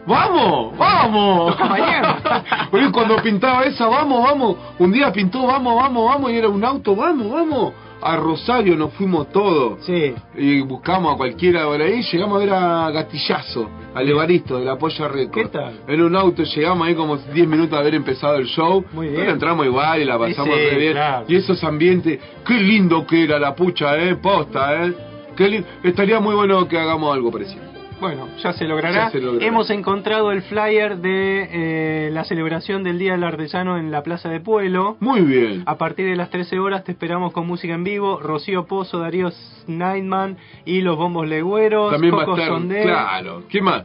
[0.09, 0.75] ¡Vamos!
[0.75, 1.55] ¡Vamos!
[2.71, 4.57] Porque cuando pintaba esa, vamos, vamos.
[4.79, 7.73] Un día pintó, vamos, vamos, vamos, y era un auto, vamos, vamos.
[8.01, 9.83] A Rosario nos fuimos todos.
[9.85, 10.13] Sí.
[10.37, 14.77] Y buscamos a cualquiera por ahí, llegamos a ver a Gatillazo, al Evaristo de la
[14.77, 15.43] Polla Record.
[15.43, 15.81] ¿Qué tal?
[15.87, 18.85] En un auto llegamos ahí como 10 minutos de haber empezado el show.
[18.93, 19.19] Muy bien.
[19.19, 20.93] Pero entramos igual y la pasamos Sí, re bien.
[20.93, 21.25] claro.
[21.27, 24.93] Y esos ambientes, qué lindo que era la pucha, eh, posta, eh.
[25.35, 25.67] Qué lindo.
[25.83, 27.68] Estaría muy bueno que hagamos algo parecido.
[27.99, 29.05] Bueno, ya se logrará.
[29.05, 29.45] Ya se logrará.
[29.45, 34.29] Hemos encontrado el flyer de eh, la celebración del Día del Artesano en la Plaza
[34.29, 34.97] de Pueblo.
[34.99, 35.63] Muy bien.
[35.65, 38.19] A partir de las 13 horas te esperamos con música en vivo.
[38.19, 41.91] Rocío Pozo, Darío Snidman y los Bombos Legüeros.
[41.91, 42.83] También va a estar, Sondé.
[42.83, 43.43] claro.
[43.49, 43.83] ¿Qué más?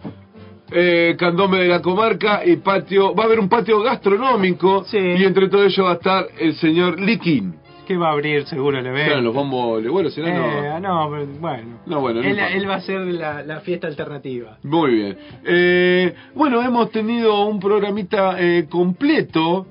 [0.71, 5.49] Eh, candombe de la comarca y patio, va a haber un patio gastronómico y entre
[5.49, 7.55] todo ello va a estar el señor Likin.
[7.87, 9.07] Que va a abrir seguro el evento.
[9.11, 11.05] Claro, los bombos legüeros, si no, Eh, no.
[11.05, 11.79] no, pero bueno.
[11.87, 14.57] No, bueno, no él, va a ser la, la fiesta alternativa.
[14.63, 15.19] Muy bien.
[15.45, 19.67] Eh, bueno, hemos tenido un programita eh, completo.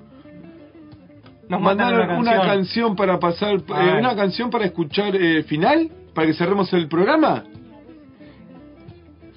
[1.49, 2.48] Nos mandaron una canción.
[2.48, 3.99] canción para pasar, eh, Ay.
[3.99, 7.44] una canción para escuchar eh, final, para que cerremos el programa.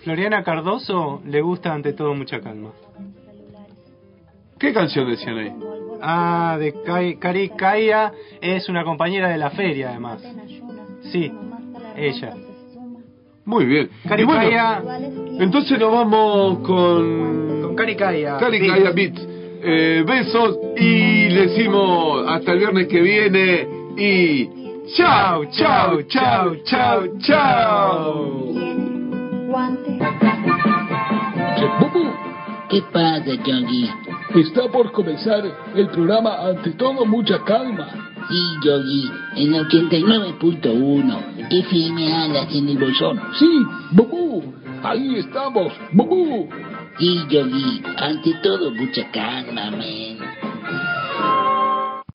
[0.05, 2.70] Floriana Cardoso le gusta ante todo mucha calma.
[4.59, 5.53] ¿Qué canción decían ahí?
[6.02, 10.23] Ah, de Kai- Cari Kaya es una compañera de la feria además.
[11.12, 11.32] Sí,
[11.97, 12.35] ella.
[13.44, 13.89] Muy bien.
[14.09, 14.82] Cari Y bueno, Kaya,
[15.39, 18.36] Entonces nos vamos con con Cari Kaya.
[18.39, 18.66] Cari Sí.
[18.68, 19.28] Kaya Beats.
[19.68, 23.66] Eh, besos y le decimos hasta el viernes que viene
[23.97, 24.48] y
[24.94, 28.47] chao, chao, chao, chao, chao.
[32.69, 33.89] ¿Qué pasa, Yogi?
[34.35, 35.45] Está por comenzar
[35.75, 37.87] el programa Ante todo mucha calma.
[38.29, 43.21] Sí, Yogi, en 89.1 FM Alas en el bolsón.
[43.39, 43.49] Sí,
[43.93, 44.53] Bubú,
[44.83, 46.49] ahí estamos, Bubú.
[46.99, 50.19] Sí, Yogi, ante todo mucha calma, men.